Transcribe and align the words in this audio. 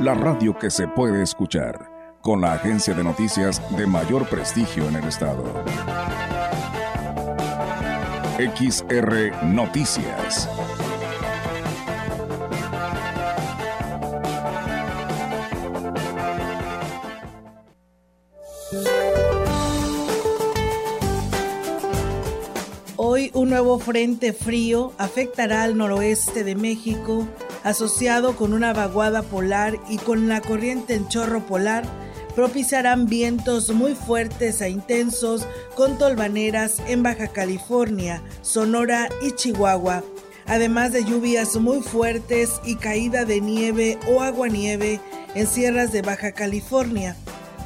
la 0.00 0.12
radio 0.12 0.58
que 0.58 0.70
se 0.70 0.86
puede 0.86 1.22
escuchar, 1.22 1.90
con 2.20 2.42
la 2.42 2.52
agencia 2.52 2.92
de 2.92 3.02
noticias 3.02 3.62
de 3.76 3.86
mayor 3.86 4.28
prestigio 4.28 4.86
en 4.88 4.96
el 4.96 5.04
estado. 5.04 5.42
XR 8.36 9.44
Noticias. 9.46 10.50
Hoy 22.96 23.30
un 23.32 23.48
nuevo 23.48 23.78
frente 23.78 24.34
frío 24.34 24.92
afectará 24.98 25.62
al 25.62 25.78
noroeste 25.78 26.44
de 26.44 26.54
México 26.54 27.26
asociado 27.66 28.36
con 28.36 28.52
una 28.52 28.72
vaguada 28.72 29.22
polar 29.22 29.76
y 29.88 29.98
con 29.98 30.28
la 30.28 30.40
corriente 30.40 30.94
en 30.94 31.08
chorro 31.08 31.44
polar, 31.46 31.84
propiciarán 32.36 33.06
vientos 33.06 33.74
muy 33.74 33.96
fuertes 33.96 34.60
e 34.60 34.70
intensos 34.70 35.48
con 35.74 35.98
tolvaneras 35.98 36.76
en 36.86 37.02
Baja 37.02 37.26
California, 37.26 38.22
Sonora 38.40 39.08
y 39.20 39.32
Chihuahua, 39.32 40.04
además 40.46 40.92
de 40.92 41.04
lluvias 41.04 41.56
muy 41.56 41.82
fuertes 41.82 42.60
y 42.64 42.76
caída 42.76 43.24
de 43.24 43.40
nieve 43.40 43.98
o 44.08 44.22
aguanieve 44.22 45.00
en 45.34 45.48
sierras 45.48 45.90
de 45.90 46.02
Baja 46.02 46.30
California. 46.30 47.16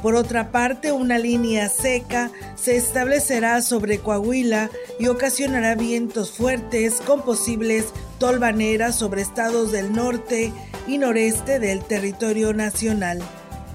Por 0.01 0.15
otra 0.15 0.51
parte, 0.51 0.91
una 0.91 1.19
línea 1.19 1.69
seca 1.69 2.31
se 2.55 2.75
establecerá 2.75 3.61
sobre 3.61 3.99
Coahuila 3.99 4.71
y 4.99 5.09
ocasionará 5.09 5.75
vientos 5.75 6.31
fuertes 6.31 7.01
con 7.01 7.21
posibles 7.21 7.85
tolvaneras 8.21 8.93
sobre 8.95 9.23
estados 9.23 9.71
del 9.71 9.93
norte 9.93 10.53
y 10.87 10.99
noreste 10.99 11.57
del 11.57 11.83
territorio 11.83 12.53
nacional. 12.53 13.19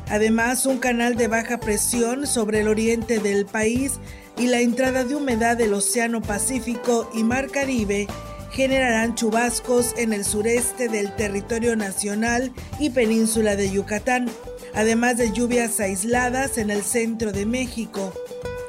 Además, 0.09 0.67
un 0.67 0.79
canal 0.79 1.17
de 1.17 1.27
baja 1.27 1.59
presión 1.59 2.29
sobre 2.29 2.61
el 2.61 2.69
oriente 2.69 3.19
del 3.19 3.45
país 3.45 3.99
y 4.39 4.47
la 4.47 4.61
entrada 4.61 5.03
de 5.03 5.17
humedad 5.17 5.57
del 5.57 5.75
Océano 5.75 6.23
Pacífico 6.23 7.11
y 7.13 7.25
Mar 7.25 7.51
Caribe 7.51 8.07
generarán 8.53 9.17
chubascos 9.17 9.95
en 9.97 10.13
el 10.13 10.25
sureste 10.25 10.89
del 10.89 11.17
territorio 11.17 11.75
nacional 11.75 12.53
y 12.79 12.91
península 12.91 13.57
de 13.57 13.73
Yucatán 13.73 14.31
además 14.77 15.17
de 15.17 15.33
lluvias 15.33 15.81
aisladas 15.81 16.59
en 16.59 16.71
el 16.71 16.83
centro 16.83 17.33
de 17.33 17.47
México. 17.47 18.13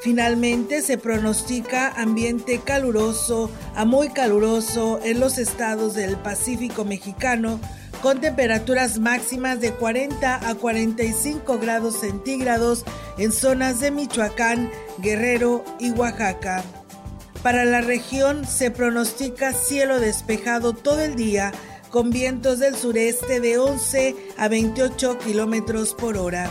Finalmente 0.08 0.80
se 0.80 0.96
pronostica 0.96 1.92
ambiente 1.94 2.62
caluroso 2.64 3.50
a 3.74 3.84
muy 3.84 4.08
caluroso 4.08 5.00
en 5.04 5.20
los 5.20 5.36
estados 5.36 5.92
del 5.92 6.16
Pacífico 6.16 6.86
mexicano 6.86 7.60
con 8.00 8.18
temperaturas 8.18 8.98
máximas 8.98 9.60
de 9.60 9.74
40 9.74 10.48
a 10.48 10.54
45 10.54 11.58
grados 11.58 12.00
centígrados 12.00 12.86
en 13.18 13.32
zonas 13.32 13.80
de 13.80 13.90
Michoacán, 13.90 14.70
Guerrero 14.96 15.62
y 15.78 15.90
Oaxaca. 15.90 16.64
Para 17.42 17.66
la 17.66 17.82
región 17.82 18.46
se 18.46 18.70
pronostica 18.70 19.52
cielo 19.52 20.00
despejado 20.00 20.72
todo 20.72 21.02
el 21.02 21.16
día 21.16 21.52
con 21.90 22.08
vientos 22.08 22.60
del 22.60 22.76
sureste 22.76 23.40
de 23.40 23.58
11 23.58 24.16
a 24.38 24.48
28 24.48 25.18
kilómetros 25.18 25.92
por 25.92 26.16
hora. 26.16 26.50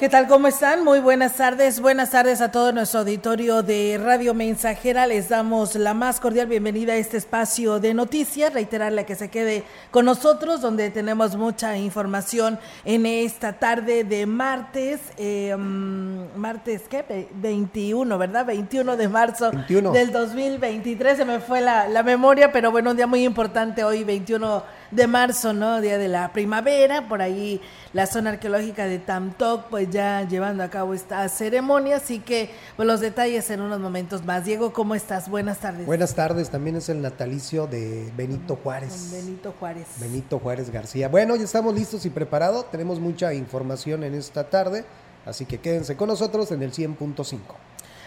¿Qué 0.00 0.08
tal? 0.08 0.28
¿Cómo 0.28 0.48
están? 0.48 0.82
Muy 0.82 0.98
buenas 0.98 1.36
tardes. 1.36 1.78
Buenas 1.78 2.12
tardes 2.12 2.40
a 2.40 2.50
todo 2.50 2.72
nuestro 2.72 3.00
auditorio 3.00 3.62
de 3.62 4.00
Radio 4.02 4.32
Mensajera. 4.32 5.06
Les 5.06 5.28
damos 5.28 5.74
la 5.74 5.92
más 5.92 6.20
cordial 6.20 6.46
bienvenida 6.46 6.94
a 6.94 6.96
este 6.96 7.18
espacio 7.18 7.80
de 7.80 7.92
noticias. 7.92 8.54
Reiterarle 8.54 9.04
que 9.04 9.14
se 9.14 9.28
quede 9.28 9.62
con 9.90 10.06
nosotros, 10.06 10.62
donde 10.62 10.88
tenemos 10.88 11.36
mucha 11.36 11.76
información 11.76 12.58
en 12.86 13.04
esta 13.04 13.52
tarde 13.52 14.04
de 14.04 14.24
martes. 14.24 15.00
Eh, 15.18 15.54
mm, 15.54 16.34
martes, 16.34 16.84
¿qué? 16.88 17.28
21, 17.34 18.16
¿verdad? 18.16 18.46
21 18.46 18.96
de 18.96 19.06
marzo 19.06 19.50
del 19.50 20.12
2023. 20.12 21.18
Se 21.18 21.26
me 21.26 21.40
fue 21.40 21.60
la, 21.60 21.88
la 21.88 22.02
memoria, 22.02 22.50
pero 22.50 22.70
bueno, 22.70 22.92
un 22.92 22.96
día 22.96 23.06
muy 23.06 23.22
importante 23.22 23.84
hoy, 23.84 24.02
21 24.04 24.79
de 24.90 25.06
marzo, 25.06 25.52
¿no? 25.52 25.80
Día 25.80 25.98
de 25.98 26.08
la 26.08 26.32
primavera, 26.32 27.08
por 27.08 27.22
ahí 27.22 27.60
la 27.92 28.06
zona 28.06 28.30
arqueológica 28.30 28.86
de 28.86 28.98
Tamtoc, 28.98 29.68
pues 29.68 29.90
ya 29.90 30.26
llevando 30.26 30.62
a 30.62 30.70
cabo 30.70 30.94
esta 30.94 31.28
ceremonia, 31.28 31.96
así 31.96 32.20
que 32.20 32.50
pues 32.76 32.86
los 32.86 33.00
detalles 33.00 33.50
en 33.50 33.60
unos 33.60 33.80
momentos 33.80 34.24
más. 34.24 34.44
Diego, 34.44 34.72
¿cómo 34.72 34.94
estás? 34.94 35.28
Buenas 35.28 35.58
tardes. 35.58 35.86
Buenas 35.86 36.14
tardes, 36.14 36.50
también 36.50 36.76
es 36.76 36.88
el 36.88 37.00
natalicio 37.00 37.66
de 37.66 38.12
Benito 38.16 38.56
Juárez. 38.56 39.10
Benito 39.12 39.54
Juárez. 39.58 39.86
Benito 40.00 40.38
Juárez 40.38 40.70
García. 40.70 41.08
Bueno, 41.08 41.36
ya 41.36 41.44
estamos 41.44 41.74
listos 41.74 42.04
y 42.06 42.10
preparados, 42.10 42.70
tenemos 42.70 43.00
mucha 43.00 43.32
información 43.34 44.04
en 44.04 44.14
esta 44.14 44.48
tarde, 44.48 44.84
así 45.26 45.46
que 45.46 45.58
quédense 45.58 45.96
con 45.96 46.08
nosotros 46.08 46.50
en 46.52 46.62
el 46.62 46.72
100.5. 46.72 47.38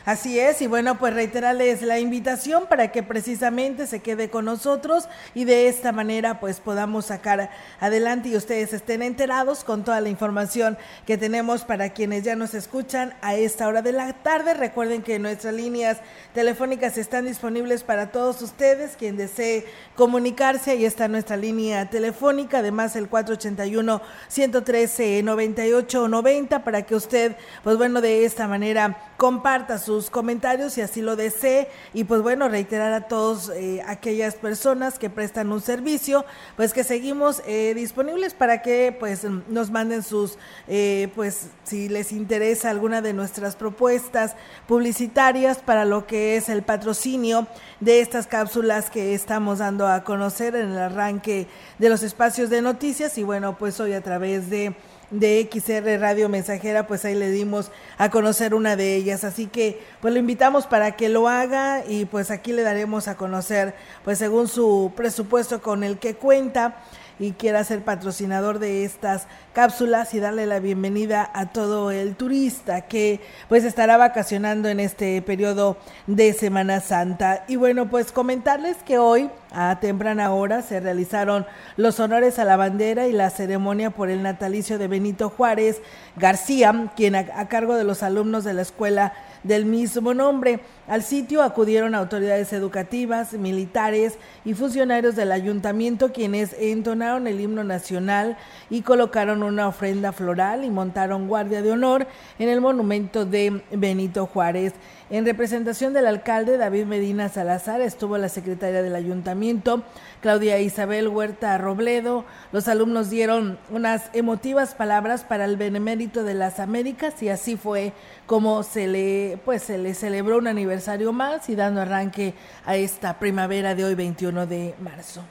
Así 0.05 0.37
es, 0.37 0.61
y 0.61 0.67
bueno, 0.67 0.99
pues 0.99 1.13
reiterarles 1.13 1.81
la 1.81 1.97
invitación 1.97 2.65
para 2.67 2.91
que 2.91 3.03
precisamente 3.03 3.87
se 3.87 4.01
quede 4.01 4.29
con 4.29 4.43
nosotros 4.43 5.07
y 5.33 5.45
de 5.45 5.69
esta 5.69 5.93
manera 5.93 6.41
pues 6.41 6.59
podamos 6.59 7.05
sacar 7.05 7.49
adelante 7.79 8.27
y 8.27 8.35
ustedes 8.35 8.73
estén 8.73 9.01
enterados 9.01 9.63
con 9.63 9.85
toda 9.85 10.01
la 10.01 10.09
información 10.09 10.77
que 11.05 11.17
tenemos 11.17 11.63
para 11.63 11.91
quienes 11.91 12.23
ya 12.23 12.35
nos 12.35 12.53
escuchan 12.53 13.13
a 13.21 13.35
esta 13.35 13.65
hora 13.65 13.81
de 13.81 13.93
la 13.93 14.11
tarde. 14.11 14.53
Recuerden 14.53 15.03
que 15.03 15.19
nuestras 15.19 15.53
líneas 15.53 15.99
telefónicas 16.33 16.97
están 16.97 17.23
disponibles 17.23 17.83
para 17.83 18.11
todos 18.11 18.41
ustedes, 18.41 18.97
quien 18.97 19.15
desee 19.15 19.65
comunicarse, 19.95 20.71
ahí 20.71 20.83
está 20.83 21.07
nuestra 21.07 21.37
línea 21.37 21.89
telefónica, 21.89 22.57
además 22.57 22.97
el 22.97 23.07
481 23.07 24.01
113 24.27 25.23
98 25.23 26.09
90 26.09 26.63
para 26.65 26.81
que 26.81 26.95
usted 26.95 27.37
pues 27.63 27.77
bueno, 27.77 28.01
de 28.01 28.25
esta 28.25 28.49
manera 28.49 28.97
comparta 29.15 29.77
sus 30.01 30.09
comentarios 30.09 30.73
si 30.73 30.81
así 30.81 31.01
lo 31.01 31.15
desee. 31.15 31.67
Y 31.93 32.05
pues 32.05 32.21
bueno, 32.21 32.49
reiterar 32.49 32.93
a 32.93 33.07
todos 33.07 33.49
eh, 33.49 33.81
aquellas 33.87 34.35
personas 34.35 34.97
que 34.97 35.09
prestan 35.09 35.51
un 35.51 35.61
servicio, 35.61 36.25
pues 36.55 36.73
que 36.73 36.83
seguimos 36.83 37.41
eh, 37.45 37.73
disponibles 37.75 38.33
para 38.33 38.61
que 38.61 38.95
pues 38.97 39.23
nos 39.23 39.71
manden 39.71 40.03
sus, 40.03 40.37
eh, 40.67 41.09
pues 41.15 41.47
si 41.63 41.89
les 41.89 42.11
interesa 42.11 42.69
alguna 42.69 43.01
de 43.01 43.13
nuestras 43.13 43.55
propuestas 43.55 44.35
publicitarias 44.67 45.59
para 45.59 45.85
lo 45.85 46.07
que 46.07 46.35
es 46.35 46.49
el 46.49 46.63
patrocinio 46.63 47.47
de 47.79 48.01
estas 48.01 48.27
cápsulas 48.27 48.89
que 48.89 49.13
estamos 49.13 49.59
dando 49.59 49.87
a 49.87 50.03
conocer 50.03 50.55
en 50.55 50.71
el 50.71 50.77
arranque 50.77 51.47
de 51.77 51.89
los 51.89 52.03
espacios 52.03 52.49
de 52.49 52.61
noticias. 52.61 53.17
Y 53.17 53.23
bueno, 53.23 53.57
pues 53.57 53.79
hoy 53.79 53.93
a 53.93 54.01
través 54.01 54.49
de 54.49 54.75
de 55.13 55.47
XR 55.51 55.99
Radio 55.99 56.27
Mensajera, 56.27 56.87
pues 56.87 57.05
ahí 57.05 57.15
le 57.15 57.29
dimos 57.29 57.71
a 57.97 58.09
conocer 58.09 58.53
una 58.53 58.75
de 58.75 58.95
ellas. 58.95 59.23
Así 59.23 59.45
que 59.47 59.81
pues 60.01 60.13
lo 60.13 60.19
invitamos 60.19 60.65
para 60.65 60.95
que 60.95 61.09
lo 61.09 61.27
haga 61.27 61.83
y 61.87 62.05
pues 62.05 62.31
aquí 62.31 62.51
le 62.51 62.63
daremos 62.63 63.07
a 63.07 63.15
conocer, 63.15 63.75
pues 64.03 64.17
según 64.17 64.47
su 64.47 64.91
presupuesto 64.95 65.61
con 65.61 65.83
el 65.83 65.99
que 65.99 66.15
cuenta 66.15 66.83
y 67.19 67.33
quiera 67.33 67.63
ser 67.63 67.83
patrocinador 67.83 68.59
de 68.59 68.83
estas 68.85 69.27
cápsulas 69.53 70.13
y 70.15 70.19
darle 70.19 70.47
la 70.47 70.59
bienvenida 70.59 71.29
a 71.33 71.45
todo 71.45 71.91
el 71.91 72.15
turista 72.15 72.81
que 72.81 73.21
pues 73.49 73.63
estará 73.63 73.97
vacacionando 73.97 74.67
en 74.67 74.79
este 74.79 75.21
periodo 75.21 75.77
de 76.07 76.33
Semana 76.33 76.81
Santa. 76.81 77.45
Y 77.47 77.55
bueno, 77.55 77.87
pues 77.87 78.11
comentarles 78.11 78.77
que 78.77 78.97
hoy 78.97 79.29
A 79.55 79.79
temprana 79.79 80.33
hora 80.33 80.63
se 80.63 80.79
realizaron 80.79 81.45
los 81.77 81.99
honores 81.99 82.39
a 82.39 82.43
la 82.43 82.57
bandera 82.57 83.07
y 83.07 83.13
la 83.13 83.29
ceremonia 83.29 83.91
por 83.91 84.09
el 84.09 84.23
natalicio 84.23 84.79
de 84.79 84.87
Benito 84.87 85.29
Juárez 85.29 85.79
García, 86.15 86.91
quien 86.95 87.15
a, 87.15 87.47
cargo 87.49 87.75
de 87.75 87.83
los 87.83 88.01
alumnos 88.01 88.43
de 88.43 88.55
la 88.55 88.63
escuela 88.63 89.13
del 89.43 89.65
mismo 89.65 90.15
nombre. 90.15 90.61
Al 90.87 91.03
sitio 91.03 91.43
acudieron 91.43 91.93
autoridades 91.93 92.51
educativas, 92.51 93.33
militares 93.33 94.17
y 94.43 94.55
funcionarios 94.55 95.15
del 95.15 95.31
ayuntamiento 95.31 96.11
quienes 96.11 96.53
entonaron 96.59 97.27
el 97.27 97.39
himno 97.39 97.63
nacional 97.63 98.37
y 98.71 98.81
colocaron 98.81 99.42
una 99.43 99.67
ofrenda 99.67 100.11
floral 100.11 100.63
y 100.63 100.69
montaron 100.69 101.27
guardia 101.27 101.61
de 101.61 101.71
honor 101.71 102.07
en 102.39 102.49
el 102.49 102.61
monumento 102.61 103.25
de 103.25 103.61
Benito 103.71 104.25
Juárez. 104.25 104.73
En 105.09 105.25
representación 105.25 105.93
del 105.93 106.07
alcalde 106.07 106.57
David 106.57 106.85
Medina 106.85 107.29
Salazar 107.29 107.81
estuvo 107.81 108.17
la 108.17 108.29
secretaria 108.29 108.81
del 108.81 108.95
ayuntamiento, 108.95 109.83
Claudia 110.21 110.59
Isabel 110.59 111.07
Huerta 111.07 111.57
Robledo. 111.57 112.25
Los 112.51 112.67
alumnos 112.67 113.09
dieron 113.09 113.59
unas 113.69 114.09
emotivas 114.13 114.73
palabras 114.73 115.23
para 115.23 115.45
el 115.45 115.57
benemérito 115.57 116.23
de 116.23 116.33
las 116.33 116.59
Américas 116.59 117.21
y 117.21 117.29
así 117.29 117.57
fue 117.57 117.93
como 118.25 118.63
se 118.63 118.87
le, 118.87 119.37
pues, 119.45 119.63
se 119.63 119.77
le 119.77 119.93
celebró 119.93 120.37
un 120.37 120.47
aniversario 120.47 121.13
más 121.13 121.49
y 121.49 121.55
dando 121.55 121.81
arranque 121.81 122.33
a 122.65 122.75
esta 122.75 123.19
primavera 123.19 123.75
de 123.75 123.85
hoy 123.85 123.95
21 123.95 124.47
de 124.47 124.73
marzo. 124.79 125.21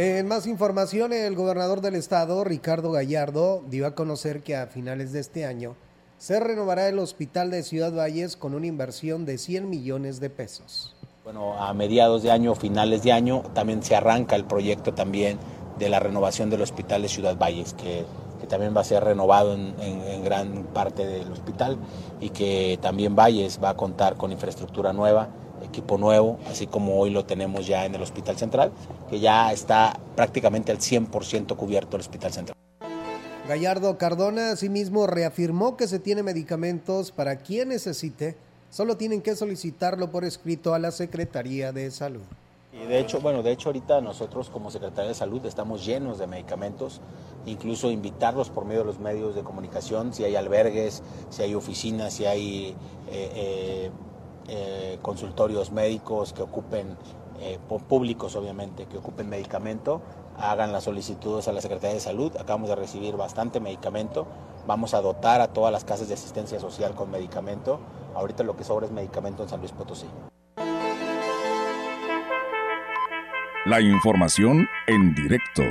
En 0.00 0.28
más 0.28 0.46
información, 0.46 1.12
el 1.12 1.34
gobernador 1.34 1.80
del 1.80 1.96
estado, 1.96 2.44
Ricardo 2.44 2.92
Gallardo, 2.92 3.64
dio 3.68 3.84
a 3.84 3.96
conocer 3.96 4.44
que 4.44 4.54
a 4.54 4.68
finales 4.68 5.10
de 5.10 5.18
este 5.18 5.44
año 5.44 5.74
se 6.18 6.38
renovará 6.38 6.86
el 6.86 7.00
hospital 7.00 7.50
de 7.50 7.64
Ciudad 7.64 7.92
Valles 7.92 8.36
con 8.36 8.54
una 8.54 8.68
inversión 8.68 9.26
de 9.26 9.38
100 9.38 9.68
millones 9.68 10.20
de 10.20 10.30
pesos. 10.30 10.94
Bueno, 11.24 11.60
a 11.60 11.74
mediados 11.74 12.22
de 12.22 12.30
año, 12.30 12.54
finales 12.54 13.02
de 13.02 13.10
año, 13.10 13.42
también 13.54 13.82
se 13.82 13.96
arranca 13.96 14.36
el 14.36 14.44
proyecto 14.44 14.94
también 14.94 15.36
de 15.80 15.88
la 15.88 15.98
renovación 15.98 16.48
del 16.48 16.62
hospital 16.62 17.02
de 17.02 17.08
Ciudad 17.08 17.36
Valles, 17.36 17.74
que, 17.74 18.04
también 18.48 18.74
va 18.74 18.82
a 18.82 18.84
ser 18.84 19.02
renovado 19.02 19.52
en, 19.52 19.74
en, 19.80 20.24
gran 20.24 20.62
parte 20.72 21.04
del 21.04 21.30
hospital 21.32 21.76
y 22.20 22.30
que 22.30 22.78
también 22.80 23.16
Valles 23.16 23.58
va 23.62 23.70
a 23.70 23.76
contar 23.76 24.14
con 24.14 24.30
infraestructura 24.30 24.92
nueva 24.92 25.28
equipo 25.64 25.98
nuevo, 25.98 26.38
así 26.50 26.66
como 26.66 26.98
hoy 26.98 27.10
lo 27.10 27.24
tenemos 27.24 27.66
ya 27.66 27.84
en 27.84 27.94
el 27.94 28.02
Hospital 28.02 28.36
Central, 28.36 28.72
que 29.08 29.20
ya 29.20 29.52
está 29.52 29.98
prácticamente 30.16 30.72
al 30.72 30.78
100% 30.78 31.56
cubierto 31.56 31.96
el 31.96 32.00
Hospital 32.00 32.32
Central. 32.32 32.56
Gallardo 33.48 33.96
Cardona 33.96 34.50
asimismo 34.50 35.06
reafirmó 35.06 35.76
que 35.78 35.88
se 35.88 35.98
tiene 35.98 36.22
medicamentos 36.22 37.12
para 37.12 37.36
quien 37.36 37.70
necesite, 37.70 38.36
solo 38.68 38.98
tienen 38.98 39.22
que 39.22 39.34
solicitarlo 39.36 40.10
por 40.10 40.24
escrito 40.24 40.74
a 40.74 40.78
la 40.78 40.90
Secretaría 40.90 41.72
de 41.72 41.90
Salud. 41.90 42.24
Y 42.72 42.86
de 42.86 43.00
hecho, 43.00 43.20
bueno, 43.20 43.42
de 43.42 43.52
hecho 43.52 43.70
ahorita 43.70 44.00
nosotros 44.02 44.50
como 44.50 44.70
Secretaría 44.70 45.08
de 45.08 45.14
Salud 45.14 45.44
estamos 45.46 45.84
llenos 45.86 46.18
de 46.18 46.26
medicamentos, 46.26 47.00
incluso 47.46 47.90
invitarlos 47.90 48.50
por 48.50 48.66
medio 48.66 48.80
de 48.80 48.86
los 48.86 49.00
medios 49.00 49.34
de 49.34 49.42
comunicación, 49.42 50.12
si 50.12 50.24
hay 50.24 50.36
albergues, 50.36 51.02
si 51.30 51.42
hay 51.42 51.54
oficinas, 51.54 52.12
si 52.12 52.26
hay 52.26 52.76
eh, 53.10 53.30
eh, 53.34 53.90
eh, 54.48 54.98
consultorios 55.02 55.70
médicos 55.72 56.32
que 56.32 56.42
ocupen, 56.42 56.96
eh, 57.40 57.58
públicos 57.88 58.34
obviamente, 58.34 58.86
que 58.86 58.98
ocupen 58.98 59.28
medicamento, 59.28 60.00
hagan 60.38 60.72
las 60.72 60.84
solicitudes 60.84 61.48
a 61.48 61.52
la 61.52 61.60
Secretaría 61.60 61.94
de 61.94 62.00
Salud. 62.00 62.32
Acabamos 62.36 62.68
de 62.68 62.76
recibir 62.76 63.16
bastante 63.16 63.60
medicamento. 63.60 64.26
Vamos 64.66 64.94
a 64.94 65.00
dotar 65.00 65.40
a 65.40 65.48
todas 65.48 65.72
las 65.72 65.84
casas 65.84 66.08
de 66.08 66.14
asistencia 66.14 66.60
social 66.60 66.94
con 66.94 67.10
medicamento. 67.10 67.80
Ahorita 68.14 68.42
lo 68.42 68.56
que 68.56 68.64
sobra 68.64 68.86
es 68.86 68.92
medicamento 68.92 69.42
en 69.42 69.48
San 69.48 69.60
Luis 69.60 69.72
Potosí. 69.72 70.06
La 73.66 73.80
información 73.80 74.66
en 74.86 75.14
directo. 75.14 75.62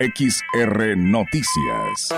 XR 0.00 0.96
Noticias. 0.96 2.08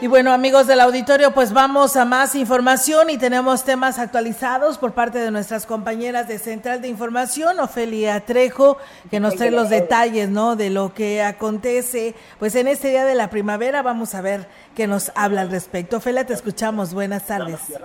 Y 0.00 0.06
bueno, 0.06 0.30
amigos 0.32 0.68
del 0.68 0.78
auditorio, 0.78 1.32
pues 1.32 1.52
vamos 1.52 1.96
a 1.96 2.04
más 2.04 2.36
información 2.36 3.10
y 3.10 3.18
tenemos 3.18 3.64
temas 3.64 3.98
actualizados 3.98 4.78
por 4.78 4.92
parte 4.92 5.18
de 5.18 5.32
nuestras 5.32 5.66
compañeras 5.66 6.28
de 6.28 6.38
Central 6.38 6.80
de 6.80 6.86
Información, 6.86 7.58
Ofelia 7.58 8.20
Trejo, 8.20 8.76
que 9.10 9.18
nos 9.18 9.34
trae 9.34 9.50
los 9.50 9.70
detalles, 9.70 10.30
¿no? 10.30 10.54
De 10.54 10.70
lo 10.70 10.94
que 10.94 11.20
acontece, 11.20 12.14
pues 12.38 12.54
en 12.54 12.68
este 12.68 12.90
día 12.90 13.04
de 13.04 13.16
la 13.16 13.28
primavera, 13.28 13.82
vamos 13.82 14.14
a 14.14 14.22
ver 14.22 14.46
qué 14.76 14.86
nos 14.86 15.10
habla 15.16 15.40
al 15.40 15.50
respecto. 15.50 15.96
Ofelia, 15.96 16.24
te 16.24 16.32
escuchamos. 16.32 16.94
Buenas 16.94 17.26
tardes. 17.26 17.76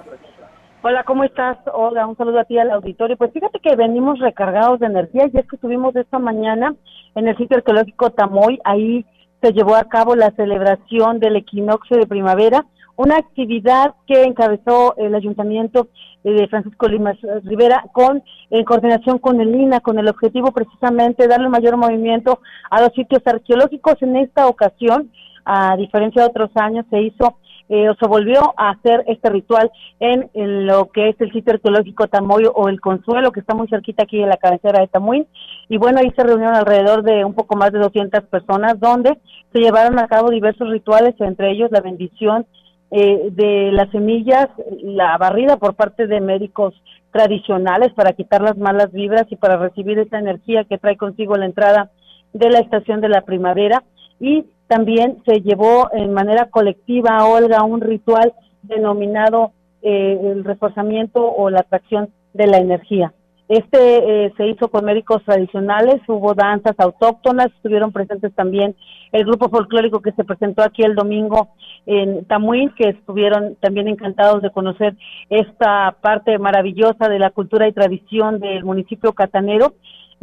Hola, 0.84 1.04
¿cómo 1.06 1.24
estás? 1.24 1.58
Hola, 1.74 2.06
un 2.06 2.16
saludo 2.16 2.42
a 2.42 2.44
ti 2.44 2.60
al 2.60 2.70
auditorio. 2.70 3.18
Pues 3.18 3.34
fíjate 3.34 3.60
que 3.60 3.76
venimos 3.76 4.20
recargados 4.20 4.80
de 4.82 4.86
energía 4.86 5.32
y 5.34 5.40
es 5.40 5.48
que 5.48 5.56
estuvimos 5.56 5.96
esta 5.96 6.20
mañana 6.20 6.76
en 7.16 7.28
el 7.28 7.36
sitio 7.38 7.58
arqueológico 7.58 8.12
Tamoy, 8.12 8.60
ahí 8.66 9.04
se 9.44 9.52
llevó 9.52 9.76
a 9.76 9.84
cabo 9.84 10.16
la 10.16 10.32
celebración 10.32 11.20
del 11.20 11.36
equinoccio 11.36 11.98
de 11.98 12.08
primavera, 12.08 12.66
una 12.96 13.18
actividad 13.18 13.94
que 14.08 14.24
encabezó 14.24 14.96
el 14.96 15.14
ayuntamiento 15.14 15.90
de 16.24 16.48
Francisco 16.48 16.88
Limas 16.88 17.18
Rivera 17.44 17.84
con 17.92 18.24
en 18.50 18.64
coordinación 18.64 19.18
con 19.18 19.42
el 19.42 19.54
INA, 19.54 19.82
con 19.82 20.00
el 20.00 20.08
objetivo 20.08 20.52
precisamente 20.52 21.24
de 21.24 21.30
darle 21.30 21.50
mayor 21.50 21.76
movimiento 21.76 22.40
a 22.70 22.82
los 22.82 22.94
sitios 22.94 23.22
arqueológicos. 23.26 24.02
En 24.02 24.16
esta 24.16 24.48
ocasión, 24.48 25.12
a 25.44 25.76
diferencia 25.76 26.22
de 26.22 26.30
otros 26.30 26.52
años, 26.56 26.86
se 26.90 27.02
hizo 27.02 27.38
eh, 27.70 27.88
se 28.00 28.08
volvió 28.08 28.54
a 28.58 28.72
hacer 28.72 29.04
este 29.08 29.30
ritual 29.30 29.72
en, 30.00 30.30
lo 30.68 30.90
que 30.92 31.10
es 31.10 31.22
el 31.22 31.32
sitio 31.32 31.54
arqueológico 31.54 32.08
Tamoyo 32.08 32.52
o 32.54 32.68
el 32.68 32.82
Consuelo, 32.82 33.32
que 33.32 33.40
está 33.40 33.56
muy 33.56 33.68
cerquita 33.68 34.04
aquí 34.04 34.20
de 34.20 34.28
la 34.28 34.38
cabecera 34.38 34.82
de 34.82 34.88
Tamuín. 34.88 35.26
Y 35.70 35.78
bueno, 35.78 36.00
ahí 36.00 36.12
se 36.16 36.24
reunieron 36.24 36.56
alrededor 36.56 37.04
de 37.04 37.24
un 37.24 37.34
poco 37.34 37.56
más 37.56 37.72
de 37.72 37.80
200 37.80 38.26
personas, 38.26 38.80
donde 38.80 39.18
se 39.54 39.60
llevaron 39.60 39.98
a 40.00 40.08
cabo 40.08 40.30
diversos 40.30 40.70
rituales, 40.70 41.16
entre 41.20 41.52
ellos 41.52 41.72
la 41.72 41.82
bendición 41.82 42.46
eh, 42.92 43.30
de 43.32 43.72
las 43.72 43.90
semillas, 43.92 44.50
la 44.84 45.18
barrida 45.18 45.58
por 45.58 45.74
parte 45.76 46.06
de 46.06 46.22
médicos 46.22 46.76
tradicionales 47.12 47.94
para 47.94 48.14
quitar 48.14 48.42
las 48.42 48.58
malas 48.58 48.92
vibras 48.92 49.26
y 49.30 49.36
para 49.36 49.58
recibir 49.58 50.00
esa 50.00 50.20
energía 50.20 50.66
que 50.66 50.78
trae 50.78 50.98
consigo 50.98 51.36
la 51.36 51.46
entrada 51.46 51.92
de 52.34 52.50
la 52.50 52.60
estación 52.60 53.02
de 53.02 53.10
la 53.10 53.22
primavera 53.22 53.84
y 54.20 54.46
también 54.68 55.22
se 55.26 55.42
llevó 55.42 55.90
en 55.94 56.14
manera 56.14 56.50
colectiva, 56.50 57.26
Olga, 57.26 57.64
un 57.64 57.82
ritual 57.82 58.34
denominado 58.62 59.52
eh, 59.82 60.20
el 60.32 60.44
reforzamiento 60.44 61.26
o 61.26 61.50
la 61.50 61.60
atracción 61.60 62.10
de 62.34 62.48
la 62.48 62.58
energía. 62.58 63.14
Este 63.50 64.26
eh, 64.26 64.34
se 64.38 64.48
hizo 64.48 64.70
con 64.70 64.86
médicos 64.86 65.22
tradicionales, 65.26 66.02
hubo 66.08 66.34
danzas 66.34 66.74
autóctonas, 66.80 67.48
estuvieron 67.48 67.92
presentes 67.92 68.34
también 68.34 68.76
el 69.12 69.26
grupo 69.26 69.50
folclórico 69.50 70.02
que 70.02 70.14
se 70.14 70.24
presentó 70.24 70.64
aquí 70.64 70.82
el 70.82 70.96
domingo 70.96 71.50
en 71.86 72.26
Tamuín, 72.26 72.74
que 72.76 72.90
estuvieron 72.90 73.56
también 73.60 73.90
encantados 73.90 74.42
de 74.42 74.50
conocer 74.50 74.96
esta 75.30 75.96
parte 76.02 76.40
maravillosa 76.40 77.10
de 77.10 77.20
la 77.20 77.32
cultura 77.32 77.68
y 77.68 77.74
tradición 77.74 78.40
del 78.40 78.64
municipio 78.64 79.12
catanero 79.12 79.74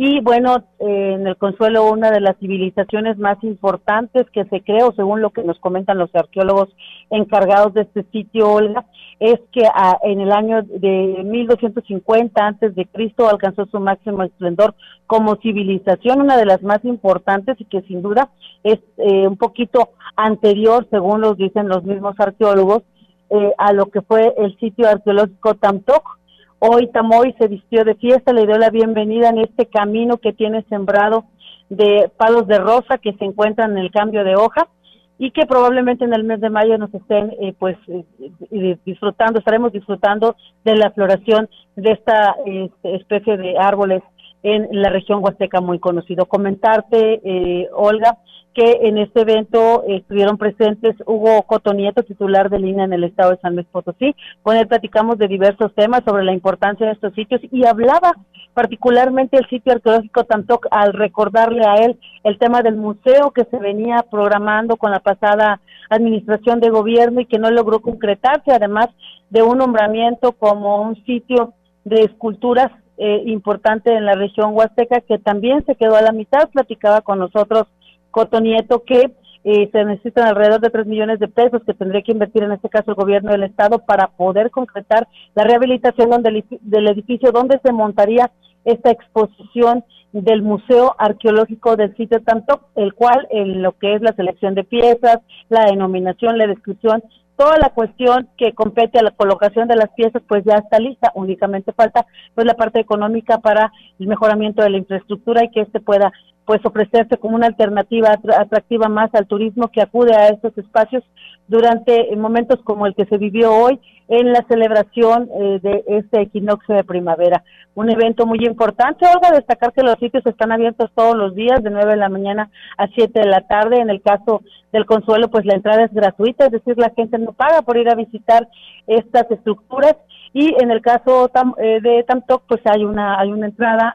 y 0.02 0.18
bueno, 0.20 0.64
eh, 0.78 1.12
en 1.12 1.26
el 1.26 1.36
Consuelo, 1.36 1.90
una 1.92 2.10
de 2.10 2.22
las 2.22 2.38
civilizaciones 2.38 3.18
más 3.18 3.36
importantes 3.44 4.24
que 4.30 4.46
se 4.46 4.62
creó, 4.62 4.94
según 4.96 5.20
lo 5.20 5.28
que 5.28 5.42
nos 5.42 5.58
comentan 5.58 5.98
los 5.98 6.08
arqueólogos 6.14 6.70
encargados 7.10 7.74
de 7.74 7.82
este 7.82 8.04
sitio, 8.04 8.50
Olga, 8.50 8.86
es 9.18 9.38
que 9.52 9.60
ah, 9.66 9.98
en 10.02 10.22
el 10.22 10.32
año 10.32 10.62
de 10.62 11.22
1250 11.22 12.42
antes 12.42 12.74
de 12.74 12.86
Cristo 12.86 13.28
alcanzó 13.28 13.66
su 13.66 13.78
máximo 13.78 14.22
esplendor 14.22 14.74
como 15.06 15.36
civilización, 15.36 16.22
una 16.22 16.38
de 16.38 16.46
las 16.46 16.62
más 16.62 16.82
importantes 16.86 17.60
y 17.60 17.66
que 17.66 17.82
sin 17.82 18.00
duda 18.00 18.30
es 18.64 18.78
eh, 18.96 19.28
un 19.28 19.36
poquito 19.36 19.90
anterior, 20.16 20.86
según 20.88 21.20
los 21.20 21.36
dicen 21.36 21.68
los 21.68 21.84
mismos 21.84 22.14
arqueólogos, 22.18 22.84
eh, 23.28 23.52
a 23.58 23.74
lo 23.74 23.90
que 23.90 24.00
fue 24.00 24.32
el 24.38 24.58
sitio 24.60 24.88
arqueológico 24.88 25.56
Tamtoc, 25.56 26.19
Hoy 26.62 26.88
Tamoy 26.88 27.34
se 27.38 27.48
vistió 27.48 27.84
de 27.84 27.94
fiesta, 27.94 28.34
le 28.34 28.46
dio 28.46 28.58
la 28.58 28.68
bienvenida 28.68 29.30
en 29.30 29.38
este 29.38 29.64
camino 29.64 30.18
que 30.18 30.34
tiene 30.34 30.62
sembrado 30.68 31.24
de 31.70 32.10
palos 32.18 32.46
de 32.46 32.58
rosa 32.58 32.98
que 32.98 33.14
se 33.14 33.24
encuentran 33.24 33.72
en 33.72 33.78
el 33.78 33.90
cambio 33.90 34.24
de 34.24 34.36
hoja 34.36 34.68
y 35.16 35.30
que 35.30 35.46
probablemente 35.46 36.04
en 36.04 36.12
el 36.12 36.22
mes 36.22 36.38
de 36.38 36.50
mayo 36.50 36.76
nos 36.76 36.92
estén 36.92 37.32
eh, 37.40 37.54
pues 37.58 37.78
eh, 37.88 38.04
eh, 38.50 38.76
disfrutando, 38.84 39.38
estaremos 39.38 39.72
disfrutando 39.72 40.36
de 40.62 40.76
la 40.76 40.90
floración 40.90 41.48
de 41.76 41.92
esta 41.92 42.36
este, 42.44 42.94
especie 42.96 43.38
de 43.38 43.56
árboles 43.56 44.02
en 44.42 44.68
la 44.70 44.90
región 44.90 45.24
huasteca 45.24 45.62
muy 45.62 45.78
conocido. 45.78 46.26
Comentarte, 46.26 47.68
Olga, 47.72 48.18
que 48.54 48.80
en 48.82 48.98
este 48.98 49.20
evento 49.20 49.84
estuvieron 49.86 50.36
presentes 50.36 50.96
Hugo 51.06 51.42
Cotonieto, 51.42 52.02
titular 52.02 52.50
de 52.50 52.58
línea 52.58 52.84
en 52.84 52.92
el 52.92 53.04
estado 53.04 53.30
de 53.30 53.38
San 53.38 53.54
Luis 53.54 53.66
Potosí. 53.70 54.14
Con 54.42 54.56
él 54.56 54.66
platicamos 54.66 55.18
de 55.18 55.28
diversos 55.28 55.72
temas 55.74 56.02
sobre 56.04 56.24
la 56.24 56.32
importancia 56.32 56.86
de 56.86 56.92
estos 56.92 57.14
sitios 57.14 57.40
y 57.50 57.64
hablaba 57.64 58.12
particularmente 58.54 59.36
el 59.36 59.48
sitio 59.48 59.72
arqueológico 59.72 60.24
Tantoc 60.24 60.66
al 60.70 60.92
recordarle 60.92 61.64
a 61.64 61.74
él 61.84 61.98
el 62.24 62.38
tema 62.38 62.62
del 62.62 62.76
museo 62.76 63.30
que 63.30 63.44
se 63.44 63.58
venía 63.58 64.04
programando 64.10 64.76
con 64.76 64.90
la 64.90 65.00
pasada 65.00 65.60
administración 65.88 66.60
de 66.60 66.70
gobierno 66.70 67.20
y 67.20 67.26
que 67.26 67.38
no 67.38 67.50
logró 67.50 67.80
concretarse, 67.80 68.52
además 68.52 68.88
de 69.30 69.42
un 69.42 69.58
nombramiento 69.58 70.32
como 70.32 70.82
un 70.82 70.96
sitio 71.04 71.54
de 71.84 72.02
esculturas 72.02 72.70
eh, 72.98 73.22
importante 73.26 73.94
en 73.94 74.04
la 74.04 74.12
región 74.12 74.54
huasteca 74.54 75.00
que 75.00 75.18
también 75.18 75.64
se 75.64 75.74
quedó 75.74 75.96
a 75.96 76.02
la 76.02 76.12
mitad, 76.12 76.50
platicaba 76.50 77.00
con 77.00 77.18
nosotros 77.18 77.66
Cotonieto 78.10 78.82
que 78.84 79.12
eh, 79.42 79.70
se 79.72 79.84
necesitan 79.84 80.28
alrededor 80.28 80.60
de 80.60 80.70
3 80.70 80.86
millones 80.86 81.18
de 81.18 81.28
pesos 81.28 81.62
que 81.64 81.72
tendría 81.72 82.02
que 82.02 82.12
invertir 82.12 82.42
en 82.42 82.52
este 82.52 82.68
caso 82.68 82.90
el 82.90 82.96
gobierno 82.96 83.32
del 83.32 83.44
estado 83.44 83.78
para 83.78 84.08
poder 84.08 84.50
concretar 84.50 85.08
la 85.34 85.44
rehabilitación 85.44 86.10
donde, 86.10 86.44
del 86.60 86.88
edificio 86.88 87.32
donde 87.32 87.58
se 87.64 87.72
montaría 87.72 88.30
esta 88.64 88.90
exposición 88.90 89.84
del 90.12 90.42
Museo 90.42 90.94
Arqueológico 90.98 91.76
del 91.76 91.96
sitio 91.96 92.20
Tanto, 92.22 92.68
el 92.74 92.92
cual 92.94 93.26
en 93.30 93.62
lo 93.62 93.72
que 93.78 93.94
es 93.94 94.02
la 94.02 94.12
selección 94.12 94.54
de 94.54 94.64
piezas, 94.64 95.20
la 95.48 95.64
denominación, 95.66 96.36
la 96.36 96.46
descripción 96.46 97.02
toda 97.40 97.56
la 97.56 97.70
cuestión 97.70 98.28
que 98.36 98.52
compete 98.52 98.98
a 98.98 99.02
la 99.02 99.12
colocación 99.12 99.66
de 99.66 99.74
las 99.74 99.88
piezas 99.92 100.22
pues 100.28 100.44
ya 100.44 100.56
está 100.56 100.78
lista, 100.78 101.10
únicamente 101.14 101.72
falta 101.72 102.04
pues 102.34 102.46
la 102.46 102.52
parte 102.52 102.80
económica 102.80 103.38
para 103.38 103.72
el 103.98 104.08
mejoramiento 104.08 104.62
de 104.62 104.68
la 104.68 104.76
infraestructura 104.76 105.42
y 105.42 105.50
que 105.50 105.62
este 105.62 105.80
pueda 105.80 106.12
pues 106.50 106.66
ofrecerse 106.66 107.16
como 107.16 107.36
una 107.36 107.46
alternativa 107.46 108.08
atractiva 108.36 108.88
más 108.88 109.08
al 109.14 109.28
turismo 109.28 109.68
que 109.68 109.80
acude 109.80 110.16
a 110.16 110.30
estos 110.30 110.58
espacios 110.58 111.04
durante 111.46 112.08
momentos 112.16 112.58
como 112.64 112.86
el 112.86 112.96
que 112.96 113.04
se 113.04 113.18
vivió 113.18 113.54
hoy 113.54 113.78
en 114.08 114.32
la 114.32 114.44
celebración 114.48 115.28
eh, 115.32 115.60
de 115.62 115.84
este 115.86 116.22
equinoccio 116.22 116.74
de 116.74 116.82
primavera. 116.82 117.44
Un 117.76 117.88
evento 117.88 118.26
muy 118.26 118.40
importante. 118.40 119.06
Algo 119.06 119.32
destacar 119.32 119.72
que 119.72 119.84
los 119.84 119.94
sitios 120.00 120.26
están 120.26 120.50
abiertos 120.50 120.90
todos 120.96 121.16
los 121.16 121.36
días 121.36 121.62
de 121.62 121.70
9 121.70 121.92
de 121.92 121.96
la 121.96 122.08
mañana 122.08 122.50
a 122.76 122.88
7 122.88 123.20
de 123.20 123.28
la 123.28 123.42
tarde. 123.42 123.80
En 123.80 123.88
el 123.88 124.02
caso 124.02 124.42
del 124.72 124.86
Consuelo, 124.86 125.28
pues 125.28 125.46
la 125.46 125.54
entrada 125.54 125.84
es 125.84 125.94
gratuita, 125.94 126.46
es 126.46 126.50
decir, 126.50 126.76
la 126.78 126.90
gente 126.96 127.16
no 127.18 127.32
paga 127.32 127.62
por 127.62 127.76
ir 127.76 127.88
a 127.88 127.94
visitar 127.94 128.48
estas 128.88 129.30
estructuras 129.30 129.94
y 130.32 130.54
en 130.62 130.70
el 130.70 130.80
caso 130.80 131.30
eh, 131.58 131.80
de 131.82 132.04
Tamtoc 132.04 132.44
pues 132.46 132.60
hay 132.64 132.84
una 132.84 133.18
hay 133.18 133.30
una 133.32 133.46
entrada 133.46 133.94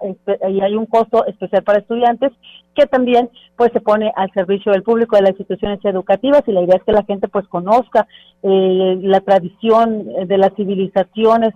y 0.49 0.61
hay 0.61 0.75
un 0.75 0.85
costo 0.85 1.25
especial 1.25 1.63
para 1.63 1.79
estudiantes 1.79 2.31
que 2.75 2.85
también 2.87 3.29
pues 3.55 3.71
se 3.71 3.79
pone 3.79 4.11
al 4.15 4.31
servicio 4.33 4.71
del 4.71 4.83
público 4.83 5.15
de 5.15 5.21
las 5.21 5.31
instituciones 5.31 5.79
educativas 5.85 6.43
y 6.47 6.51
la 6.51 6.61
idea 6.61 6.75
es 6.75 6.83
que 6.83 6.91
la 6.91 7.03
gente 7.03 7.27
pues 7.29 7.47
conozca 7.47 8.07
eh, 8.43 8.97
la 9.01 9.21
tradición 9.21 10.05
de 10.27 10.37
las 10.37 10.53
civilizaciones 10.55 11.53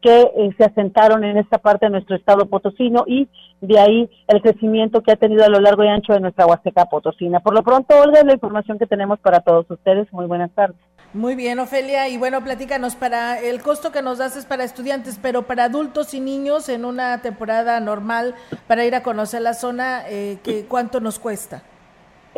que 0.00 0.20
eh, 0.20 0.50
se 0.56 0.64
asentaron 0.64 1.24
en 1.24 1.38
esta 1.38 1.58
parte 1.58 1.86
de 1.86 1.90
nuestro 1.90 2.16
estado 2.16 2.46
potosino 2.46 3.04
y 3.06 3.28
de 3.60 3.78
ahí 3.78 4.10
el 4.26 4.42
crecimiento 4.42 5.02
que 5.02 5.12
ha 5.12 5.16
tenido 5.16 5.44
a 5.44 5.48
lo 5.48 5.60
largo 5.60 5.84
y 5.84 5.88
ancho 5.88 6.12
de 6.12 6.20
nuestra 6.20 6.46
Huasteca 6.46 6.86
Potosina. 6.86 7.40
Por 7.40 7.54
lo 7.54 7.62
pronto, 7.62 7.98
Olga, 8.00 8.22
la 8.22 8.34
información 8.34 8.78
que 8.78 8.86
tenemos 8.86 9.18
para 9.20 9.40
todos 9.40 9.70
ustedes. 9.70 10.12
Muy 10.12 10.26
buenas 10.26 10.50
tardes. 10.52 10.76
Muy 11.14 11.34
bien, 11.34 11.58
Ofelia. 11.58 12.08
Y 12.08 12.18
bueno, 12.18 12.44
platícanos, 12.44 12.94
para 12.94 13.40
el 13.40 13.62
costo 13.62 13.90
que 13.90 14.02
nos 14.02 14.18
das 14.18 14.36
es 14.36 14.44
para 14.44 14.64
estudiantes, 14.64 15.18
pero 15.20 15.42
para 15.42 15.64
adultos 15.64 16.12
y 16.12 16.20
niños 16.20 16.68
en 16.68 16.84
una 16.84 17.22
temporada 17.22 17.80
normal 17.80 18.34
para 18.66 18.84
ir 18.84 18.94
a 18.94 19.02
conocer 19.02 19.40
la 19.40 19.54
zona, 19.54 20.02
eh, 20.06 20.38
¿cuánto 20.68 21.00
nos 21.00 21.18
cuesta? 21.18 21.62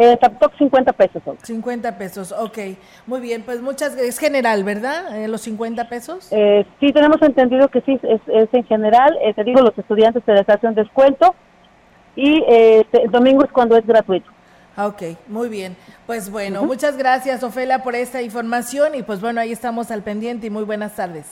Eh, 0.03 0.19
50 0.57 0.93
pesos. 0.95 1.23
50 1.43 1.99
pesos, 1.99 2.33
ok. 2.33 2.59
Muy 3.07 3.21
bien, 3.21 3.43
pues 3.43 3.61
muchas 3.61 3.95
Es 3.97 4.19
general, 4.19 4.65
¿verdad? 4.65 5.15
Eh, 5.15 5.29
los 5.29 5.43
50 5.43 5.91
pesos. 5.91 6.29
Eh, 6.31 6.65
sí, 6.81 6.91
tenemos 6.91 7.21
entendido 7.21 7.69
que 7.69 7.83
sí, 7.83 8.01
es, 8.03 8.49
en 8.51 8.65
general. 8.65 9.15
Eh, 9.23 9.35
te 9.35 9.45
digo, 9.45 9.61
los 9.61 9.77
estudiantes 9.77 10.23
se 10.25 10.33
les 10.33 10.49
hace 10.49 10.67
un 10.67 10.75
descuento 10.75 11.35
y 12.17 12.43
eh, 12.49 12.87
el 12.93 13.11
domingo 13.11 13.45
es 13.45 13.53
cuando 13.53 13.77
es 13.77 13.87
gratuito. 13.87 14.31
Ah, 14.75 14.87
ok, 14.87 15.03
muy 15.29 15.51
bien. 15.51 15.77
Pues 16.07 16.31
bueno, 16.31 16.65
muchas 16.65 16.97
gracias, 16.97 17.43
Ofelia, 17.43 17.83
por 17.83 17.95
esta 17.95 18.23
información 18.23 18.95
y 18.95 19.03
pues 19.03 19.21
bueno, 19.21 19.43
ahí 19.43 19.53
estamos 19.53 19.91
al 19.91 20.03
pendiente 20.03 20.47
y 20.47 20.51
muy 20.51 20.65
buenas 20.65 20.97
tardes. 20.97 21.27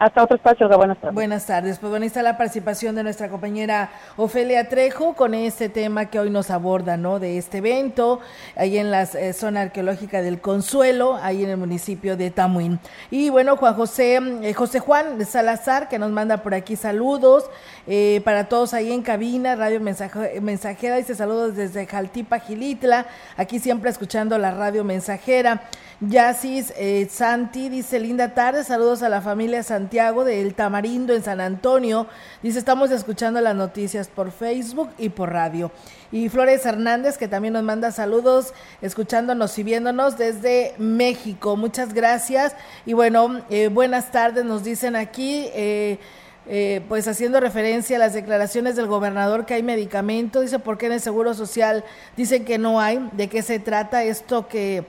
Hasta 0.00 0.24
otro 0.24 0.36
espacio, 0.36 0.66
buenas 0.66 0.98
tardes. 0.98 1.14
Buenas 1.14 1.44
tardes. 1.44 1.78
Pues 1.78 1.90
bueno, 1.90 2.06
está 2.06 2.22
la 2.22 2.38
participación 2.38 2.94
de 2.94 3.02
nuestra 3.02 3.28
compañera 3.28 3.90
Ofelia 4.16 4.66
Trejo 4.66 5.12
con 5.12 5.34
este 5.34 5.68
tema 5.68 6.06
que 6.06 6.18
hoy 6.18 6.30
nos 6.30 6.50
aborda, 6.50 6.96
¿no? 6.96 7.18
De 7.20 7.36
este 7.36 7.58
evento, 7.58 8.18
ahí 8.56 8.78
en 8.78 8.90
la 8.90 9.02
eh, 9.02 9.34
zona 9.34 9.60
arqueológica 9.60 10.22
del 10.22 10.40
Consuelo, 10.40 11.18
ahí 11.20 11.44
en 11.44 11.50
el 11.50 11.58
municipio 11.58 12.16
de 12.16 12.30
Tamuín. 12.30 12.80
Y 13.10 13.28
bueno, 13.28 13.58
Juan 13.58 13.74
José, 13.74 14.18
eh, 14.40 14.54
José 14.54 14.80
Juan 14.80 15.18
de 15.18 15.26
Salazar, 15.26 15.90
que 15.90 15.98
nos 15.98 16.10
manda 16.10 16.38
por 16.38 16.54
aquí 16.54 16.76
saludos 16.76 17.50
eh, 17.86 18.22
para 18.24 18.48
todos 18.48 18.72
ahí 18.72 18.92
en 18.92 19.02
cabina, 19.02 19.54
Radio 19.54 19.82
Mensajera, 19.82 20.96
dice 20.96 21.14
saludos 21.14 21.56
desde 21.56 21.84
Jaltipa, 21.84 22.38
Gilitla, 22.38 23.04
aquí 23.36 23.58
siempre 23.58 23.90
escuchando 23.90 24.38
la 24.38 24.50
Radio 24.50 24.82
Mensajera. 24.82 25.60
Yacis 26.00 26.72
eh, 26.78 27.06
Santi 27.10 27.68
dice, 27.68 28.00
linda 28.00 28.32
tarde, 28.32 28.64
saludos 28.64 29.02
a 29.02 29.10
la 29.10 29.20
familia 29.20 29.62
Santiago 29.62 30.24
de 30.24 30.40
El 30.40 30.54
Tamarindo 30.54 31.14
en 31.14 31.22
San 31.22 31.42
Antonio. 31.42 32.06
Dice, 32.42 32.58
estamos 32.58 32.90
escuchando 32.90 33.38
las 33.42 33.54
noticias 33.54 34.08
por 34.08 34.30
Facebook 34.30 34.88
y 34.96 35.10
por 35.10 35.30
radio. 35.30 35.70
Y 36.10 36.30
Flores 36.30 36.64
Hernández, 36.64 37.18
que 37.18 37.28
también 37.28 37.52
nos 37.52 37.64
manda 37.64 37.92
saludos, 37.92 38.54
escuchándonos 38.80 39.58
y 39.58 39.62
viéndonos 39.62 40.16
desde 40.16 40.74
México. 40.78 41.58
Muchas 41.58 41.92
gracias. 41.92 42.56
Y 42.86 42.94
bueno, 42.94 43.42
eh, 43.50 43.68
buenas 43.68 44.10
tardes, 44.10 44.46
nos 44.46 44.64
dicen 44.64 44.96
aquí. 44.96 45.50
Eh, 45.52 45.98
eh, 46.46 46.80
pues 46.88 47.06
haciendo 47.06 47.38
referencia 47.38 47.96
a 47.96 47.98
las 48.00 48.14
declaraciones 48.14 48.74
del 48.74 48.86
gobernador 48.86 49.44
que 49.44 49.54
hay 49.54 49.62
medicamento, 49.62 50.40
dice, 50.40 50.58
¿por 50.58 50.78
qué 50.78 50.86
en 50.86 50.92
el 50.92 51.00
Seguro 51.00 51.34
Social 51.34 51.84
dicen 52.16 52.46
que 52.46 52.56
no 52.56 52.80
hay? 52.80 53.06
¿De 53.12 53.28
qué 53.28 53.42
se 53.42 53.58
trata 53.58 54.02
esto 54.02 54.48
que 54.48 54.84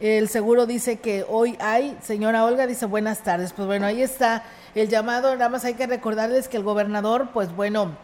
el 0.00 0.28
seguro 0.28 0.66
dice 0.66 0.96
que 0.96 1.24
hoy 1.28 1.56
hay. 1.60 1.96
Señora 2.02 2.44
Olga 2.44 2.66
dice 2.66 2.86
buenas 2.86 3.22
tardes. 3.22 3.52
Pues 3.52 3.66
bueno, 3.66 3.86
ahí 3.86 4.02
está 4.02 4.42
el 4.74 4.88
llamado. 4.88 5.34
Nada 5.36 5.48
más 5.48 5.64
hay 5.64 5.74
que 5.74 5.86
recordarles 5.86 6.48
que 6.48 6.56
el 6.56 6.62
gobernador, 6.62 7.28
pues 7.32 7.54
bueno, 7.54 7.96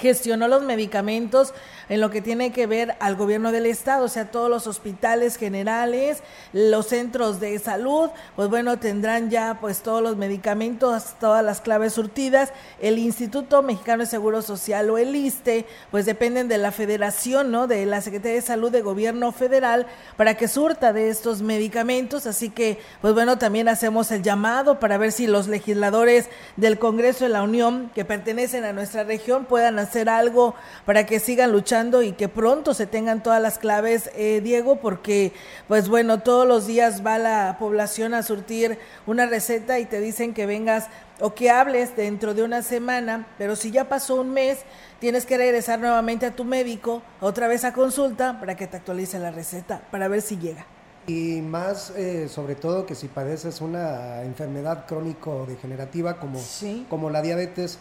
gestionó 0.00 0.48
los 0.48 0.62
medicamentos 0.62 1.54
en 1.88 2.00
lo 2.00 2.10
que 2.10 2.22
tiene 2.22 2.52
que 2.52 2.66
ver 2.66 2.96
al 3.00 3.16
gobierno 3.16 3.52
del 3.52 3.66
estado, 3.66 4.06
o 4.06 4.08
sea, 4.08 4.30
todos 4.30 4.48
los 4.48 4.66
hospitales 4.66 5.36
generales, 5.36 6.22
los 6.52 6.86
centros 6.86 7.40
de 7.40 7.58
salud, 7.58 8.10
pues 8.36 8.48
bueno, 8.48 8.78
tendrán 8.78 9.30
ya 9.30 9.58
pues 9.60 9.82
todos 9.82 10.02
los 10.02 10.16
medicamentos, 10.16 11.14
todas 11.20 11.44
las 11.44 11.60
claves 11.60 11.92
surtidas. 11.92 12.52
El 12.80 12.98
Instituto 12.98 13.62
Mexicano 13.62 14.04
de 14.04 14.08
Seguro 14.08 14.42
Social 14.42 14.88
o 14.90 14.98
el 14.98 15.14
ISTE, 15.14 15.66
pues 15.90 16.06
dependen 16.06 16.48
de 16.48 16.58
la 16.58 16.72
federación, 16.72 17.50
¿no? 17.50 17.66
De 17.66 17.84
la 17.84 18.00
Secretaría 18.00 18.36
de 18.36 18.42
Salud 18.42 18.70
de 18.70 18.80
Gobierno 18.80 19.32
Federal 19.32 19.86
para 20.16 20.36
que 20.36 20.48
surta 20.48 20.92
de 20.92 21.10
estos 21.10 21.42
medicamentos, 21.42 22.26
así 22.26 22.50
que 22.50 22.78
pues 23.00 23.14
bueno, 23.14 23.38
también 23.38 23.68
hacemos 23.68 24.10
el 24.12 24.22
llamado 24.22 24.80
para 24.80 24.98
ver 24.98 25.12
si 25.12 25.26
los 25.26 25.48
legisladores 25.48 26.28
del 26.56 26.78
Congreso 26.78 27.24
de 27.24 27.30
la 27.30 27.42
Unión 27.42 27.90
que 27.94 28.04
pertenecen 28.04 28.64
a 28.64 28.72
nuestra 28.72 29.04
región 29.04 29.44
puedan 29.44 29.78
hacer 29.82 30.08
algo 30.08 30.54
para 30.84 31.06
que 31.06 31.20
sigan 31.20 31.52
luchando 31.52 32.02
y 32.02 32.12
que 32.12 32.28
pronto 32.28 32.74
se 32.74 32.86
tengan 32.86 33.22
todas 33.22 33.40
las 33.40 33.58
claves, 33.58 34.10
eh, 34.14 34.40
Diego, 34.42 34.76
porque 34.76 35.32
pues 35.68 35.88
bueno, 35.88 36.20
todos 36.20 36.46
los 36.46 36.66
días 36.66 37.04
va 37.04 37.18
la 37.18 37.56
población 37.58 38.14
a 38.14 38.22
surtir 38.22 38.78
una 39.06 39.26
receta 39.26 39.78
y 39.78 39.84
te 39.84 40.00
dicen 40.00 40.34
que 40.34 40.46
vengas 40.46 40.88
o 41.20 41.34
que 41.34 41.50
hables 41.50 41.94
dentro 41.96 42.34
de 42.34 42.42
una 42.42 42.62
semana, 42.62 43.26
pero 43.38 43.54
si 43.54 43.70
ya 43.70 43.88
pasó 43.88 44.20
un 44.20 44.30
mes, 44.30 44.58
tienes 44.98 45.24
que 45.24 45.36
regresar 45.36 45.78
nuevamente 45.78 46.26
a 46.26 46.34
tu 46.34 46.44
médico, 46.44 47.02
otra 47.20 47.46
vez 47.46 47.64
a 47.64 47.72
consulta, 47.72 48.40
para 48.40 48.56
que 48.56 48.66
te 48.66 48.78
actualice 48.78 49.18
la 49.18 49.30
receta, 49.30 49.82
para 49.90 50.08
ver 50.08 50.22
si 50.22 50.38
llega. 50.38 50.66
Y 51.06 51.40
más, 51.42 51.90
eh, 51.96 52.28
sobre 52.28 52.54
todo, 52.54 52.86
que 52.86 52.94
si 52.94 53.08
padeces 53.08 53.60
una 53.60 54.22
enfermedad 54.22 54.86
crónico-degenerativa 54.86 56.18
como, 56.18 56.40
como 56.88 57.10
la 57.10 57.22
diabetes, 57.22 57.78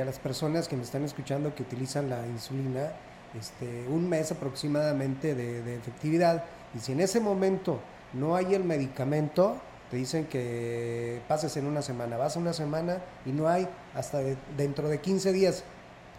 a 0.00 0.04
las 0.04 0.18
personas 0.18 0.68
que 0.68 0.76
me 0.76 0.82
están 0.82 1.04
escuchando 1.04 1.54
que 1.54 1.62
utilizan 1.62 2.08
la 2.08 2.26
insulina, 2.26 2.92
este, 3.38 3.86
un 3.88 4.08
mes 4.08 4.32
aproximadamente 4.32 5.34
de, 5.34 5.76
efectividad, 5.76 6.44
y 6.74 6.80
si 6.80 6.92
en 6.92 7.00
ese 7.00 7.20
momento 7.20 7.80
no 8.12 8.36
hay 8.36 8.54
el 8.54 8.64
medicamento, 8.64 9.56
te 9.90 9.96
dicen 9.96 10.26
que 10.26 11.20
pases 11.28 11.56
en 11.56 11.66
una 11.66 11.82
semana, 11.82 12.16
vas 12.16 12.36
a 12.36 12.40
una 12.40 12.52
semana 12.52 12.98
y 13.26 13.30
no 13.30 13.48
hay 13.48 13.68
hasta 13.94 14.20
dentro 14.56 14.88
de 14.88 15.00
15 15.00 15.32
días. 15.32 15.64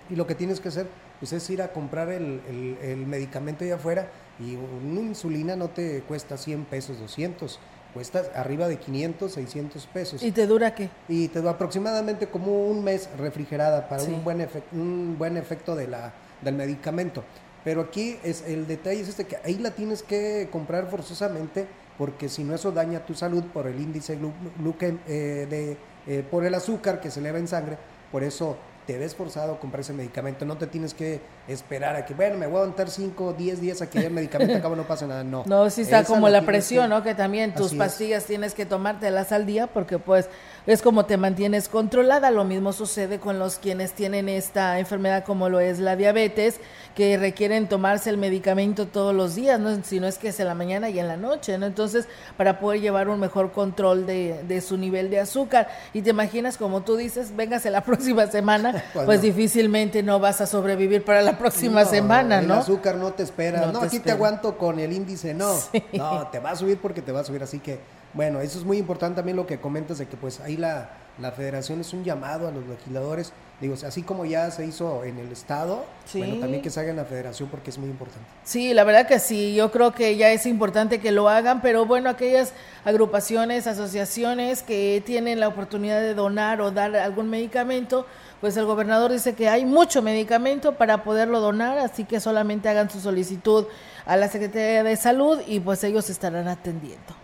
Y 0.09 0.15
lo 0.15 0.27
que 0.27 0.35
tienes 0.35 0.59
que 0.59 0.69
hacer 0.69 0.87
pues, 1.19 1.31
es 1.31 1.49
ir 1.49 1.61
a 1.61 1.71
comprar 1.71 2.09
el, 2.09 2.41
el 2.81 3.05
medicamento 3.07 3.63
allá 3.63 3.75
afuera 3.75 4.09
y 4.39 4.55
una 4.55 5.01
insulina 5.01 5.55
no 5.55 5.69
te 5.69 6.01
cuesta 6.01 6.35
100 6.35 6.65
pesos, 6.65 6.99
200 6.99 7.59
cuesta 7.93 8.23
arriba 8.35 8.67
de 8.67 8.77
500, 8.77 9.31
600 9.31 9.87
pesos. 9.87 10.23
¿Y 10.23 10.31
te 10.31 10.47
dura 10.47 10.73
qué? 10.73 10.89
Y 11.07 11.27
te 11.27 11.39
dura 11.39 11.51
aproximadamente 11.51 12.27
como 12.27 12.67
un 12.67 12.83
mes 12.83 13.09
refrigerada 13.17 13.87
para 13.87 14.03
un, 14.03 14.23
buen 14.23 14.47
un 14.71 15.15
buen 15.17 15.37
efecto 15.37 15.75
de 15.75 15.87
la, 15.87 16.13
del 16.41 16.55
medicamento. 16.55 17.23
Pero 17.63 17.81
aquí 17.81 18.17
es 18.23 18.43
el 18.47 18.67
detalle 18.67 19.01
es 19.01 19.09
este 19.09 19.25
que 19.25 19.37
ahí 19.43 19.57
la 19.57 19.71
tienes 19.71 20.01
que 20.01 20.49
comprar 20.51 20.89
forzosamente 20.89 21.67
porque 21.97 22.29
si 22.29 22.43
no 22.43 22.55
eso 22.55 22.71
daña 22.71 23.05
tu 23.05 23.13
salud 23.13 23.43
por 23.53 23.67
el 23.67 23.79
índice 23.79 24.17
eh, 24.17 25.47
de, 25.47 25.77
eh, 26.07 26.25
por 26.31 26.45
el 26.45 26.55
azúcar 26.55 26.99
que 26.99 27.11
se 27.11 27.19
eleva 27.19 27.37
en 27.37 27.47
sangre. 27.47 27.77
Por 28.11 28.23
eso 28.23 28.57
te 28.85 28.97
ves 28.97 29.15
forzado 29.15 29.53
a 29.53 29.59
comprar 29.59 29.81
ese 29.81 29.93
medicamento. 29.93 30.45
No 30.45 30.57
te 30.57 30.67
tienes 30.67 30.93
que 30.93 31.21
esperar 31.47 31.95
a 31.95 32.05
que, 32.05 32.13
bueno, 32.13 32.37
me 32.37 32.47
voy 32.47 32.57
a 32.57 32.61
aguantar 32.61 32.89
5 32.89 33.25
o 33.25 33.33
10 33.33 33.61
días 33.61 33.81
a 33.81 33.89
que 33.89 33.99
el 33.99 34.11
medicamento 34.11 34.55
acabo, 34.57 34.75
no 34.75 34.87
pasa 34.87 35.07
nada. 35.07 35.23
No. 35.23 35.43
No, 35.45 35.69
sí 35.69 35.81
está 35.81 36.03
como 36.03 36.29
la 36.29 36.41
presión, 36.41 36.89
¿no? 36.89 37.03
Que 37.03 37.15
también 37.15 37.53
tus 37.53 37.73
pastillas 37.73 38.25
tienes 38.25 38.53
que 38.53 38.65
tomártelas 38.65 39.31
al 39.31 39.45
día 39.45 39.67
porque 39.67 39.99
pues 39.99 40.29
es 40.67 40.81
como 40.81 41.05
te 41.05 41.17
mantienes 41.17 41.67
controlada. 41.67 42.31
Lo 42.31 42.43
mismo 42.43 42.73
sucede 42.73 43.19
con 43.19 43.39
los 43.39 43.55
quienes 43.57 43.93
tienen 43.93 44.29
esta 44.29 44.79
enfermedad 44.79 45.23
como 45.23 45.49
lo 45.49 45.59
es 45.59 45.79
la 45.79 45.95
diabetes, 45.95 46.59
que 46.95 47.17
requieren 47.17 47.67
tomarse 47.67 48.09
el 48.09 48.17
medicamento 48.17 48.87
todos 48.87 49.15
los 49.15 49.35
días, 49.35 49.59
¿no? 49.59 49.83
si 49.83 49.99
no 49.99 50.07
es 50.07 50.17
que 50.17 50.29
es 50.29 50.39
en 50.39 50.47
la 50.47 50.55
mañana 50.55 50.89
y 50.89 50.99
en 50.99 51.07
la 51.07 51.17
noche, 51.17 51.57
¿no? 51.57 51.65
Entonces, 51.65 52.07
para 52.37 52.59
poder 52.59 52.81
llevar 52.81 53.09
un 53.09 53.19
mejor 53.19 53.51
control 53.51 54.05
de, 54.05 54.43
de 54.47 54.61
su 54.61 54.77
nivel 54.77 55.09
de 55.09 55.19
azúcar. 55.19 55.69
Y 55.93 56.01
te 56.01 56.11
imaginas, 56.11 56.57
como 56.57 56.81
tú 56.81 56.95
dices, 56.95 57.35
véngase 57.35 57.69
la 57.69 57.81
próxima 57.85 58.27
semana, 58.27 58.83
pues 59.05 59.21
difícilmente 59.21 60.03
no 60.03 60.19
vas 60.19 60.41
a 60.41 60.45
sobrevivir 60.45 61.03
para 61.03 61.21
la 61.21 61.37
próxima 61.37 61.85
semana, 61.85 62.41
¿no? 62.41 62.55
El 62.55 62.59
azúcar 62.59 62.95
no 62.95 63.11
te 63.13 63.23
espera. 63.23 63.67
No, 63.71 63.81
aquí 63.81 63.99
te 63.99 64.11
aguanto 64.11 64.57
con 64.57 64.79
el 64.79 64.91
índice, 64.93 65.33
no. 65.33 65.51
No, 65.93 66.27
te 66.27 66.39
va 66.39 66.51
a 66.51 66.55
subir 66.55 66.77
porque 66.77 67.01
te 67.01 67.11
va 67.11 67.19
a 67.19 67.23
subir, 67.23 67.43
así 67.43 67.59
que 67.59 67.79
bueno, 68.13 68.41
eso 68.41 68.59
es 68.59 68.65
muy 68.65 68.77
importante 68.77 69.17
también 69.17 69.37
lo 69.37 69.47
que 69.47 69.59
comentas 69.59 69.97
de 69.97 70.07
que 70.07 70.17
pues 70.17 70.39
ahí 70.41 70.57
la, 70.57 70.89
la 71.17 71.31
federación 71.31 71.79
es 71.81 71.93
un 71.93 72.03
llamado 72.03 72.47
a 72.47 72.51
los 72.51 72.65
legisladores, 72.67 73.31
digo, 73.59 73.75
así 73.85 74.01
como 74.01 74.25
ya 74.25 74.49
se 74.51 74.65
hizo 74.65 75.03
en 75.03 75.17
el 75.19 75.31
estado, 75.31 75.85
bueno, 76.13 76.35
también 76.37 76.61
que 76.61 76.69
se 76.69 76.79
haga 76.79 76.89
en 76.89 76.95
la 76.95 77.05
federación 77.05 77.49
porque 77.49 77.69
es 77.69 77.77
muy 77.77 77.89
importante. 77.89 78.27
Sí, 78.43 78.73
la 78.73 78.83
verdad 78.83 79.07
que 79.07 79.19
sí, 79.19 79.53
yo 79.53 79.71
creo 79.71 79.93
que 79.93 80.17
ya 80.17 80.31
es 80.31 80.45
importante 80.45 80.99
que 80.99 81.11
lo 81.11 81.29
hagan, 81.29 81.61
pero 81.61 81.85
bueno, 81.85 82.09
aquellas 82.09 82.53
agrupaciones, 82.83 83.67
asociaciones 83.67 84.63
que 84.63 85.01
tienen 85.05 85.39
la 85.39 85.47
oportunidad 85.47 86.01
de 86.01 86.13
donar 86.13 86.59
o 86.61 86.71
dar 86.71 86.95
algún 86.95 87.29
medicamento, 87.29 88.05
pues 88.41 88.57
el 88.57 88.65
gobernador 88.65 89.11
dice 89.11 89.35
que 89.35 89.47
hay 89.47 89.65
mucho 89.65 90.01
medicamento 90.01 90.75
para 90.75 91.03
poderlo 91.03 91.39
donar, 91.39 91.77
así 91.77 92.05
que 92.05 92.19
solamente 92.19 92.67
hagan 92.67 92.89
su 92.89 92.99
solicitud 92.99 93.67
a 94.05 94.17
la 94.17 94.27
Secretaría 94.27 94.83
de 94.83 94.95
Salud 94.95 95.39
y 95.45 95.59
pues 95.59 95.83
ellos 95.83 96.09
estarán 96.09 96.47
atendiendo. 96.47 97.20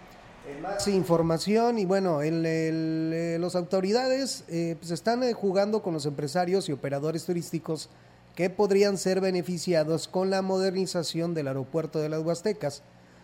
Más 0.68 0.88
información 0.90 1.80
y 1.80 1.86
bueno, 1.86 2.22
el, 2.22 2.46
eh, 2.46 3.38
las 3.40 3.56
autoridades 3.56 4.44
eh, 4.50 4.76
pues 4.78 4.92
están 4.92 5.24
eh, 5.24 5.32
jugando 5.32 5.82
con 5.82 5.94
los 5.94 6.06
empresarios 6.06 6.68
y 6.68 6.74
operadores 6.74 7.26
turísticos 7.26 7.90
que 8.36 8.50
podrían 8.50 8.98
ser 8.98 9.22
beneficiados 9.22 10.10
con 10.10 10.30
la 10.30 10.42
modernización 10.42 11.34
del 11.34 11.48
aeropuerto 11.48 12.00
de 12.00 12.10
las 12.10 12.20
Huastecas, 12.22 12.84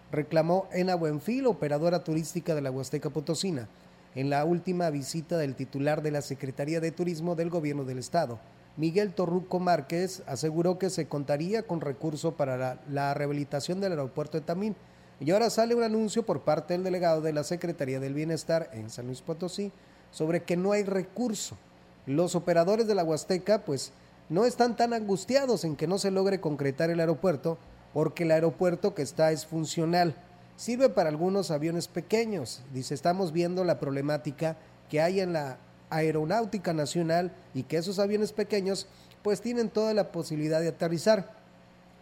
reclamó 0.09 0.69
Ena 0.71 0.95
Buenfil, 0.95 1.45
operadora 1.45 2.05
turística 2.05 2.55
de 2.55 2.61
la 2.61 2.71
Huasteca 2.71 3.09
Potosina, 3.09 3.67
en 4.15 4.29
la 4.29 4.45
última 4.45 4.89
visita 4.89 5.37
del 5.37 5.55
titular 5.55 6.01
de 6.01 6.11
la 6.11 6.21
Secretaría 6.21 6.79
de 6.79 6.91
Turismo 6.91 7.35
del 7.35 7.49
Gobierno 7.49 7.83
del 7.83 7.99
Estado. 7.99 8.39
Miguel 8.77 9.13
Torruco 9.13 9.59
Márquez 9.59 10.23
aseguró 10.27 10.79
que 10.79 10.89
se 10.89 11.07
contaría 11.09 11.63
con 11.63 11.81
recurso 11.81 12.31
para 12.35 12.79
la 12.89 13.13
rehabilitación 13.13 13.81
del 13.81 13.91
aeropuerto 13.91 14.39
de 14.39 14.45
Tamín 14.45 14.77
y 15.23 15.31
ahora 15.31 15.49
sale 15.49 15.73
un 15.73 15.83
anuncio 15.83 16.23
por 16.23 16.41
parte 16.41 16.73
del 16.73 16.83
delegado 16.83 17.21
de 17.21 17.31
la 17.31 17.45
Secretaría 17.45 18.01
del 18.01 18.13
Bienestar 18.13 18.69
en 18.73 18.89
San 18.89 19.05
Luis 19.05 19.21
Potosí 19.21 19.71
sobre 20.11 20.43
que 20.43 20.57
no 20.57 20.73
hay 20.73 20.83
recurso. 20.83 21.57
Los 22.05 22.35
operadores 22.35 22.87
de 22.87 22.95
la 22.95 23.05
Huasteca 23.05 23.63
pues 23.63 23.93
no 24.27 24.43
están 24.43 24.75
tan 24.75 24.91
angustiados 24.91 25.63
en 25.63 25.77
que 25.77 25.87
no 25.87 25.97
se 25.97 26.11
logre 26.11 26.41
concretar 26.41 26.89
el 26.89 26.99
aeropuerto 26.99 27.57
porque 27.93 28.23
el 28.23 28.31
aeropuerto 28.31 28.93
que 28.93 29.01
está 29.01 29.31
es 29.31 29.45
funcional. 29.45 30.13
Sirve 30.57 30.89
para 30.89 31.07
algunos 31.07 31.51
aviones 31.51 31.87
pequeños. 31.87 32.61
Dice, 32.73 32.93
estamos 32.93 33.31
viendo 33.31 33.63
la 33.63 33.79
problemática 33.79 34.57
que 34.89 35.01
hay 35.01 35.21
en 35.21 35.31
la 35.31 35.57
aeronáutica 35.89 36.73
nacional 36.73 37.31
y 37.53 37.63
que 37.63 37.77
esos 37.77 37.97
aviones 37.97 38.33
pequeños 38.33 38.87
pues 39.21 39.39
tienen 39.39 39.69
toda 39.69 39.93
la 39.93 40.11
posibilidad 40.11 40.59
de 40.59 40.67
aterrizar. 40.67 41.31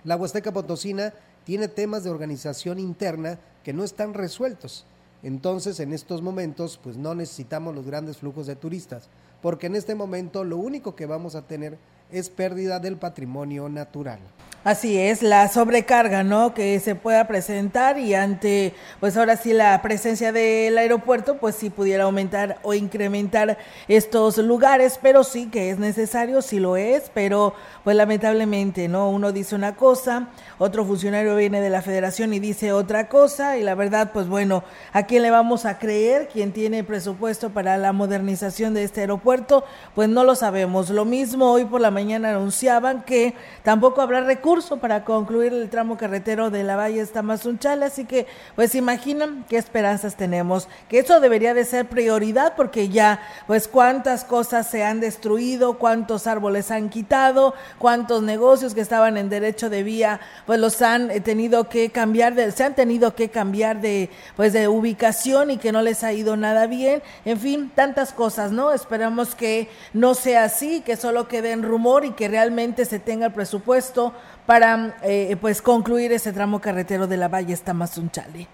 La 0.03 0.15
Huasteca 0.15 0.51
Potosina 0.51 1.13
tiene 1.43 1.67
temas 1.67 2.03
de 2.03 2.09
organización 2.09 2.79
interna 2.79 3.39
que 3.63 3.73
no 3.73 3.83
están 3.83 4.13
resueltos. 4.13 4.85
Entonces, 5.23 5.79
en 5.79 5.93
estos 5.93 6.21
momentos, 6.21 6.79
pues 6.81 6.97
no 6.97 7.13
necesitamos 7.13 7.75
los 7.75 7.85
grandes 7.85 8.17
flujos 8.17 8.47
de 8.47 8.55
turistas, 8.55 9.09
porque 9.41 9.67
en 9.67 9.75
este 9.75 9.95
momento 9.95 10.43
lo 10.43 10.57
único 10.57 10.95
que 10.95 11.05
vamos 11.05 11.35
a 11.35 11.43
tener 11.43 11.77
es 12.11 12.29
pérdida 12.29 12.79
del 12.79 12.97
patrimonio 12.97 13.69
natural. 13.69 14.19
Así 14.63 14.95
es, 14.95 15.23
la 15.23 15.47
sobrecarga, 15.47 16.23
¿no? 16.23 16.53
Que 16.53 16.79
se 16.79 16.93
pueda 16.93 17.25
presentar 17.27 17.97
y 17.97 18.13
ante, 18.13 18.75
pues 18.99 19.17
ahora 19.17 19.35
sí, 19.35 19.53
la 19.53 19.81
presencia 19.81 20.31
del 20.31 20.77
aeropuerto, 20.77 21.37
pues 21.39 21.55
sí 21.55 21.71
pudiera 21.71 22.03
aumentar 22.03 22.59
o 22.61 22.75
incrementar 22.75 23.57
estos 23.87 24.37
lugares, 24.37 24.99
pero 25.01 25.23
sí 25.23 25.47
que 25.47 25.71
es 25.71 25.79
necesario, 25.79 26.43
sí 26.43 26.59
lo 26.59 26.77
es, 26.77 27.09
pero 27.11 27.55
pues 27.83 27.95
lamentablemente, 27.95 28.87
¿no? 28.87 29.09
Uno 29.09 29.31
dice 29.31 29.55
una 29.55 29.75
cosa, 29.75 30.27
otro 30.59 30.85
funcionario 30.85 31.35
viene 31.35 31.59
de 31.59 31.71
la 31.71 31.81
federación 31.81 32.31
y 32.31 32.39
dice 32.39 32.71
otra 32.71 33.09
cosa, 33.09 33.57
y 33.57 33.63
la 33.63 33.73
verdad, 33.73 34.11
pues 34.13 34.27
bueno, 34.27 34.63
¿a 34.93 35.07
quién 35.07 35.23
le 35.23 35.31
vamos 35.31 35.65
a 35.65 35.79
creer? 35.79 36.29
¿Quién 36.31 36.51
tiene 36.51 36.83
presupuesto 36.83 37.49
para 37.49 37.79
la 37.79 37.93
modernización 37.93 38.75
de 38.75 38.83
este 38.83 39.01
aeropuerto? 39.01 39.63
Pues 39.95 40.07
no 40.07 40.23
lo 40.23 40.35
sabemos. 40.35 40.91
Lo 40.91 41.03
mismo 41.03 41.51
hoy 41.51 41.65
por 41.65 41.81
la 41.81 41.89
mañana 41.89 42.00
anunciaban 42.09 43.03
que 43.03 43.33
tampoco 43.63 44.01
habrá 44.01 44.21
recursos 44.21 44.79
para 44.79 45.05
concluir 45.05 45.53
el 45.53 45.69
tramo 45.69 45.97
carretero 45.97 46.49
de 46.49 46.63
la 46.63 46.75
Valle 46.75 47.05
Tamazunchal, 47.05 47.83
así 47.83 48.05
que 48.05 48.27
pues 48.55 48.75
imaginan 48.75 49.45
qué 49.47 49.57
esperanzas 49.57 50.15
tenemos, 50.15 50.67
que 50.89 50.99
eso 50.99 51.19
debería 51.19 51.53
de 51.53 51.65
ser 51.65 51.87
prioridad 51.87 52.53
porque 52.55 52.89
ya 52.89 53.21
pues 53.47 53.67
cuántas 53.67 54.23
cosas 54.23 54.67
se 54.67 54.83
han 54.83 54.99
destruido, 54.99 55.77
cuántos 55.77 56.27
árboles 56.27 56.71
han 56.71 56.89
quitado, 56.89 57.53
cuántos 57.77 58.23
negocios 58.23 58.73
que 58.73 58.81
estaban 58.81 59.17
en 59.17 59.29
derecho 59.29 59.69
de 59.69 59.83
vía 59.83 60.19
pues 60.45 60.59
los 60.59 60.81
han 60.81 61.11
eh, 61.11 61.21
tenido 61.21 61.69
que 61.69 61.89
cambiar 61.89 62.35
de, 62.35 62.51
se 62.51 62.63
han 62.63 62.75
tenido 62.75 63.15
que 63.15 63.29
cambiar 63.29 63.81
de 63.81 64.09
pues 64.35 64.53
de 64.53 64.67
ubicación 64.67 65.51
y 65.51 65.57
que 65.57 65.71
no 65.71 65.81
les 65.81 66.03
ha 66.03 66.13
ido 66.13 66.37
nada 66.37 66.67
bien, 66.67 67.01
en 67.25 67.39
fin, 67.39 67.71
tantas 67.73 68.13
cosas, 68.13 68.51
¿no? 68.51 68.71
Esperamos 68.71 69.35
que 69.35 69.69
no 69.93 70.13
sea 70.13 70.45
así, 70.45 70.81
que 70.81 70.95
solo 70.95 71.27
quede 71.27 71.51
en 71.51 71.63
y 71.99 72.11
que 72.11 72.27
realmente 72.27 72.85
se 72.85 72.99
tenga 72.99 73.27
el 73.27 73.33
presupuesto 73.33 74.13
para 74.45 74.95
eh, 75.03 75.35
pues 75.39 75.61
concluir 75.61 76.11
ese 76.11 76.31
tramo 76.31 76.61
carretero 76.61 77.07
de 77.07 77.17
la 77.17 77.27
Valle 77.27 77.55
Tamazunchale. 77.57 78.47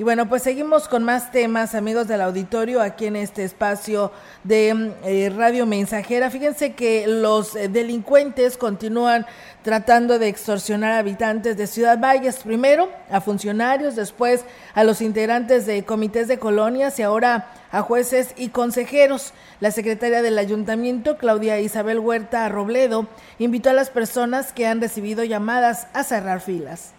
Y 0.00 0.04
bueno, 0.04 0.28
pues 0.28 0.44
seguimos 0.44 0.86
con 0.86 1.02
más 1.02 1.32
temas, 1.32 1.74
amigos 1.74 2.06
del 2.06 2.20
auditorio, 2.20 2.80
aquí 2.80 3.06
en 3.06 3.16
este 3.16 3.42
espacio 3.42 4.12
de 4.44 4.92
eh, 5.02 5.28
Radio 5.36 5.66
Mensajera. 5.66 6.30
Fíjense 6.30 6.74
que 6.74 7.08
los 7.08 7.56
eh, 7.56 7.68
delincuentes 7.68 8.56
continúan 8.56 9.26
tratando 9.64 10.20
de 10.20 10.28
extorsionar 10.28 10.92
a 10.92 10.98
habitantes 10.98 11.56
de 11.56 11.66
Ciudad 11.66 11.98
Valles, 11.98 12.36
primero 12.44 12.88
a 13.10 13.20
funcionarios, 13.20 13.96
después 13.96 14.44
a 14.72 14.84
los 14.84 15.00
integrantes 15.00 15.66
de 15.66 15.84
comités 15.84 16.28
de 16.28 16.38
colonias 16.38 16.96
y 17.00 17.02
ahora 17.02 17.50
a 17.72 17.82
jueces 17.82 18.34
y 18.36 18.50
consejeros. 18.50 19.32
La 19.58 19.72
secretaria 19.72 20.22
del 20.22 20.38
ayuntamiento, 20.38 21.16
Claudia 21.18 21.58
Isabel 21.58 21.98
Huerta 21.98 22.48
Robledo, 22.48 23.08
invitó 23.40 23.70
a 23.70 23.72
las 23.72 23.90
personas 23.90 24.52
que 24.52 24.68
han 24.68 24.80
recibido 24.80 25.24
llamadas 25.24 25.88
a 25.92 26.04
cerrar 26.04 26.40
filas 26.40 26.94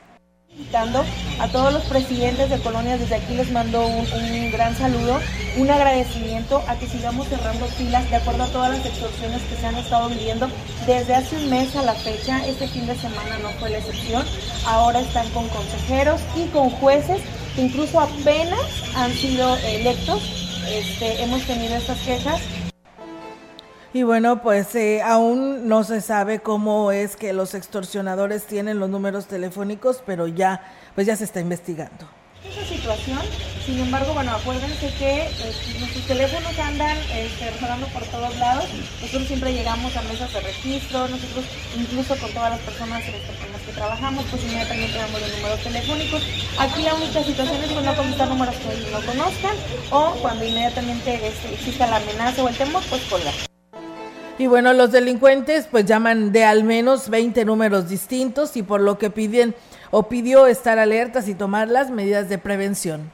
invitando 0.60 1.04
a 1.40 1.48
todos 1.48 1.74
los 1.74 1.84
presidentes 1.84 2.50
de 2.50 2.60
colonias, 2.60 3.00
desde 3.00 3.16
aquí 3.16 3.34
les 3.34 3.50
mando 3.52 3.86
un, 3.88 4.52
gran 4.52 4.76
saludo, 4.78 5.20
un 5.58 5.70
agradecimiento 5.70 6.62
a 6.68 6.76
que 6.76 6.88
sigamos 6.88 7.28
cerrando 7.28 7.66
filas 7.68 8.10
de 8.10 8.18
acuerdo 8.18 8.44
a 8.44 8.48
todas 8.48 8.78
las 8.78 8.86
extorsiones 8.86 9.42
que 9.44 9.56
se 9.56 9.66
han 9.66 9.76
estado 9.76 10.10
viviendo. 10.10 10.50
Desde 10.86 11.16
hace 11.16 11.38
un 11.38 11.50
mes 11.50 11.76
a 11.76 11.84
la 11.84 11.94
fecha, 11.94 12.46
este 12.46 12.68
fin 12.68 12.86
de 12.88 12.96
semana 12.96 13.38
no 13.42 13.50
fue 13.60 13.70
la 13.70 13.78
excepción, 13.78 14.26
ahora 14.66 15.00
están 15.00 15.30
con 15.30 15.48
consejeros 15.48 16.22
y 16.36 16.48
con 16.48 16.70
jueces 16.70 17.22
que 17.56 17.62
incluso 17.62 18.00
apenas 18.00 18.60
han 18.96 19.14
sido 19.14 19.56
electos, 19.58 20.22
este, 20.70 21.24
hemos 21.24 21.42
tenido 21.44 21.76
estas 21.76 22.00
quejas 22.00 22.42
y 23.94 24.04
bueno, 24.04 24.42
pues 24.42 24.76
eh, 24.76 25.02
aún 25.02 25.68
no 25.68 25.84
se 25.84 26.02
sabe 26.02 26.40
cómo 26.40 26.92
es 26.92 27.16
que 27.16 27.34
los 27.34 27.56
extorsionadores 27.56 28.46
tienen 28.46 28.80
los 28.80 28.90
números 28.90 29.26
telefónicos, 29.26 30.04
pero 30.06 30.28
ya, 30.28 30.62
pues 30.96 31.08
ya 31.08 31.16
se 31.16 31.24
está 31.24 31.40
investigando. 31.40 32.08
Esa 32.40 32.64
situación, 32.66 33.20
sin 33.66 33.80
embargo, 33.80 34.14
bueno, 34.14 34.32
acuérdense 34.32 34.94
que 34.98 35.24
eh, 35.24 35.56
nuestros 35.80 36.08
teléfonos 36.08 36.58
andan 36.58 36.98
este, 37.14 37.52
por 37.94 38.04
todos 38.06 38.38
lados. 38.38 38.66
Nosotros 39.02 39.28
siempre 39.28 39.54
llegamos 39.54 39.96
a 39.98 40.02
mesas 40.04 40.32
de 40.32 40.40
registro, 40.40 41.08
nosotros 41.08 41.46
incluso 41.78 42.16
con 42.18 42.32
todas 42.32 42.52
las 42.52 42.60
personas 42.62 43.04
con 43.04 43.52
las 43.52 43.62
que 43.62 43.74
trabajamos, 43.74 44.26
pues 44.30 44.44
inmediatamente 44.44 44.98
damos 44.98 45.20
los 45.20 45.36
números 45.36 45.60
telefónicos. 45.64 46.24
Aquí 46.60 46.84
la 46.84 46.96
única 46.96 47.24
situación 47.24 47.62
es 47.64 47.72
cuando 47.72 47.96
contestar 47.96 48.30
números 48.30 48.56
que 48.56 48.92
no 48.92 49.02
conozcan 49.06 49.56
o 49.92 50.12
cuando 50.22 50.46
inmediatamente 50.46 51.28
este, 51.28 51.54
exista 51.54 51.88
la 51.88 51.98
amenaza 51.98 52.44
o 52.44 52.48
el 52.48 52.56
temor, 52.56 52.84
pues 52.90 53.02
colgar. 53.04 53.49
Y 54.40 54.48
bueno, 54.48 54.72
los 54.72 54.94
delincuentes 54.94 55.68
pues 55.70 55.86
llaman 55.86 56.32
de 56.32 56.46
al 56.46 56.64
menos 56.64 57.10
20 57.10 57.44
números 57.44 57.90
distintos 57.90 58.56
y 58.56 58.64
por 58.64 58.80
lo 58.80 58.98
que 58.98 59.10
piden 59.10 59.54
o 59.92 60.04
pidió 60.04 60.48
estar 60.48 60.80
alertas 60.80 61.28
y 61.28 61.34
tomar 61.34 61.68
las 61.68 61.92
medidas 61.92 62.30
de 62.30 62.38
prevención. 62.38 63.12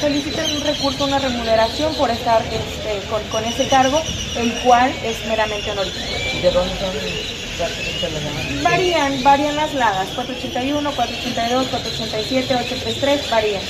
Solicitan 0.00 0.48
un 0.52 0.62
recurso, 0.62 1.04
una 1.04 1.18
remuneración 1.18 1.92
por 1.96 2.10
estar 2.10 2.40
este, 2.42 3.00
con, 3.30 3.44
ese 3.44 3.66
cargo, 3.68 4.00
el 4.36 4.52
cual 4.62 4.92
es 5.04 5.26
meramente 5.26 5.68
honorífico. 5.72 6.06
¿De 6.42 6.50
dónde 6.52 6.74
son? 6.76 8.62
Varían, 8.62 9.22
varían 9.24 9.56
las 9.56 9.74
lagas, 9.74 10.08
481, 10.14 10.92
482, 10.94 11.66
487, 11.68 12.54
833, 12.54 13.30
varían. 13.30 13.62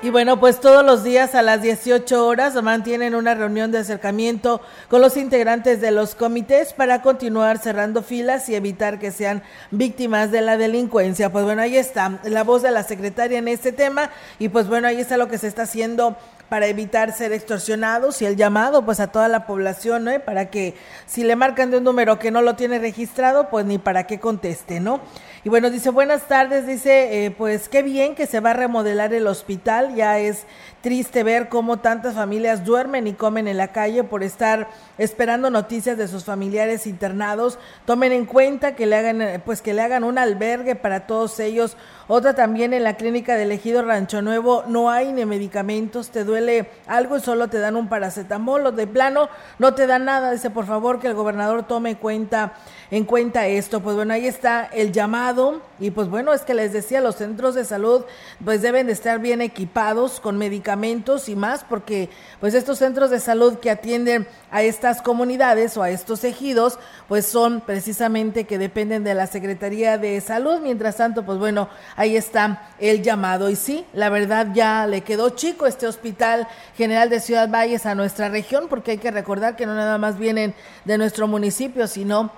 Y 0.00 0.10
bueno, 0.10 0.38
pues 0.38 0.60
todos 0.60 0.84
los 0.84 1.02
días 1.02 1.34
a 1.34 1.42
las 1.42 1.60
18 1.60 2.24
horas 2.24 2.54
mantienen 2.62 3.16
una 3.16 3.34
reunión 3.34 3.72
de 3.72 3.78
acercamiento 3.78 4.60
con 4.88 5.00
los 5.00 5.16
integrantes 5.16 5.80
de 5.80 5.90
los 5.90 6.14
comités 6.14 6.72
para 6.72 7.02
continuar 7.02 7.58
cerrando 7.58 8.04
filas 8.04 8.48
y 8.48 8.54
evitar 8.54 9.00
que 9.00 9.10
sean 9.10 9.42
víctimas 9.72 10.30
de 10.30 10.40
la 10.40 10.56
delincuencia. 10.56 11.32
Pues 11.32 11.44
bueno, 11.44 11.62
ahí 11.62 11.76
está 11.76 12.20
la 12.22 12.44
voz 12.44 12.62
de 12.62 12.70
la 12.70 12.84
secretaria 12.84 13.38
en 13.38 13.48
este 13.48 13.72
tema 13.72 14.10
y 14.38 14.50
pues 14.50 14.68
bueno, 14.68 14.86
ahí 14.86 15.00
está 15.00 15.16
lo 15.16 15.26
que 15.26 15.36
se 15.36 15.48
está 15.48 15.62
haciendo 15.62 16.16
para 16.48 16.66
evitar 16.66 17.12
ser 17.12 17.32
extorsionados 17.32 18.22
y 18.22 18.26
el 18.26 18.36
llamado 18.36 18.84
pues 18.84 19.00
a 19.00 19.08
toda 19.08 19.28
la 19.28 19.46
población, 19.46 20.04
¿no? 20.04 20.20
Para 20.20 20.50
que 20.50 20.74
si 21.06 21.24
le 21.24 21.36
marcan 21.36 21.70
de 21.70 21.78
un 21.78 21.84
número 21.84 22.18
que 22.18 22.30
no 22.30 22.42
lo 22.42 22.56
tiene 22.56 22.78
registrado, 22.78 23.48
pues 23.50 23.66
ni 23.66 23.78
para 23.78 24.06
qué 24.06 24.18
conteste, 24.18 24.80
¿no? 24.80 25.00
Y 25.44 25.50
bueno, 25.50 25.70
dice, 25.70 25.90
buenas 25.90 26.26
tardes, 26.26 26.66
dice, 26.66 27.24
eh, 27.24 27.30
pues 27.30 27.68
qué 27.68 27.82
bien 27.82 28.14
que 28.14 28.26
se 28.26 28.40
va 28.40 28.50
a 28.50 28.54
remodelar 28.54 29.14
el 29.14 29.26
hospital, 29.26 29.94
ya 29.94 30.18
es 30.18 30.44
triste 30.80 31.22
ver 31.22 31.48
cómo 31.48 31.78
tantas 31.78 32.14
familias 32.14 32.64
duermen 32.64 33.06
y 33.06 33.12
comen 33.12 33.46
en 33.46 33.56
la 33.56 33.68
calle 33.68 34.04
por 34.04 34.22
estar 34.22 34.68
esperando 34.96 35.50
noticias 35.50 35.96
de 35.96 36.08
sus 36.08 36.24
familiares 36.24 36.86
internados. 36.86 37.58
Tomen 37.84 38.12
en 38.12 38.26
cuenta 38.26 38.74
que 38.74 38.86
le 38.86 38.96
hagan, 38.96 39.22
eh, 39.22 39.42
pues 39.44 39.62
que 39.62 39.74
le 39.74 39.82
hagan 39.82 40.04
un 40.04 40.18
albergue 40.18 40.74
para 40.74 41.06
todos 41.06 41.38
ellos. 41.40 41.76
Otra 42.10 42.32
también 42.32 42.72
en 42.72 42.84
la 42.84 42.96
clínica 42.96 43.36
del 43.36 43.52
Ejido 43.52 43.82
Rancho 43.82 44.22
Nuevo 44.22 44.64
no 44.66 44.88
hay 44.88 45.12
ni 45.12 45.26
medicamentos, 45.26 46.08
te 46.08 46.24
duele 46.24 46.70
algo 46.86 47.18
y 47.18 47.20
solo 47.20 47.48
te 47.48 47.58
dan 47.58 47.76
un 47.76 47.90
paracetamol 47.90 48.64
o 48.64 48.72
de 48.72 48.86
plano 48.86 49.28
no 49.58 49.74
te 49.74 49.86
dan 49.86 50.06
nada. 50.06 50.30
Dice, 50.30 50.48
por 50.48 50.64
favor, 50.64 51.00
que 51.00 51.08
el 51.08 51.12
gobernador 51.12 51.64
tome 51.64 51.96
cuenta 51.98 52.54
en 52.90 53.04
cuenta 53.04 53.46
esto. 53.46 53.80
Pues 53.80 53.96
bueno, 53.96 54.14
ahí 54.14 54.26
está 54.26 54.64
el 54.64 54.92
llamado 54.92 55.60
y 55.78 55.90
pues 55.90 56.08
bueno, 56.08 56.32
es 56.32 56.42
que 56.42 56.54
les 56.54 56.72
decía, 56.72 57.00
los 57.00 57.16
centros 57.16 57.54
de 57.54 57.64
salud 57.64 58.04
pues 58.44 58.62
deben 58.62 58.86
de 58.86 58.92
estar 58.92 59.18
bien 59.20 59.40
equipados 59.40 60.20
con 60.20 60.38
medicamentos 60.38 61.28
y 61.28 61.36
más 61.36 61.64
porque 61.64 62.10
pues 62.40 62.54
estos 62.54 62.78
centros 62.78 63.10
de 63.10 63.20
salud 63.20 63.58
que 63.58 63.70
atienden 63.70 64.26
a 64.50 64.62
estas 64.62 65.02
comunidades 65.02 65.76
o 65.76 65.82
a 65.82 65.90
estos 65.90 66.24
ejidos 66.24 66.78
pues 67.06 67.26
son 67.26 67.60
precisamente 67.60 68.44
que 68.44 68.58
dependen 68.58 69.04
de 69.04 69.14
la 69.14 69.26
Secretaría 69.26 69.98
de 69.98 70.20
Salud. 70.20 70.60
Mientras 70.60 70.96
tanto, 70.96 71.24
pues 71.24 71.38
bueno, 71.38 71.68
ahí 71.96 72.16
está 72.16 72.70
el 72.78 73.02
llamado 73.02 73.50
y 73.50 73.56
sí, 73.56 73.84
la 73.92 74.08
verdad 74.08 74.48
ya 74.54 74.86
le 74.86 75.02
quedó 75.02 75.30
chico 75.30 75.66
este 75.66 75.86
Hospital 75.86 76.48
General 76.76 77.10
de 77.10 77.20
Ciudad 77.20 77.48
Valles 77.48 77.86
a 77.86 77.94
nuestra 77.94 78.28
región 78.28 78.66
porque 78.68 78.92
hay 78.92 78.98
que 78.98 79.10
recordar 79.10 79.56
que 79.56 79.66
no 79.66 79.74
nada 79.74 79.98
más 79.98 80.18
vienen 80.18 80.54
de 80.84 80.98
nuestro 80.98 81.28
municipio, 81.28 81.86
sino 81.86 82.30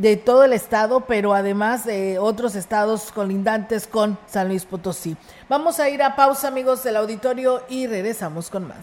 de 0.00 0.16
todo 0.16 0.44
el 0.44 0.52
estado, 0.52 1.00
pero 1.00 1.34
además 1.34 1.84
de 1.84 2.18
otros 2.18 2.54
estados 2.54 3.10
colindantes 3.12 3.88
con 3.88 4.16
San 4.26 4.48
Luis 4.48 4.64
Potosí. 4.64 5.16
Vamos 5.48 5.80
a 5.80 5.88
ir 5.88 6.02
a 6.02 6.14
pausa, 6.14 6.48
amigos 6.48 6.84
del 6.84 6.96
auditorio, 6.96 7.62
y 7.68 7.86
regresamos 7.86 8.48
con 8.48 8.68
más. 8.68 8.78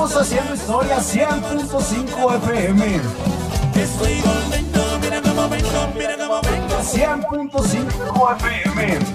kilashuasteco.com. 0.00 0.20
haciendo 0.20 0.54
historia 0.54 0.98
100.5 0.98 2.36
FM. 2.36 3.00
Estoy 3.74 4.22
mira 5.00 5.22
cómo 5.22 5.48
vengo, 5.48 5.88
mira 5.94 6.16
cómo 6.16 6.40
vengo. 6.42 6.74
100.5 6.82 8.36
FM. 8.36 9.06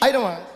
Ahí 0.00 0.12
nomás. 0.12 0.55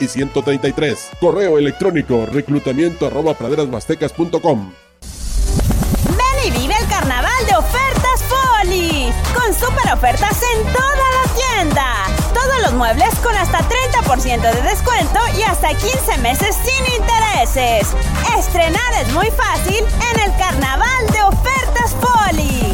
y 0.00 0.08
133. 0.08 1.10
Correo 1.20 1.58
electrónico 1.58 2.26
reclutamiento 2.26 3.06
arroba 3.06 3.34
praderasmastecas.com. 3.34 4.72
Ven 5.00 6.46
y 6.46 6.50
vive 6.50 6.74
el 6.78 6.86
carnaval 6.88 7.46
de 7.46 7.56
ofertas 7.56 8.22
Poli. 8.28 9.10
Con 9.34 9.54
super 9.54 9.92
ofertas 9.92 10.38
en 10.54 10.62
toda 10.72 11.06
la 11.16 11.34
tienda. 11.34 11.86
Todos 12.34 12.62
los 12.62 12.74
muebles 12.74 13.14
con 13.20 13.34
hasta 13.34 13.60
30% 13.60 14.54
de 14.54 14.62
descuento 14.62 15.18
y 15.38 15.42
hasta 15.42 15.68
15 15.68 16.18
meses 16.18 16.56
sin 16.62 17.00
intereses. 17.00 17.88
Estrenar 18.38 18.94
es 19.00 19.12
muy 19.12 19.30
fácil 19.30 19.82
en 20.12 20.20
el 20.20 20.36
carnaval 20.36 21.06
de 21.10 21.22
ofertas 21.22 21.94
Poli. 22.00 22.73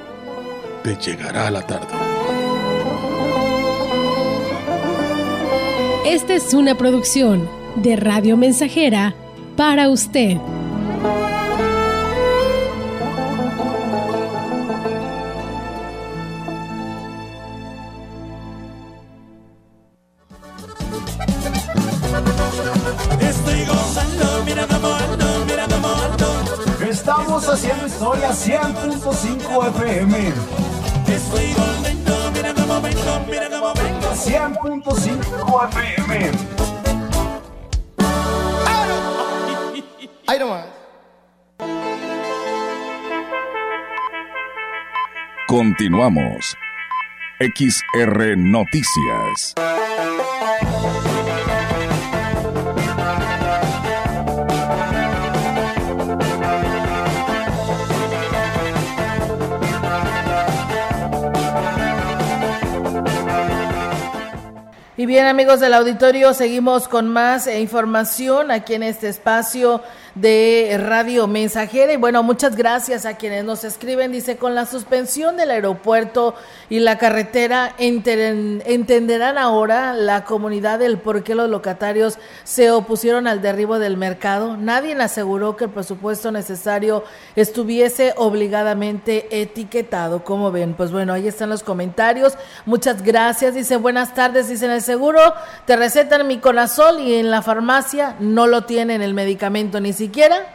te 0.83 0.95
llegará 0.95 1.49
la 1.51 1.61
tarde. 1.61 1.87
Esta 6.05 6.33
es 6.33 6.53
una 6.53 6.75
producción 6.75 7.47
de 7.75 7.95
Radio 7.95 8.37
Mensajera 8.37 9.13
para 9.55 9.89
usted. 9.89 10.37
XR 47.39 48.37
Noticias. 48.37 49.55
Y 64.97 65.05
bien 65.07 65.25
amigos 65.25 65.59
del 65.59 65.73
auditorio, 65.73 66.33
seguimos 66.33 66.87
con 66.87 67.07
más 67.07 67.47
información 67.47 68.51
aquí 68.51 68.75
en 68.75 68.83
este 68.83 69.09
espacio 69.09 69.81
de 70.15 70.77
Radio 70.83 71.27
Mensajera. 71.27 71.93
Y 71.93 71.97
bueno, 71.97 72.23
muchas 72.23 72.55
gracias 72.55 73.05
a 73.05 73.15
quienes 73.17 73.45
nos 73.45 73.63
escriben. 73.63 74.11
Dice, 74.11 74.37
con 74.37 74.55
la 74.55 74.65
suspensión 74.65 75.37
del 75.37 75.51
aeropuerto 75.51 76.35
y 76.69 76.79
la 76.79 76.97
carretera, 76.97 77.73
enten- 77.77 78.61
entenderán 78.65 79.37
ahora 79.37 79.93
la 79.93 80.25
comunidad 80.25 80.79
del 80.79 80.97
por 80.97 81.23
qué 81.23 81.33
los 81.35 81.49
locatarios 81.49 82.17
se 82.43 82.71
opusieron 82.71 83.27
al 83.27 83.41
derribo 83.41 83.79
del 83.79 83.97
mercado. 83.97 84.57
Nadie 84.57 84.95
aseguró 85.01 85.55
que 85.55 85.63
el 85.65 85.69
presupuesto 85.69 86.31
necesario 86.31 87.03
estuviese 87.35 88.13
obligadamente 88.17 89.41
etiquetado. 89.41 90.23
Como 90.23 90.51
ven, 90.51 90.73
pues 90.73 90.91
bueno, 90.91 91.13
ahí 91.13 91.27
están 91.27 91.49
los 91.49 91.63
comentarios. 91.63 92.37
Muchas 92.65 93.01
gracias. 93.01 93.55
Dice, 93.55 93.77
buenas 93.77 94.13
tardes. 94.13 94.49
Dice, 94.49 94.65
en 94.65 94.71
el 94.71 94.81
seguro 94.81 95.19
te 95.65 95.75
recetan 95.75 96.27
miconazol 96.27 96.99
y 96.99 97.15
en 97.15 97.31
la 97.31 97.41
farmacia 97.41 98.15
no 98.19 98.45
lo 98.47 98.65
tienen 98.65 99.01
el 99.01 99.13
medicamento, 99.13 99.79
ni 99.79 99.93
siquiera 99.93 100.00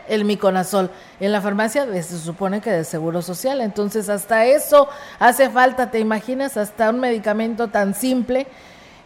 el 0.09 0.25
miconazol. 0.25 0.91
En 1.21 1.33
la 1.33 1.41
farmacia 1.41 1.85
eh, 1.85 2.03
se 2.03 2.19
supone 2.19 2.61
que 2.61 2.71
de 2.71 2.85
seguro 2.85 3.23
social. 3.23 3.61
Entonces, 3.61 4.09
hasta 4.09 4.47
eso 4.47 4.89
hace 5.19 5.51
falta, 5.51 5.91
¿te 5.91 6.01
imaginas? 6.01 6.57
Hasta 6.57 6.91
un 6.91 7.01
medicamento 7.01 7.69
tan 7.69 7.95
simple 7.95 8.47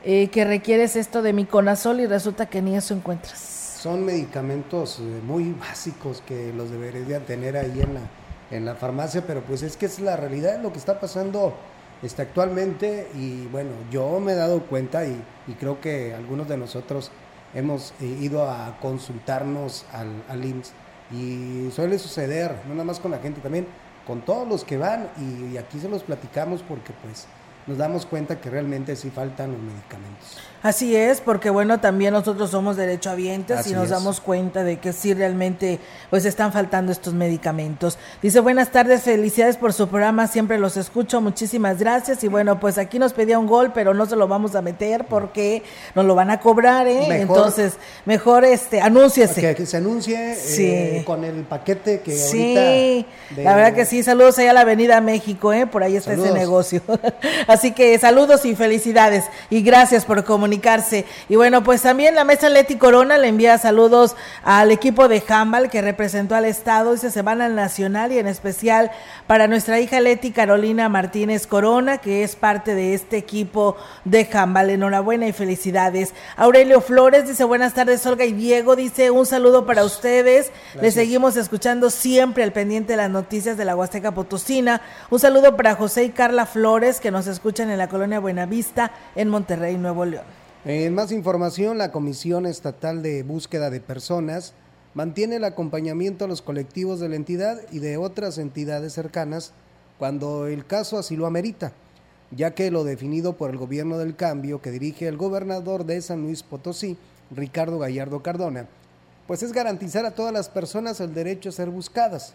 eh, 0.04 0.28
que 0.28 0.44
requieres 0.44 0.96
esto 0.96 1.22
de 1.22 1.32
miconazol 1.32 2.00
y 2.00 2.06
resulta 2.06 2.46
que 2.46 2.62
ni 2.62 2.76
eso 2.76 2.94
encuentras. 2.94 3.38
Son 3.80 4.04
medicamentos 4.04 4.98
eh, 5.00 5.20
muy 5.26 5.52
básicos 5.60 6.22
que 6.26 6.52
los 6.52 6.70
deberían 6.70 7.24
tener 7.24 7.56
ahí 7.56 7.80
en 7.80 7.94
la, 7.94 8.00
en 8.50 8.64
la 8.64 8.74
farmacia, 8.74 9.22
pero 9.26 9.42
pues 9.42 9.62
es 9.62 9.76
que 9.76 9.86
es 9.86 10.00
la 10.00 10.16
realidad 10.16 10.60
lo 10.62 10.72
que 10.72 10.78
está 10.78 11.00
pasando 11.00 11.54
este, 12.02 12.22
actualmente 12.22 13.08
y 13.14 13.46
bueno, 13.46 13.70
yo 13.90 14.20
me 14.20 14.32
he 14.32 14.36
dado 14.36 14.62
cuenta 14.62 15.04
y, 15.04 15.22
y 15.46 15.52
creo 15.52 15.80
que 15.80 16.14
algunos 16.14 16.48
de 16.48 16.56
nosotros 16.56 17.10
hemos 17.54 17.92
eh, 18.00 18.06
ido 18.20 18.48
a 18.48 18.78
consultarnos 18.80 19.84
al, 19.92 20.22
al 20.28 20.44
IMSS 20.44 20.72
y 21.12 21.70
suele 21.72 21.98
suceder, 21.98 22.54
no 22.66 22.74
nada 22.74 22.84
más 22.84 23.00
con 23.00 23.10
la 23.10 23.18
gente, 23.18 23.40
también 23.40 23.66
con 24.06 24.20
todos 24.22 24.46
los 24.48 24.64
que 24.64 24.76
van 24.76 25.08
y, 25.18 25.54
y 25.54 25.58
aquí 25.58 25.78
se 25.78 25.88
los 25.88 26.02
platicamos 26.02 26.62
porque 26.62 26.92
pues 27.02 27.26
nos 27.66 27.78
damos 27.78 28.06
cuenta 28.06 28.40
que 28.40 28.50
realmente 28.50 28.96
sí 28.96 29.10
faltan 29.10 29.52
los 29.52 29.60
medicamentos. 29.60 30.38
Así 30.62 30.94
es, 30.94 31.22
porque 31.22 31.48
bueno, 31.48 31.80
también 31.80 32.12
nosotros 32.12 32.50
somos 32.50 32.76
derechohabientes 32.76 33.56
Así 33.60 33.70
y 33.70 33.72
nos 33.72 33.84
es. 33.84 33.90
damos 33.90 34.20
cuenta 34.20 34.62
de 34.62 34.78
que 34.78 34.92
sí 34.92 35.14
realmente 35.14 35.78
pues 36.10 36.26
están 36.26 36.52
faltando 36.52 36.92
estos 36.92 37.14
medicamentos. 37.14 37.96
Dice, 38.20 38.40
buenas 38.40 38.70
tardes, 38.70 39.02
felicidades 39.02 39.56
por 39.56 39.72
su 39.72 39.88
programa, 39.88 40.26
siempre 40.26 40.58
los 40.58 40.76
escucho, 40.76 41.22
muchísimas 41.22 41.78
gracias. 41.78 42.22
Y 42.24 42.28
bueno, 42.28 42.60
pues 42.60 42.76
aquí 42.76 42.98
nos 42.98 43.14
pedía 43.14 43.38
un 43.38 43.46
gol, 43.46 43.72
pero 43.72 43.94
no 43.94 44.04
se 44.04 44.16
lo 44.16 44.28
vamos 44.28 44.54
a 44.54 44.60
meter 44.60 45.06
porque 45.06 45.62
nos 45.94 46.04
lo 46.04 46.14
van 46.14 46.30
a 46.30 46.40
cobrar, 46.40 46.86
¿eh? 46.86 47.06
Mejor- 47.08 47.38
Entonces, 47.38 47.74
mejor 48.04 48.44
este, 48.44 48.82
anúnciese. 48.82 49.40
Que, 49.40 49.54
que 49.54 49.64
se 49.64 49.78
anuncie 49.78 50.34
Sí. 50.34 50.66
eh, 50.66 51.02
con 51.06 51.24
el 51.24 51.44
paquete 51.44 52.00
que 52.00 52.12
Sí, 52.14 52.54
ahorita... 52.56 52.60
de- 53.36 53.44
la 53.44 53.56
verdad 53.56 53.72
que 53.72 53.86
sí, 53.86 54.02
saludos 54.02 54.38
allá 54.38 54.50
a 54.50 54.54
la 54.54 54.60
Avenida 54.60 55.00
México, 55.00 55.54
¿eh? 55.54 55.66
por 55.66 55.82
ahí 55.82 55.96
está 55.96 56.12
ese 56.12 56.32
negocio. 56.32 56.82
Así 57.46 57.72
que 57.72 57.98
saludos 57.98 58.44
y 58.44 58.54
felicidades 58.54 59.24
y 59.48 59.62
gracias 59.62 60.04
por 60.04 60.22
comunicarse. 60.50 61.04
Y 61.28 61.36
bueno, 61.36 61.62
pues 61.62 61.82
también 61.82 62.16
la 62.16 62.24
mesa 62.24 62.48
Leti 62.48 62.74
Corona 62.74 63.18
le 63.18 63.28
envía 63.28 63.56
saludos 63.56 64.16
al 64.42 64.72
equipo 64.72 65.06
de 65.06 65.20
Jambal 65.20 65.70
que 65.70 65.80
representó 65.80 66.34
al 66.34 66.44
Estado 66.44 66.92
esta 66.92 67.10
semana 67.10 67.48
nacional 67.48 68.10
y 68.10 68.18
en 68.18 68.26
especial 68.26 68.90
para 69.28 69.46
nuestra 69.46 69.78
hija 69.78 70.00
Leti 70.00 70.32
Carolina 70.32 70.88
Martínez 70.88 71.46
Corona, 71.46 71.98
que 71.98 72.24
es 72.24 72.34
parte 72.34 72.74
de 72.74 72.94
este 72.94 73.16
equipo 73.16 73.76
de 74.04 74.24
Jambal. 74.24 74.70
Enhorabuena 74.70 75.28
y 75.28 75.32
felicidades. 75.32 76.14
Aurelio 76.36 76.80
Flores 76.80 77.28
dice 77.28 77.44
buenas 77.44 77.74
tardes, 77.74 78.04
Olga 78.06 78.24
y 78.24 78.32
Diego, 78.32 78.74
dice 78.74 79.12
un 79.12 79.26
saludo 79.26 79.66
para 79.66 79.84
ustedes. 79.84 80.50
Les 80.82 80.94
seguimos 80.94 81.36
escuchando 81.36 81.90
siempre 81.90 82.42
al 82.42 82.52
pendiente 82.52 82.94
de 82.94 82.96
las 82.96 83.10
noticias 83.10 83.56
de 83.56 83.64
la 83.64 83.76
Huasteca 83.76 84.10
Potosina. 84.10 84.80
Un 85.10 85.20
saludo 85.20 85.56
para 85.56 85.76
José 85.76 86.04
y 86.04 86.10
Carla 86.10 86.44
Flores 86.44 86.98
que 86.98 87.12
nos 87.12 87.28
escuchan 87.28 87.70
en 87.70 87.78
la 87.78 87.88
colonia 87.88 88.18
Buenavista 88.18 88.90
en 89.14 89.28
Monterrey, 89.28 89.76
Nuevo 89.76 90.04
León. 90.04 90.39
En 90.66 90.94
más 90.94 91.10
información, 91.10 91.78
la 91.78 91.90
Comisión 91.90 92.44
Estatal 92.44 93.02
de 93.02 93.22
Búsqueda 93.22 93.70
de 93.70 93.80
Personas 93.80 94.52
mantiene 94.92 95.36
el 95.36 95.44
acompañamiento 95.44 96.26
a 96.26 96.28
los 96.28 96.42
colectivos 96.42 97.00
de 97.00 97.08
la 97.08 97.16
entidad 97.16 97.58
y 97.72 97.78
de 97.78 97.96
otras 97.96 98.36
entidades 98.36 98.92
cercanas 98.92 99.54
cuando 99.98 100.46
el 100.48 100.66
caso 100.66 100.98
así 100.98 101.16
lo 101.16 101.24
amerita, 101.24 101.72
ya 102.30 102.50
que 102.50 102.70
lo 102.70 102.84
definido 102.84 103.38
por 103.38 103.48
el 103.48 103.56
gobierno 103.56 103.96
del 103.96 104.16
cambio 104.16 104.60
que 104.60 104.70
dirige 104.70 105.08
el 105.08 105.16
gobernador 105.16 105.86
de 105.86 106.02
San 106.02 106.20
Luis 106.20 106.42
Potosí, 106.42 106.98
Ricardo 107.30 107.78
Gallardo 107.78 108.22
Cardona, 108.22 108.66
pues 109.26 109.42
es 109.42 109.52
garantizar 109.52 110.04
a 110.04 110.10
todas 110.10 110.34
las 110.34 110.50
personas 110.50 111.00
el 111.00 111.14
derecho 111.14 111.48
a 111.48 111.52
ser 111.52 111.70
buscadas. 111.70 112.34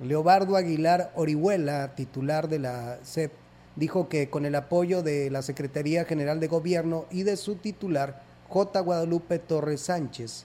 Leobardo 0.00 0.54
Aguilar 0.54 1.10
Orihuela, 1.16 1.96
titular 1.96 2.48
de 2.48 2.60
la 2.60 2.98
CEP, 3.02 3.32
dijo 3.76 4.08
que 4.08 4.30
con 4.30 4.46
el 4.46 4.54
apoyo 4.54 5.02
de 5.02 5.30
la 5.30 5.42
Secretaría 5.42 6.04
General 6.04 6.40
de 6.40 6.48
Gobierno 6.48 7.06
y 7.10 7.22
de 7.22 7.36
su 7.36 7.56
titular, 7.56 8.22
J. 8.48 8.80
Guadalupe 8.80 9.38
Torres 9.38 9.80
Sánchez, 9.82 10.44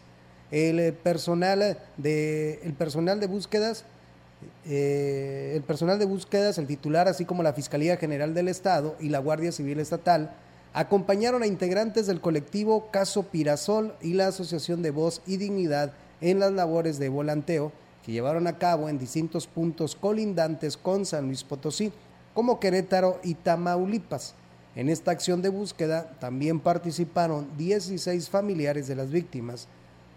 el 0.52 0.94
personal 0.94 1.78
de, 1.98 2.60
el 2.64 2.74
personal 2.74 3.20
de 3.20 3.28
búsquedas, 3.28 3.86
eh, 4.66 5.54
el 5.56 5.64
personal 5.64 6.00
de 6.00 6.06
búsquedas, 6.06 6.58
el 6.58 6.68
titular, 6.68 7.08
así 7.08 7.26
como 7.26 7.44
la 7.44 7.54
Fiscalía 7.54 7.98
General 7.98 8.34
del 8.34 8.48
Estado 8.48 8.96
y 9.00 9.10
la 9.10 9.20
Guardia 9.20 9.52
Civil 9.52 9.80
Estatal, 9.80 10.34
acompañaron 10.74 11.44
a 11.44 11.48
integrantes 11.48 12.08
del 12.08 12.22
colectivo 12.22 12.90
Caso 12.92 13.24
Pirasol 13.24 13.96
y 14.02 14.14
la 14.14 14.28
Asociación 14.28 14.82
de 14.82 14.92
Voz 14.92 15.22
y 15.26 15.38
Dignidad 15.38 15.94
en 16.22 16.40
las 16.40 16.52
labores 16.52 17.00
de 17.00 17.10
volanteo 17.10 17.72
que 18.06 18.12
llevaron 18.12 18.48
a 18.48 18.58
cabo 18.58 18.90
en 18.90 18.98
distintos 18.98 19.48
puntos 19.48 19.96
colindantes 19.96 20.78
con 20.78 21.06
San 21.06 21.26
Luis 21.28 21.44
Potosí, 21.44 21.92
como 22.40 22.62
Querétaro 22.62 23.20
y 23.22 23.34
Tamaulipas. 23.34 24.34
En 24.74 24.88
esta 24.88 25.12
acción 25.12 25.42
de 25.42 25.50
búsqueda 25.50 26.10
también 26.22 26.62
participaron 26.62 27.50
16 27.58 28.30
familiares 28.30 28.88
de 28.88 28.96
las 28.96 29.12
víctimas, 29.12 29.68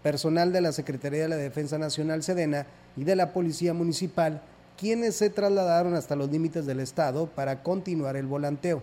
personal 0.01 0.53
de 0.53 0.61
la 0.61 0.71
Secretaría 0.71 1.23
de 1.23 1.27
la 1.27 1.35
Defensa 1.35 1.77
Nacional 1.77 2.23
Sedena 2.23 2.65
y 2.95 3.03
de 3.03 3.17
la 3.17 3.33
Policía 3.33 3.73
Municipal, 3.73 4.41
quienes 4.77 5.15
se 5.15 5.29
trasladaron 5.29 5.95
hasta 5.95 6.15
los 6.15 6.31
límites 6.31 6.65
del 6.65 6.79
Estado 6.79 7.27
para 7.27 7.61
continuar 7.61 8.15
el 8.15 8.27
volanteo. 8.27 8.81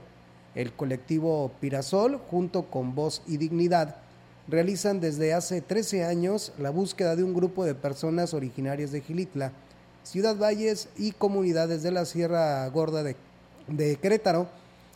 El 0.55 0.75
colectivo 0.75 1.51
Pirasol, 1.63 2.19
junto 2.31 2.67
con 2.67 2.95
Voz 2.95 3.23
y 3.27 3.39
Dignidad, 3.39 3.97
realizan 4.49 5.01
desde 5.01 5.33
hace 5.33 5.63
13 5.63 6.05
años 6.05 6.53
la 6.59 6.69
búsqueda 6.69 7.17
de 7.17 7.25
un 7.25 7.33
grupo 7.33 7.65
de 7.65 7.75
personas 7.75 8.35
originarias 8.35 8.93
de 8.93 9.01
Gilitla, 9.01 9.53
Ciudad 10.03 10.37
Valles 10.37 10.91
y 10.99 11.13
comunidades 11.13 11.83
de 11.83 11.91
la 11.91 12.05
Sierra 12.05 12.67
Gorda 12.69 13.03
de, 13.03 13.17
de 13.71 13.97
Querétaro, 13.97 14.49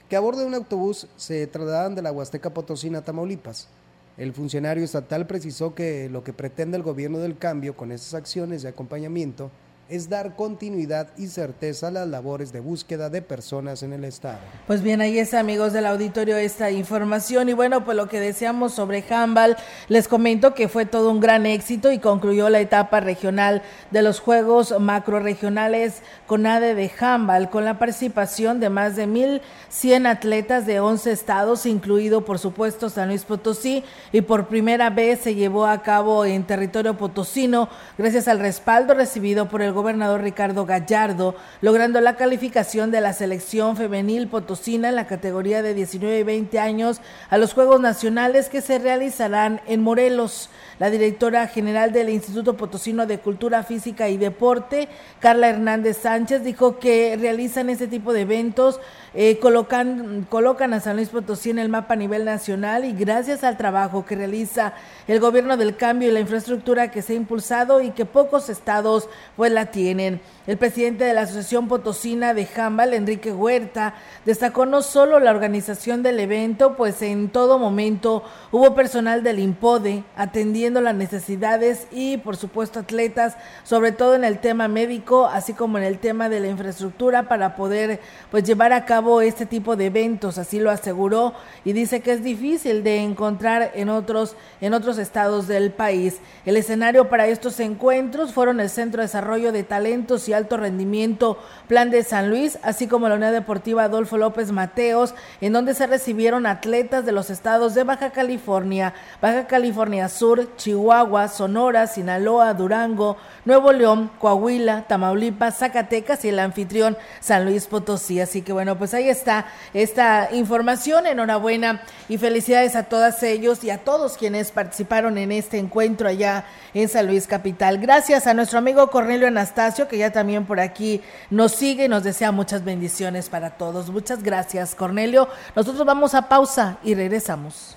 que 0.09 0.17
a 0.17 0.21
bordo 0.21 0.41
de 0.41 0.47
un 0.47 0.55
autobús 0.55 1.07
se 1.17 1.47
trasladan 1.47 1.95
de 1.95 2.03
la 2.03 2.13
Huasteca 2.13 2.51
Potosina 2.53 2.99
a 2.99 3.03
Tamaulipas. 3.03 3.69
El 4.17 4.33
funcionario 4.33 4.85
estatal 4.85 5.27
precisó 5.27 5.75
que 5.75 6.09
lo 6.09 6.23
que 6.23 6.33
pretende 6.33 6.77
el 6.77 6.83
gobierno 6.83 7.19
del 7.19 7.37
cambio 7.37 7.77
con 7.77 7.91
esas 7.91 8.15
acciones 8.15 8.63
de 8.63 8.69
acompañamiento 8.69 9.51
es 9.89 10.09
dar 10.09 10.35
continuidad 10.35 11.09
y 11.19 11.27
certeza 11.27 11.89
a 11.89 11.91
las 11.91 12.09
labores 12.09 12.53
de 12.53 12.61
búsqueda 12.61 13.11
de 13.11 13.21
personas 13.21 13.83
en 13.83 13.93
el 13.93 14.05
Estado. 14.05 14.39
Pues 14.67 14.83
bien, 14.83 15.01
ahí 15.01 15.19
es 15.19 15.35
amigos 15.35 15.73
del 15.73 15.87
auditorio 15.87 16.37
esta 16.37 16.71
información 16.71 17.49
y 17.49 17.53
bueno, 17.53 17.85
pues 17.85 17.97
lo 17.97 18.09
que 18.09 18.21
deseamos 18.21 18.73
sobre 18.73 19.05
Handball, 19.09 19.57
les 19.89 20.09
comento 20.09 20.55
que 20.55 20.69
fue 20.69 20.87
todo 20.87 21.11
un 21.11 21.21
gran 21.21 21.45
éxito 21.45 21.93
y 21.93 21.99
concluyó 21.99 22.49
la 22.49 22.61
etapa 22.61 23.01
regional 23.01 23.63
de 23.91 24.03
los 24.03 24.21
Juegos 24.21 24.75
Macroregionales 24.81 26.03
con 26.27 26.47
ADE 26.47 26.75
de 26.75 26.91
Handball 26.99 27.51
con 27.51 27.65
la 27.65 27.79
participación 27.79 28.61
de 28.61 28.71
más 28.71 28.97
de 28.97 29.07
1.100 29.07 30.07
atletas 30.07 30.67
de 30.67 30.81
11 30.81 31.13
estados, 31.13 31.67
incluido 31.67 32.25
por 32.25 32.39
supuesto 32.39 32.89
San 32.89 33.09
Luis 33.09 33.25
Potosí 33.25 33.85
y 34.13 34.23
por 34.23 34.47
primera 34.49 34.89
vez 34.89 35.21
se 35.21 35.35
llevó 35.35 35.67
a 35.67 35.83
cabo 35.83 36.25
en 36.25 36.45
territorio 36.45 36.97
potosino 36.97 37.69
gracias 37.99 38.29
al 38.29 38.39
respaldo 38.39 38.95
recibido 38.95 39.49
por 39.49 39.61
el 39.61 39.74
gobernador 39.75 40.23
Ricardo 40.23 40.65
Gallardo, 40.65 41.35
logrando 41.61 42.01
la 42.01 42.17
calificación 42.17 42.91
de 42.91 43.03
la 43.03 43.13
selección 43.13 43.77
femenil 43.77 44.29
potosina 44.29 44.89
en 44.89 44.95
la 44.95 45.07
categoría 45.07 45.63
de 45.63 45.75
19 45.75 46.21
y 46.21 46.23
20 46.23 46.59
años 46.59 47.01
a 47.29 47.37
los 47.37 47.53
Juegos 47.53 47.81
Nacionales 47.81 48.49
que 48.49 48.63
se 48.63 48.79
realizarán 48.79 49.61
en 49.67 49.83
Morelos. 49.83 50.49
La 50.79 50.91
directora 50.91 51.47
general 51.47 51.93
del 51.93 52.09
Instituto 52.09 52.57
Potosino 52.57 53.07
de 53.07 53.19
Cultura 53.19 53.63
Física 53.63 54.09
y 54.09 54.17
Deporte, 54.17 54.89
Carla 55.21 55.49
Hernández 55.49 55.99
Sánchez, 55.99 56.43
dijo 56.43 56.79
que 56.79 57.17
realizan 57.21 57.71
este 57.71 57.87
tipo 57.87 58.13
de 58.13 58.23
eventos, 58.23 58.81
eh, 59.17 59.39
colocan, 59.39 60.27
colocan 60.29 60.75
a 60.75 60.81
San 60.81 60.97
Luis 60.97 61.11
Potosí 61.11 61.51
en 61.51 61.61
el 61.61 61.69
mapa 61.69 61.95
a 61.95 61.97
nivel 61.97 62.25
nacional 62.25 62.85
y 62.85 62.93
gracias 62.93 63.45
al 63.45 63.57
trabajo 63.57 64.05
que 64.05 64.17
realiza 64.17 64.73
el 65.07 65.21
gobierno 65.21 65.57
del 65.57 65.77
cambio 65.77 66.09
y 66.09 66.11
la 66.11 66.19
infraestructura 66.19 66.91
que 66.91 67.01
se 67.01 67.13
ha 67.13 67.17
impulsado 67.17 67.81
y 67.81 67.93
que 67.93 68.07
pocos 68.07 68.49
estados 68.49 69.09
pues 69.37 69.53
la 69.53 69.67
tienen. 69.67 70.21
El 70.49 70.59
presidente 70.59 71.05
de 71.05 71.15
la 71.15 71.23
Asociación 71.23 71.69
Potosina 71.69 72.35
de 72.35 72.45
Jambal, 72.45 72.93
Enrique 72.93 73.33
Huerta, 73.33 73.95
destacó 74.25 74.67
no 74.67 74.83
solo 74.83 75.21
la 75.21 75.31
organización 75.31 76.03
del 76.03 76.19
evento, 76.19 76.75
pues 76.77 77.01
en 77.01 77.29
todo 77.29 77.61
momento 77.61 78.25
hubo 78.51 78.75
personal 78.75 79.23
del 79.23 79.39
IMPODE 79.39 80.03
atendiendo 80.17 80.81
las 80.81 80.95
necesidades 80.97 81.87
y, 81.93 82.17
por 82.17 82.37
supuesto, 82.37 82.81
atletas, 82.81 83.37
sobre 83.63 83.93
todo 83.93 84.17
en 84.17 84.25
el 84.25 84.41
tema 84.41 84.67
médico, 84.67 85.27
así 85.27 85.53
como 85.53 85.79
en 85.79 85.85
el 85.85 85.99
tema 85.99 86.29
de 86.29 86.41
la 86.41 86.49
infraestructura 86.49 87.29
para 87.29 87.55
poder 87.55 88.01
pues 88.33 88.43
llevar 88.43 88.73
a 88.73 88.85
cabo 88.85 89.04
este 89.21 89.47
tipo 89.47 89.77
de 89.77 89.87
eventos, 89.87 90.39
así 90.39 90.59
lo 90.59 90.71
aseguró 90.71 91.35
y 91.65 91.73
dice 91.73 92.01
que 92.01 92.13
es 92.13 92.25
difícil 92.25 92.83
de 92.83 92.99
encontrar 92.99 93.73
en 93.75 93.89
otros 93.89 94.37
en 94.61 94.73
otros 94.75 94.99
estados 94.99 95.47
del 95.47 95.73
país. 95.73 96.19
El 96.47 96.57
escenario 96.57 97.09
para 97.09 97.27
estos 97.27 97.61
encuentros 97.61 98.33
fueron 98.33 98.61
el 98.61 98.71
Centro 98.71 99.01
de 99.01 99.07
Desarrollo 99.07 99.53
de 99.53 99.63
Talentos 99.63 100.29
y 100.29 100.33
alto 100.33 100.57
rendimiento 100.57 101.39
Plan 101.69 101.91
de 101.91 102.03
San 102.03 102.31
Luis, 102.31 102.59
así 102.63 102.87
como 102.87 103.09
la 103.09 103.17
Unidad 103.17 103.33
Deportiva 103.33 103.85
Adolfo 103.85 104.17
López 104.17 104.53
Mateos, 104.53 105.15
en 105.41 105.53
donde 105.53 105.75
se 105.75 105.87
recibieron 105.87 106.47
atletas 106.47 107.05
de 107.05 107.13
los 107.13 107.31
estados 107.31 107.75
de 107.75 107.85
Baja 107.85 108.11
California, 108.11 108.95
Baja 109.21 109.47
California 109.47 110.09
Sur, 110.09 110.57
Chihuahua, 110.57 111.29
Sonora, 111.29 111.87
Sinaloa, 111.87 112.55
Durango, 112.55 113.17
Nuevo 113.45 113.73
León, 113.73 114.11
Coahuila, 114.19 114.87
Tamaulipas, 114.89 115.59
Zacatecas 115.59 116.25
y 116.25 116.29
el 116.31 116.39
anfitrión 116.39 116.97
San 117.21 117.45
Luis 117.45 117.67
Potosí. 117.67 118.21
Así 118.21 118.43
que 118.43 118.53
bueno, 118.53 118.79
pues 118.79 118.94
ahí 118.95 119.09
está 119.09 119.47
esta 119.73 120.29
información. 120.33 121.07
Enhorabuena 121.07 121.83
y 122.09 122.19
felicidades 122.19 122.77
a 122.77 122.85
todos 122.85 123.23
ellos 123.23 123.63
y 123.65 123.71
a 123.71 123.79
todos 123.79 124.17
quienes 124.17 124.51
participaron 124.51 125.19
en 125.19 125.33
este 125.33 125.59
encuentro 125.59 126.09
allá 126.09 126.45
en 126.73 126.89
San 126.89 127.07
Luis 127.07 127.27
Capital. 127.27 127.79
Gracias 127.79 128.27
a 128.27 128.35
nuestro 128.35 128.59
amigo 128.59 128.91
Cornelio 128.91 129.27
Anastasio, 129.27 129.89
que 129.89 129.99
ya 129.99 130.13
también 130.13 130.47
por 130.47 130.61
aquí 130.61 131.03
nos 131.31 131.53
sigue 131.53 131.85
y 131.85 131.89
nos 131.89 132.05
desea 132.05 132.33
muchas 132.33 132.65
bendiciones 132.65 133.29
para 133.29 133.51
todos. 133.51 133.91
Muchas 133.91 134.23
gracias, 134.23 134.75
Cornelio. 134.75 135.29
Nosotros 135.55 135.85
vamos 135.85 136.15
a 136.15 136.29
pausa 136.29 136.79
y 136.83 136.95
regresamos. 136.95 137.77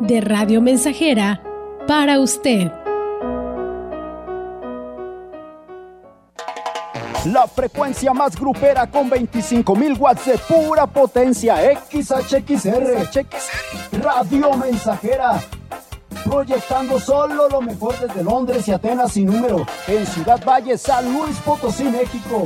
de 0.00 0.20
Radio 0.20 0.60
Mensajera 0.60 1.40
para 1.86 2.18
usted. 2.20 2.70
La 7.26 7.46
frecuencia 7.48 8.14
más 8.14 8.38
grupera 8.38 8.86
con 8.86 9.10
25.000 9.10 9.98
watts 9.98 10.26
de 10.26 10.38
pura 10.38 10.86
potencia 10.86 11.56
XHXR. 11.90 13.08
Radio 14.00 14.56
Mensajera. 14.56 15.40
Proyectando 16.24 17.00
solo 17.00 17.48
lo 17.48 17.60
mejor 17.60 17.98
desde 17.98 18.22
Londres 18.22 18.68
y 18.68 18.72
Atenas 18.72 19.10
sin 19.12 19.26
número. 19.26 19.66
En 19.88 20.06
Ciudad 20.06 20.40
Valle, 20.44 20.78
San 20.78 21.12
Luis 21.12 21.36
Potosí, 21.38 21.82
México. 21.84 22.44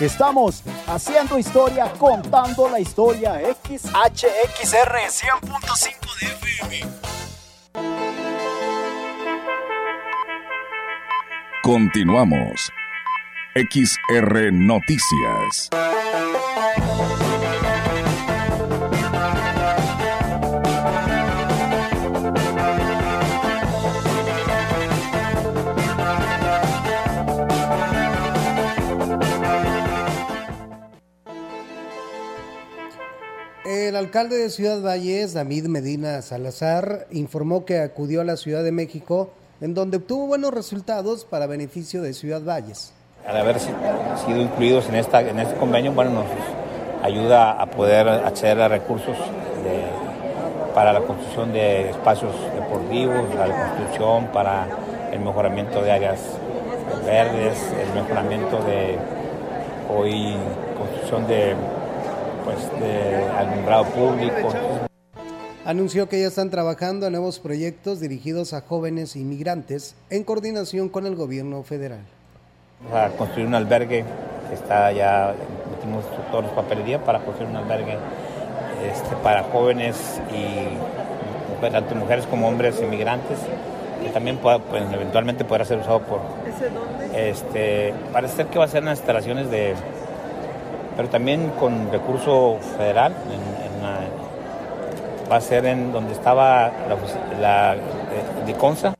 Estamos 0.00 0.62
haciendo 0.86 1.38
historia, 1.38 1.92
contando 1.98 2.68
la 2.68 2.80
historia. 2.80 3.40
XHXR 3.64 4.96
100.5 5.08 6.20
de 6.20 6.26
FM. 6.26 6.80
Continuamos. 11.62 12.70
XR 13.54 14.52
Noticias. 14.52 15.70
El 33.66 33.96
alcalde 33.96 34.36
de 34.36 34.48
Ciudad 34.48 34.80
Valles, 34.80 35.34
David 35.34 35.64
Medina 35.64 36.22
Salazar, 36.22 37.08
informó 37.10 37.64
que 37.64 37.80
acudió 37.80 38.20
a 38.20 38.24
la 38.24 38.36
Ciudad 38.36 38.62
de 38.62 38.70
México, 38.70 39.30
en 39.60 39.74
donde 39.74 39.96
obtuvo 39.96 40.28
buenos 40.28 40.54
resultados 40.54 41.24
para 41.24 41.48
beneficio 41.48 42.00
de 42.00 42.14
Ciudad 42.14 42.40
Valles. 42.44 42.92
Al 43.26 43.38
haber 43.38 43.58
sido 43.58 44.40
incluidos 44.40 44.88
en, 44.88 44.94
esta, 44.94 45.20
en 45.20 45.40
este 45.40 45.56
convenio, 45.56 45.90
bueno, 45.90 46.12
nos 46.12 46.26
ayuda 47.02 47.60
a 47.60 47.66
poder 47.66 48.08
acceder 48.08 48.60
a 48.60 48.68
recursos 48.68 49.16
para 50.72 50.92
la 50.92 51.00
construcción 51.00 51.52
de 51.52 51.90
espacios 51.90 52.36
deportivos, 52.54 53.34
la 53.34 53.48
construcción 53.48 54.28
para 54.28 54.68
el 55.10 55.18
mejoramiento 55.18 55.82
de 55.82 55.90
áreas 55.90 56.20
verdes, 57.04 57.58
el 57.84 58.00
mejoramiento 58.00 58.62
de 58.62 58.96
hoy 59.92 60.36
construcción 60.78 61.26
de 61.26 61.56
pues, 62.46 62.80
de 62.80 63.24
alumbrado 63.36 63.84
público. 63.86 64.52
Anunció 65.64 66.08
que 66.08 66.20
ya 66.20 66.28
están 66.28 66.48
trabajando 66.48 67.06
en 67.06 67.12
nuevos 67.12 67.40
proyectos 67.40 67.98
dirigidos 67.98 68.52
a 68.52 68.60
jóvenes 68.60 69.16
inmigrantes 69.16 69.96
en 70.10 70.22
coordinación 70.22 70.88
con 70.88 71.06
el 71.06 71.16
gobierno 71.16 71.64
federal. 71.64 72.06
A 72.94 73.08
construir 73.08 73.48
un 73.48 73.56
albergue 73.56 74.04
que 74.48 74.54
está 74.54 74.92
ya, 74.92 75.34
metimos 75.72 76.04
todos 76.30 76.44
los 76.44 76.52
papelería 76.52 77.02
para 77.04 77.18
construir 77.18 77.50
un 77.50 77.56
albergue 77.56 77.98
este, 78.92 79.16
para 79.16 79.42
jóvenes 79.42 79.96
y 80.32 81.66
tanto 81.68 81.96
mujeres 81.96 82.26
como 82.26 82.46
hombres 82.46 82.80
inmigrantes 82.80 83.38
que 84.04 84.10
también 84.10 84.36
pueda, 84.36 84.60
pues, 84.60 84.84
eventualmente 84.92 85.44
podrá 85.44 85.64
ser 85.64 85.78
usado 85.78 86.00
por 86.00 86.20
dice 86.44 86.70
dónde? 86.70 87.30
Este, 87.30 87.92
parece 88.12 88.36
ser 88.36 88.46
que 88.46 88.58
va 88.60 88.66
a 88.66 88.68
ser 88.68 88.80
en 88.80 88.90
las 88.90 88.98
instalaciones 88.98 89.50
de, 89.50 89.74
pero 90.96 91.08
también 91.08 91.50
con 91.58 91.90
recurso 91.92 92.58
federal, 92.76 93.14
va 95.30 95.36
a 95.36 95.40
ser 95.40 95.66
en 95.66 95.92
donde 95.92 96.12
estaba 96.12 96.70
la, 96.88 97.40
la 97.40 97.74
eh, 97.74 98.46
de 98.46 98.54
Consa. 98.54 98.94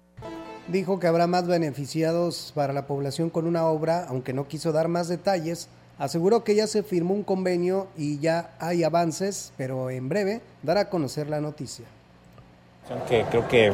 Dijo 0.68 0.98
que 0.98 1.06
habrá 1.06 1.26
más 1.26 1.46
beneficiados 1.46 2.52
para 2.54 2.72
la 2.72 2.86
población 2.86 3.30
con 3.30 3.46
una 3.46 3.66
obra, 3.66 4.06
aunque 4.08 4.32
no 4.32 4.48
quiso 4.48 4.72
dar 4.72 4.88
más 4.88 5.08
detalles. 5.08 5.68
Aseguró 5.98 6.44
que 6.44 6.54
ya 6.54 6.66
se 6.66 6.82
firmó 6.82 7.14
un 7.14 7.22
convenio 7.22 7.86
y 7.96 8.18
ya 8.18 8.50
hay 8.58 8.84
avances, 8.84 9.52
pero 9.56 9.90
en 9.90 10.08
breve 10.08 10.40
dará 10.62 10.80
a 10.80 10.90
conocer 10.90 11.28
la 11.28 11.40
noticia. 11.40 11.86
Que 13.08 13.24
creo 13.30 13.48
que, 13.48 13.72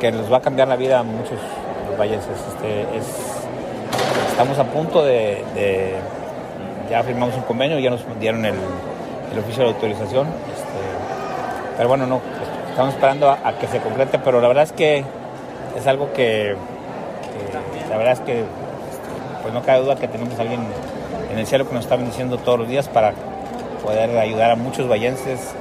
que 0.00 0.12
nos 0.12 0.30
va 0.30 0.38
a 0.38 0.42
cambiar 0.42 0.68
la 0.68 0.76
vida 0.76 0.98
a 0.98 1.02
muchos 1.02 1.38
vallenses. 1.98 2.36
Este, 2.48 2.86
estamos 4.28 4.58
a 4.58 4.64
punto 4.64 5.04
de, 5.04 5.44
ya 6.90 7.02
firmamos 7.04 7.36
un 7.36 7.42
convenio, 7.42 7.78
ya 7.78 7.90
nos 7.90 8.02
dieron 8.18 8.44
el, 8.44 8.56
oficio 9.38 9.62
de 9.62 9.70
autorización. 9.70 10.26
Este, 10.26 11.76
pero 11.76 11.88
bueno, 11.88 12.06
no, 12.06 12.20
estamos 12.68 12.94
esperando 12.94 13.30
a, 13.30 13.58
que 13.58 13.68
se 13.68 13.78
concrete, 13.78 14.18
pero 14.18 14.40
la 14.40 14.48
verdad 14.48 14.64
es 14.64 14.72
que 14.72 15.04
es 15.78 15.86
algo 15.86 16.12
que, 16.12 16.56
la 17.88 17.96
verdad 17.96 18.14
es 18.14 18.20
que 18.20 18.44
pues 19.42 19.54
no 19.54 19.62
cabe 19.62 19.84
duda 19.84 19.96
que 19.96 20.08
tenemos 20.08 20.36
a 20.38 20.42
alguien 20.42 20.60
en 21.32 21.38
el 21.38 21.46
cielo 21.46 21.66
que 21.66 21.74
nos 21.74 21.84
está 21.84 21.96
bendiciendo 21.96 22.38
todos 22.38 22.58
los 22.58 22.68
días 22.68 22.88
para 22.88 23.14
poder 23.84 24.18
ayudar 24.18 24.50
a 24.50 24.56
muchos 24.56 24.88
vallenses. 24.90 25.54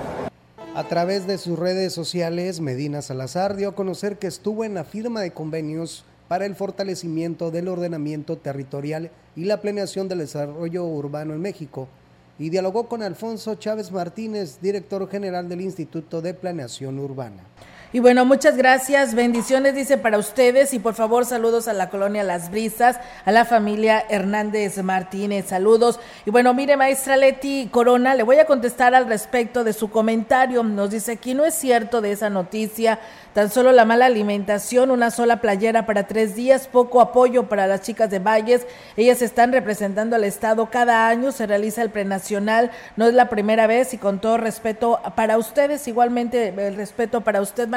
A 0.75 0.83
través 0.83 1.27
de 1.27 1.37
sus 1.37 1.59
redes 1.59 1.93
sociales, 1.93 2.59
Medina 2.59 3.01
Salazar 3.01 3.55
dio 3.55 3.69
a 3.69 3.75
conocer 3.75 4.17
que 4.17 4.27
estuvo 4.27 4.63
en 4.65 4.73
la 4.73 4.83
firma 4.83 5.21
de 5.21 5.31
convenios 5.31 6.05
para 6.29 6.45
el 6.45 6.55
fortalecimiento 6.55 7.51
del 7.51 7.67
ordenamiento 7.67 8.37
territorial 8.37 9.11
y 9.35 9.45
la 9.45 9.59
planeación 9.59 10.07
del 10.07 10.19
desarrollo 10.19 10.85
urbano 10.85 11.33
en 11.33 11.41
México 11.41 11.89
y 12.37 12.49
dialogó 12.49 12.87
con 12.87 13.03
Alfonso 13.03 13.55
Chávez 13.55 13.91
Martínez, 13.91 14.59
director 14.61 15.09
general 15.09 15.49
del 15.49 15.59
Instituto 15.59 16.21
de 16.21 16.35
Planeación 16.35 16.99
Urbana. 16.99 17.43
Y 17.91 17.97
bueno, 17.97 18.23
muchas 18.23 18.55
gracias, 18.55 19.15
bendiciones 19.15 19.73
dice 19.73 19.97
para 19.97 20.19
ustedes 20.19 20.75
y 20.75 20.79
por 20.79 20.93
favor 20.93 21.25
saludos 21.25 21.67
a 21.67 21.73
la 21.73 21.89
colonia 21.89 22.21
Las 22.21 22.51
Brisas, 22.51 22.99
a 23.25 23.31
la 23.31 23.45
familia 23.45 24.05
Hernández 24.09 24.77
Martínez, 24.83 25.47
saludos. 25.47 25.99
Y 26.23 26.29
bueno, 26.29 26.53
mire 26.53 26.77
maestra 26.77 27.17
Leti 27.17 27.67
Corona, 27.71 28.13
le 28.13 28.21
voy 28.21 28.37
a 28.37 28.45
contestar 28.45 28.93
al 28.93 29.07
respecto 29.07 29.63
de 29.63 29.73
su 29.73 29.89
comentario. 29.89 30.61
Nos 30.61 30.91
dice 30.91 31.13
aquí 31.13 31.33
no 31.33 31.45
es 31.45 31.55
cierto 31.55 31.99
de 31.99 32.11
esa 32.11 32.29
noticia, 32.29 32.99
tan 33.33 33.49
solo 33.49 33.71
la 33.71 33.85
mala 33.85 34.05
alimentación, 34.05 34.91
una 34.91 35.09
sola 35.09 35.41
playera 35.41 35.87
para 35.87 36.05
tres 36.05 36.35
días, 36.35 36.67
poco 36.67 37.01
apoyo 37.01 37.49
para 37.49 37.65
las 37.65 37.81
chicas 37.81 38.11
de 38.11 38.19
Valles. 38.19 38.67
Ellas 38.97 39.23
están 39.23 39.51
representando 39.51 40.15
al 40.15 40.25
Estado 40.25 40.69
cada 40.69 41.07
año, 41.07 41.31
se 41.31 41.47
realiza 41.47 41.81
el 41.81 41.89
prenacional, 41.89 42.69
no 42.97 43.07
es 43.07 43.15
la 43.15 43.29
primera 43.29 43.65
vez 43.65 43.95
y 43.95 43.97
con 43.97 44.19
todo 44.19 44.37
respeto 44.37 44.99
para 45.15 45.39
ustedes, 45.39 45.87
igualmente 45.87 46.49
el 46.49 46.75
respeto 46.75 47.21
para 47.21 47.41
usted. 47.41 47.67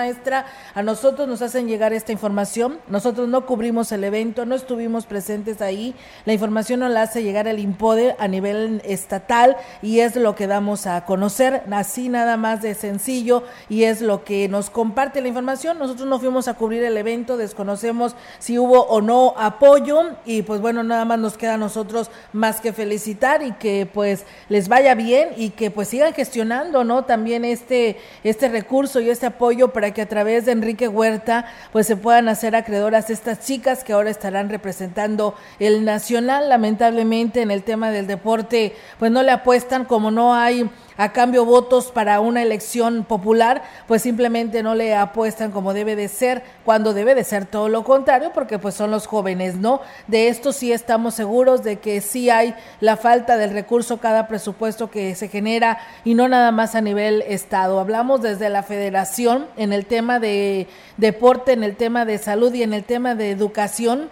A 0.74 0.82
nosotros 0.82 1.28
nos 1.28 1.42
hacen 1.42 1.68
llegar 1.68 1.92
esta 1.92 2.12
información. 2.12 2.78
Nosotros 2.88 3.28
no 3.28 3.46
cubrimos 3.46 3.92
el 3.92 4.04
evento, 4.04 4.44
no 4.46 4.54
estuvimos 4.54 5.06
presentes 5.06 5.62
ahí. 5.62 5.94
La 6.24 6.32
información 6.32 6.80
nos 6.80 6.90
la 6.90 7.02
hace 7.02 7.22
llegar 7.22 7.46
el 7.46 7.58
IMPODE 7.58 8.16
a 8.18 8.28
nivel 8.28 8.82
estatal 8.84 9.56
y 9.80 10.00
es 10.00 10.16
lo 10.16 10.34
que 10.34 10.46
damos 10.46 10.86
a 10.86 11.04
conocer, 11.04 11.62
así 11.70 12.08
nada 12.08 12.36
más 12.36 12.62
de 12.62 12.74
sencillo 12.74 13.44
y 13.68 13.84
es 13.84 14.00
lo 14.00 14.24
que 14.24 14.48
nos 14.48 14.70
comparte 14.70 15.20
la 15.20 15.28
información. 15.28 15.78
Nosotros 15.78 16.08
no 16.08 16.18
fuimos 16.18 16.48
a 16.48 16.54
cubrir 16.54 16.82
el 16.82 16.96
evento, 16.96 17.36
desconocemos 17.36 18.16
si 18.38 18.58
hubo 18.58 18.82
o 18.86 19.00
no 19.00 19.34
apoyo 19.36 20.02
y 20.24 20.42
pues 20.42 20.60
bueno, 20.60 20.82
nada 20.82 21.04
más 21.04 21.18
nos 21.18 21.36
queda 21.38 21.54
a 21.54 21.58
nosotros 21.58 22.10
más 22.32 22.60
que 22.60 22.72
felicitar 22.72 23.42
y 23.42 23.52
que 23.52 23.88
pues 23.92 24.24
les 24.48 24.68
vaya 24.68 24.94
bien 24.94 25.30
y 25.36 25.50
que 25.50 25.70
pues 25.70 25.88
sigan 25.88 26.12
gestionando, 26.12 26.84
¿no? 26.84 27.04
También 27.04 27.44
este 27.44 27.98
este 28.24 28.48
recurso 28.48 29.00
y 29.00 29.10
este 29.10 29.26
apoyo 29.26 29.68
para 29.68 29.91
que 29.92 30.02
a 30.02 30.08
través 30.08 30.44
de 30.44 30.52
Enrique 30.52 30.88
Huerta 30.88 31.46
pues 31.72 31.86
se 31.86 31.96
puedan 31.96 32.28
hacer 32.28 32.54
acreedoras 32.56 33.10
estas 33.10 33.40
chicas 33.40 33.84
que 33.84 33.92
ahora 33.92 34.10
estarán 34.10 34.48
representando 34.48 35.34
el 35.58 35.84
nacional. 35.84 36.48
Lamentablemente 36.48 37.42
en 37.42 37.50
el 37.50 37.62
tema 37.62 37.90
del 37.90 38.06
deporte 38.06 38.74
pues 38.98 39.10
no 39.10 39.22
le 39.22 39.32
apuestan 39.32 39.84
como 39.84 40.10
no 40.10 40.34
hay 40.34 40.70
a 40.96 41.12
cambio 41.12 41.44
votos 41.44 41.90
para 41.92 42.20
una 42.20 42.42
elección 42.42 43.04
popular, 43.04 43.62
pues 43.86 44.02
simplemente 44.02 44.62
no 44.62 44.74
le 44.74 44.94
apuestan 44.94 45.50
como 45.50 45.74
debe 45.74 45.96
de 45.96 46.08
ser, 46.08 46.42
cuando 46.64 46.94
debe 46.94 47.14
de 47.14 47.24
ser 47.24 47.46
todo 47.46 47.68
lo 47.68 47.84
contrario, 47.84 48.32
porque 48.34 48.58
pues 48.58 48.74
son 48.74 48.90
los 48.90 49.06
jóvenes, 49.06 49.56
¿no? 49.56 49.80
De 50.06 50.28
esto 50.28 50.52
sí 50.52 50.72
estamos 50.72 51.14
seguros 51.14 51.62
de 51.62 51.78
que 51.78 52.00
sí 52.00 52.30
hay 52.30 52.54
la 52.80 52.96
falta 52.96 53.36
del 53.36 53.52
recurso 53.52 53.98
cada 53.98 54.28
presupuesto 54.28 54.90
que 54.90 55.14
se 55.14 55.28
genera 55.28 55.78
y 56.04 56.14
no 56.14 56.28
nada 56.28 56.50
más 56.50 56.74
a 56.74 56.80
nivel 56.80 57.22
estado. 57.22 57.80
Hablamos 57.80 58.22
desde 58.22 58.48
la 58.48 58.62
federación 58.62 59.46
en 59.56 59.72
el 59.72 59.86
tema 59.86 60.18
de 60.18 60.66
deporte, 60.96 61.52
en 61.52 61.64
el 61.64 61.76
tema 61.76 62.04
de 62.04 62.18
salud 62.18 62.52
y 62.54 62.62
en 62.62 62.74
el 62.74 62.84
tema 62.84 63.14
de 63.14 63.30
educación 63.30 64.10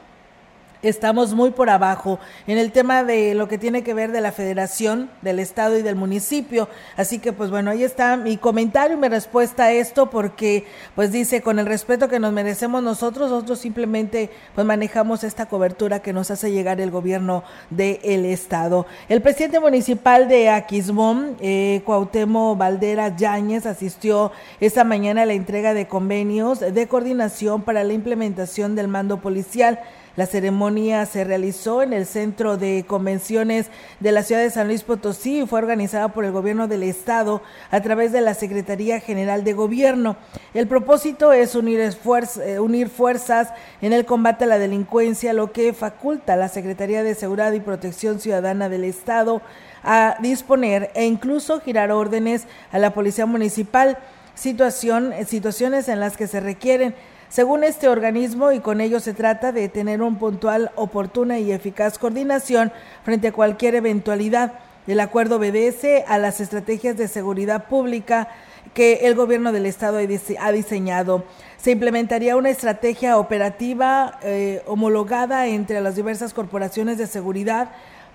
estamos 0.82 1.34
muy 1.34 1.50
por 1.50 1.70
abajo 1.70 2.18
en 2.46 2.58
el 2.58 2.72
tema 2.72 3.04
de 3.04 3.34
lo 3.34 3.48
que 3.48 3.58
tiene 3.58 3.82
que 3.82 3.94
ver 3.94 4.12
de 4.12 4.20
la 4.20 4.32
federación, 4.32 5.10
del 5.22 5.38
estado 5.38 5.78
y 5.78 5.82
del 5.82 5.96
municipio. 5.96 6.68
Así 6.96 7.18
que 7.18 7.32
pues 7.32 7.50
bueno, 7.50 7.70
ahí 7.70 7.84
está 7.84 8.16
mi 8.16 8.36
comentario 8.36 8.96
y 8.96 9.00
mi 9.00 9.08
respuesta 9.08 9.64
a 9.64 9.72
esto 9.72 10.10
porque 10.10 10.64
pues 10.94 11.12
dice, 11.12 11.42
con 11.42 11.58
el 11.58 11.66
respeto 11.66 12.08
que 12.08 12.18
nos 12.18 12.32
merecemos 12.32 12.82
nosotros, 12.82 13.30
nosotros 13.30 13.58
simplemente 13.58 14.30
pues 14.54 14.66
manejamos 14.66 15.24
esta 15.24 15.46
cobertura 15.46 16.00
que 16.00 16.12
nos 16.12 16.30
hace 16.30 16.50
llegar 16.50 16.80
el 16.80 16.90
gobierno 16.90 17.44
del 17.70 18.24
estado. 18.24 18.86
El 19.08 19.22
presidente 19.22 19.60
municipal 19.60 20.28
de 20.28 20.50
Aquismón, 20.50 21.36
eh, 21.40 21.82
Cuauhtémoc 21.84 22.58
Valdera 22.58 23.16
Yáñez, 23.16 23.66
asistió 23.66 24.32
esta 24.60 24.84
mañana 24.84 25.22
a 25.22 25.26
la 25.26 25.34
entrega 25.34 25.74
de 25.74 25.86
convenios 25.86 26.60
de 26.60 26.88
coordinación 26.88 27.62
para 27.62 27.84
la 27.84 27.92
implementación 27.92 28.74
del 28.74 28.88
mando 28.88 29.20
policial 29.20 29.80
la 30.16 30.26
ceremonia 30.26 31.06
se 31.06 31.24
realizó 31.24 31.82
en 31.82 31.92
el 31.92 32.06
Centro 32.06 32.56
de 32.56 32.84
Convenciones 32.86 33.66
de 34.00 34.12
la 34.12 34.22
ciudad 34.22 34.42
de 34.42 34.50
San 34.50 34.66
Luis 34.66 34.82
Potosí 34.82 35.40
y 35.40 35.46
fue 35.46 35.60
organizada 35.60 36.08
por 36.08 36.24
el 36.24 36.32
gobierno 36.32 36.68
del 36.68 36.82
estado 36.82 37.42
a 37.70 37.80
través 37.80 38.12
de 38.12 38.20
la 38.20 38.34
Secretaría 38.34 39.00
General 39.00 39.44
de 39.44 39.52
Gobierno. 39.52 40.16
El 40.54 40.66
propósito 40.66 41.32
es 41.32 41.54
unir, 41.54 41.80
eh, 41.80 42.58
unir 42.58 42.88
fuerzas 42.88 43.48
en 43.80 43.92
el 43.92 44.04
combate 44.04 44.44
a 44.44 44.48
la 44.48 44.58
delincuencia, 44.58 45.32
lo 45.32 45.52
que 45.52 45.72
faculta 45.72 46.34
a 46.34 46.36
la 46.36 46.48
Secretaría 46.48 47.02
de 47.02 47.14
Seguridad 47.14 47.52
y 47.52 47.60
Protección 47.60 48.20
Ciudadana 48.20 48.68
del 48.68 48.84
estado 48.84 49.42
a 49.82 50.16
disponer 50.20 50.90
e 50.94 51.06
incluso 51.06 51.60
girar 51.60 51.90
órdenes 51.90 52.46
a 52.72 52.78
la 52.78 52.92
Policía 52.92 53.26
Municipal 53.26 53.98
situación, 54.34 55.12
situaciones 55.26 55.88
en 55.88 56.00
las 56.00 56.16
que 56.16 56.26
se 56.26 56.40
requieren 56.40 56.94
según 57.30 57.62
este 57.62 57.88
organismo, 57.88 58.50
y 58.50 58.58
con 58.58 58.80
ello 58.80 58.98
se 58.98 59.14
trata 59.14 59.52
de 59.52 59.68
tener 59.68 60.02
un 60.02 60.16
puntual, 60.16 60.72
oportuna 60.74 61.38
y 61.38 61.52
eficaz 61.52 61.96
coordinación 61.96 62.72
frente 63.04 63.28
a 63.28 63.32
cualquier 63.32 63.76
eventualidad. 63.76 64.54
El 64.88 64.98
acuerdo 64.98 65.36
obedece 65.36 66.04
a 66.08 66.18
las 66.18 66.40
estrategias 66.40 66.96
de 66.96 67.06
seguridad 67.06 67.68
pública 67.68 68.26
que 68.74 69.06
el 69.06 69.14
gobierno 69.14 69.52
del 69.52 69.66
estado 69.66 69.98
ha 69.98 70.52
diseñado. 70.52 71.24
Se 71.56 71.70
implementaría 71.70 72.36
una 72.36 72.50
estrategia 72.50 73.16
operativa 73.16 74.18
eh, 74.22 74.62
homologada 74.66 75.46
entre 75.46 75.80
las 75.80 75.94
diversas 75.94 76.34
corporaciones 76.34 76.98
de 76.98 77.06
seguridad 77.06 77.70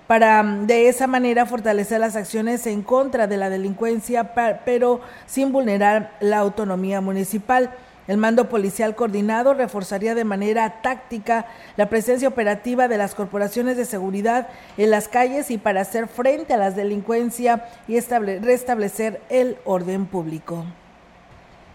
para 0.06 0.42
de 0.42 0.88
esa 0.88 1.06
manera 1.06 1.46
fortalecer 1.46 2.00
las 2.00 2.16
acciones 2.16 2.66
en 2.66 2.82
contra 2.82 3.26
de 3.26 3.38
la 3.38 3.48
delincuencia, 3.48 4.34
pero 4.66 5.00
sin 5.26 5.52
vulnerar 5.52 6.12
la 6.20 6.38
autonomía 6.38 7.00
municipal. 7.00 7.70
El 8.06 8.18
mando 8.18 8.48
policial 8.48 8.94
coordinado 8.94 9.52
reforzaría 9.52 10.14
de 10.14 10.22
manera 10.22 10.80
táctica 10.80 11.46
la 11.76 11.88
presencia 11.88 12.28
operativa 12.28 12.86
de 12.86 12.98
las 12.98 13.16
corporaciones 13.16 13.76
de 13.76 13.84
seguridad 13.84 14.48
en 14.76 14.90
las 14.90 15.08
calles 15.08 15.50
y 15.50 15.58
para 15.58 15.80
hacer 15.80 16.06
frente 16.06 16.54
a 16.54 16.56
la 16.56 16.70
delincuencia 16.70 17.66
y 17.88 17.98
restablecer 17.98 19.20
el 19.28 19.56
orden 19.64 20.06
público. 20.06 20.64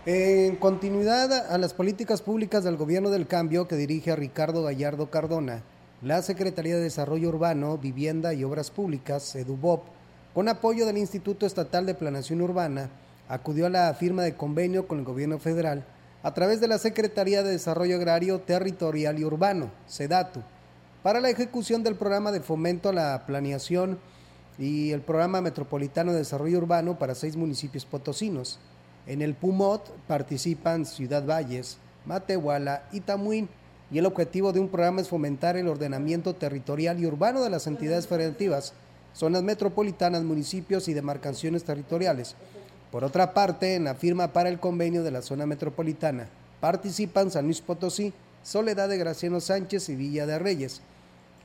En 0.06 0.56
continuidad 0.56 1.52
a 1.54 1.58
las 1.58 1.74
políticas 1.74 2.22
públicas 2.22 2.64
del 2.64 2.78
gobierno 2.78 3.10
del 3.10 3.28
cambio 3.28 3.68
que 3.68 3.76
dirige 3.76 4.12
a 4.12 4.16
Ricardo 4.16 4.64
Gallardo 4.64 5.12
Cardona, 5.12 5.64
la 6.02 6.22
Secretaría 6.22 6.76
de 6.76 6.84
Desarrollo 6.84 7.28
Urbano, 7.28 7.78
Vivienda 7.78 8.34
y 8.34 8.46
Obras 8.46 8.72
Públicas, 8.72 9.36
EDUBOP, 9.36 9.84
con 10.34 10.48
apoyo 10.48 10.86
del 10.86 10.98
Instituto 10.98 11.46
Estatal 11.46 11.86
de 11.86 11.94
Planación 11.94 12.42
Urbana, 12.42 12.90
acudió 13.28 13.68
a 13.68 13.70
la 13.70 13.94
firma 13.94 14.24
de 14.24 14.34
convenio 14.34 14.88
con 14.88 15.00
el 15.00 15.06
gobierno 15.06 15.38
federal 15.38 15.84
a 16.24 16.34
través 16.34 16.62
de 16.62 16.68
la 16.68 16.78
Secretaría 16.78 17.44
de 17.44 17.52
Desarrollo 17.52 17.96
Agrario, 17.96 18.40
Territorial 18.40 19.18
y 19.18 19.26
Urbano, 19.26 19.72
SEDATU, 19.88 20.42
para 21.02 21.20
la 21.20 21.30
ejecución 21.30 21.82
del 21.84 21.96
programa 21.96 22.32
de 22.32 22.42
fomento 22.42 22.90
a 22.90 22.94
la 22.94 23.26
planeación 23.26 23.98
y 24.60 24.92
el 24.92 25.02
programa 25.02 25.42
metropolitano 25.42 26.12
de 26.12 26.20
desarrollo 26.20 26.60
urbano 26.60 27.00
para 27.00 27.16
seis 27.16 27.36
municipios 27.36 27.86
potosinos. 27.86 28.60
En 29.08 29.24
el 29.24 29.34
PUMOT 29.34 29.90
participan 30.08 30.86
Ciudad 30.86 31.26
Valles, 31.26 31.78
Matehuala 32.06 32.84
y 32.92 33.02
Tamuín. 33.02 33.50
y 33.90 33.98
el 33.98 34.06
objetivo 34.06 34.54
de 34.54 34.60
un 34.60 34.70
programa 34.70 35.02
es 35.02 35.10
fomentar 35.10 35.58
el 35.58 35.68
ordenamiento 35.68 36.36
territorial 36.36 37.00
y 37.00 37.06
urbano 37.06 37.44
de 37.44 37.50
las 37.50 37.68
entidades 37.68 38.08
federativas, 38.08 38.74
zonas 39.14 39.44
metropolitanas, 39.44 40.24
municipios 40.24 40.88
y 40.88 40.94
demarcaciones 40.94 41.66
territoriales. 41.66 42.36
Por 42.92 43.06
otra 43.06 43.34
parte, 43.34 43.76
en 43.76 43.86
la 43.86 43.96
firma 43.96 44.34
para 44.34 44.50
el 44.50 44.60
convenio 44.60 45.02
de 45.04 45.12
la 45.12 45.22
zona 45.22 45.46
metropolitana 45.46 46.28
participan 46.60 47.32
San 47.32 47.46
Luis 47.46 47.62
Potosí, 47.62 48.14
Soledad 48.44 48.90
de 48.90 48.98
Graciano 48.98 49.40
Sánchez 49.40 49.90
y 49.90 49.96
Villa 49.96 50.26
de 50.26 50.38
Reyes. 50.38 50.82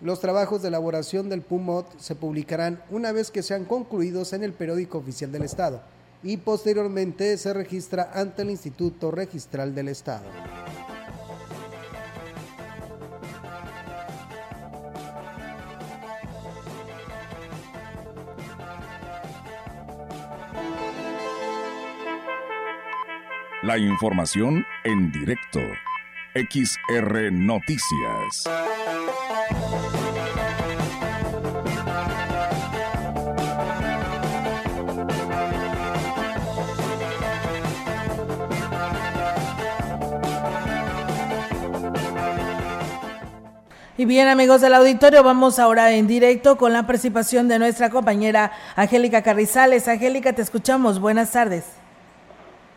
Los 0.00 0.20
trabajos 0.20 0.60
de 0.60 0.68
elaboración 0.68 1.28
del 1.28 1.42
PUMOT 1.42 1.98
se 1.98 2.14
publicarán 2.14 2.82
una 2.90 3.12
vez 3.12 3.30
que 3.30 3.42
sean 3.42 3.64
concluidos 3.64 4.32
en 4.32 4.42
el 4.42 4.52
periódico 4.52 4.98
oficial 4.98 5.32
del 5.32 5.42
Estado 5.42 5.80
y 6.22 6.36
posteriormente 6.38 7.38
se 7.38 7.54
registra 7.54 8.10
ante 8.12 8.42
el 8.42 8.50
Instituto 8.50 9.10
Registral 9.10 9.74
del 9.74 9.88
Estado. 9.88 10.24
La 23.66 23.78
información 23.78 24.64
en 24.84 25.10
directo. 25.10 25.58
XR 26.36 27.32
Noticias. 27.32 28.44
Y 43.98 44.04
bien, 44.04 44.28
amigos 44.28 44.60
del 44.60 44.74
auditorio, 44.74 45.24
vamos 45.24 45.58
ahora 45.58 45.90
en 45.90 46.06
directo 46.06 46.56
con 46.56 46.72
la 46.72 46.86
participación 46.86 47.48
de 47.48 47.58
nuestra 47.58 47.90
compañera 47.90 48.52
Angélica 48.76 49.22
Carrizales. 49.22 49.88
Angélica, 49.88 50.32
te 50.34 50.42
escuchamos. 50.42 51.00
Buenas 51.00 51.32
tardes. 51.32 51.64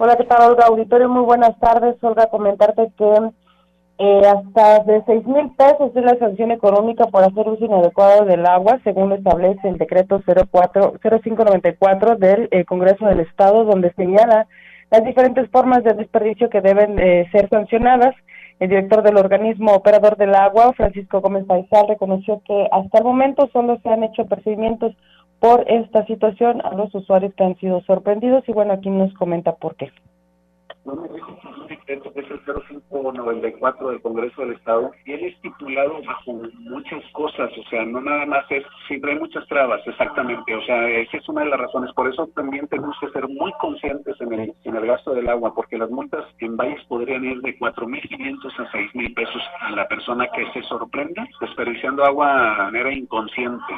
Hola, 0.02 0.16
¿qué 0.16 0.24
tal, 0.24 0.52
Olga? 0.52 0.68
Auditorio, 0.68 1.10
muy 1.10 1.24
buenas 1.24 1.60
tardes. 1.60 2.02
Olga, 2.02 2.28
comentarte 2.28 2.90
que 2.98 3.32
eh, 3.98 4.22
hasta 4.26 4.80
de 4.86 5.04
seis 5.06 5.28
mil 5.28 5.52
pesos 5.58 5.92
es 5.94 6.06
la 6.06 6.18
sanción 6.18 6.52
económica 6.54 7.08
por 7.08 7.22
hacer 7.22 7.46
uso 7.50 7.66
inadecuado 7.66 8.24
del 8.24 8.46
agua, 8.46 8.80
según 8.86 9.12
establece 9.12 9.68
el 9.68 9.78
decreto 9.78 10.22
04, 10.26 10.94
0594 11.02 12.16
del 12.16 12.48
eh, 12.52 12.64
Congreso 12.64 13.08
del 13.08 13.20
Estado, 13.20 13.66
donde 13.66 13.92
señala 13.96 14.48
las 14.90 15.04
diferentes 15.04 15.50
formas 15.50 15.84
de 15.84 15.94
desperdicio 15.94 16.50
que 16.50 16.62
deben 16.62 16.98
eh, 16.98 17.28
ser 17.34 17.50
sancionadas. 17.50 18.16
El 18.62 18.70
director 18.70 19.04
del 19.04 19.18
organismo 19.18 19.74
operador 19.74 20.16
del 20.16 20.34
agua, 20.34 20.72
Francisco 20.78 21.20
Gómez 21.20 21.44
Paisal, 21.46 21.90
reconoció 21.90 22.42
que 22.46 22.70
hasta 22.72 23.00
el 23.00 23.04
momento 23.04 23.50
solo 23.52 23.78
se 23.84 23.90
han 23.90 24.06
hecho 24.06 24.26
procedimientos 24.28 24.96
por 25.40 25.64
esta 25.68 26.06
situación 26.06 26.62
a 26.66 26.74
los 26.76 26.94
usuarios 26.94 27.34
que 27.36 27.44
han 27.44 27.58
sido 27.58 27.82
sorprendidos 27.82 28.48
y 28.48 28.52
bueno, 28.52 28.74
aquí 28.74 28.90
nos 28.90 29.14
comenta 29.14 29.56
por 29.56 29.76
qué. 29.76 29.92
Un 30.86 31.68
decreto 31.68 32.12
que 32.14 32.22
es 32.22 32.32
el 32.32 32.40
0594 32.46 33.90
del 33.90 34.02
Congreso 34.02 34.42
del 34.42 34.54
Estado 34.54 34.92
y 35.06 35.12
él 35.12 35.26
estipulado 35.26 36.02
bajo 36.06 36.34
muchas 36.34 37.04
cosas, 37.12 37.52
o 37.58 37.70
sea, 37.70 37.86
no 37.86 38.02
nada 38.02 38.26
más 38.26 38.46
es, 38.50 38.64
siempre 38.88 39.12
hay 39.12 39.20
muchas 39.20 39.46
trabas, 39.48 39.82
exactamente, 39.86 40.56
o 40.56 40.62
sea, 40.64 40.90
esa 40.90 41.18
es 41.18 41.30
una 41.30 41.42
de 41.44 41.50
las 41.50 41.60
razones, 41.60 41.94
por 41.94 42.08
eso 42.08 42.28
también 42.36 42.68
tenemos 42.68 42.96
que 43.00 43.10
ser 43.10 43.28
muy 43.28 43.52
conscientes 43.60 44.20
en 44.22 44.34
el, 44.34 44.54
en 44.64 44.76
el 44.76 44.86
gasto 44.86 45.14
del 45.14 45.30
agua, 45.30 45.54
porque 45.54 45.78
las 45.78 45.92
multas 45.92 46.26
en 46.40 46.58
valles 46.58 46.84
podrían 46.86 47.26
ir 47.26 47.42
de 47.42 47.58
4.500 47.60 48.60
a 48.60 48.72
6.000 48.72 49.14
pesos 49.14 49.42
a 49.62 49.72
la 49.72 49.88
persona 49.88 50.28
que 50.28 50.52
se 50.54 50.64
sorprenda 50.64 51.28
desperdiciando 51.42 52.04
agua 52.04 52.34
de 52.34 52.64
manera 52.64 52.94
inconsciente. 52.94 53.74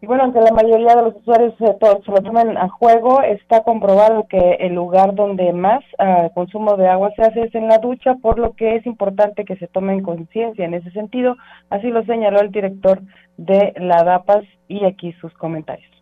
Y 0.00 0.06
bueno, 0.06 0.24
aunque 0.24 0.40
la 0.40 0.52
mayoría 0.52 0.96
de 0.96 1.02
los 1.02 1.16
usuarios 1.16 1.54
se, 1.56 1.64
se 1.66 2.10
lo 2.10 2.22
tomen 2.22 2.58
a 2.58 2.68
juego, 2.68 3.22
está 3.22 3.62
comprobado 3.62 4.26
que 4.28 4.56
el 4.60 4.74
lugar 4.74 5.14
donde 5.14 5.52
más 5.52 5.82
uh, 5.98 6.28
consumo 6.34 6.76
de 6.76 6.88
agua 6.88 7.10
se 7.16 7.22
hace 7.22 7.42
es 7.44 7.54
en 7.54 7.68
la 7.68 7.78
ducha, 7.78 8.16
por 8.16 8.38
lo 8.38 8.52
que 8.52 8.76
es 8.76 8.86
importante 8.86 9.46
que 9.46 9.56
se 9.56 9.66
tomen 9.66 10.02
conciencia 10.02 10.64
en 10.64 10.74
ese 10.74 10.90
sentido. 10.90 11.36
Así 11.70 11.88
lo 11.88 12.04
señaló 12.04 12.40
el 12.40 12.50
director 12.50 13.00
de 13.38 13.72
la 13.76 14.04
DAPAS 14.04 14.44
y 14.68 14.84
aquí 14.84 15.12
sus 15.14 15.32
comentarios 15.34 15.93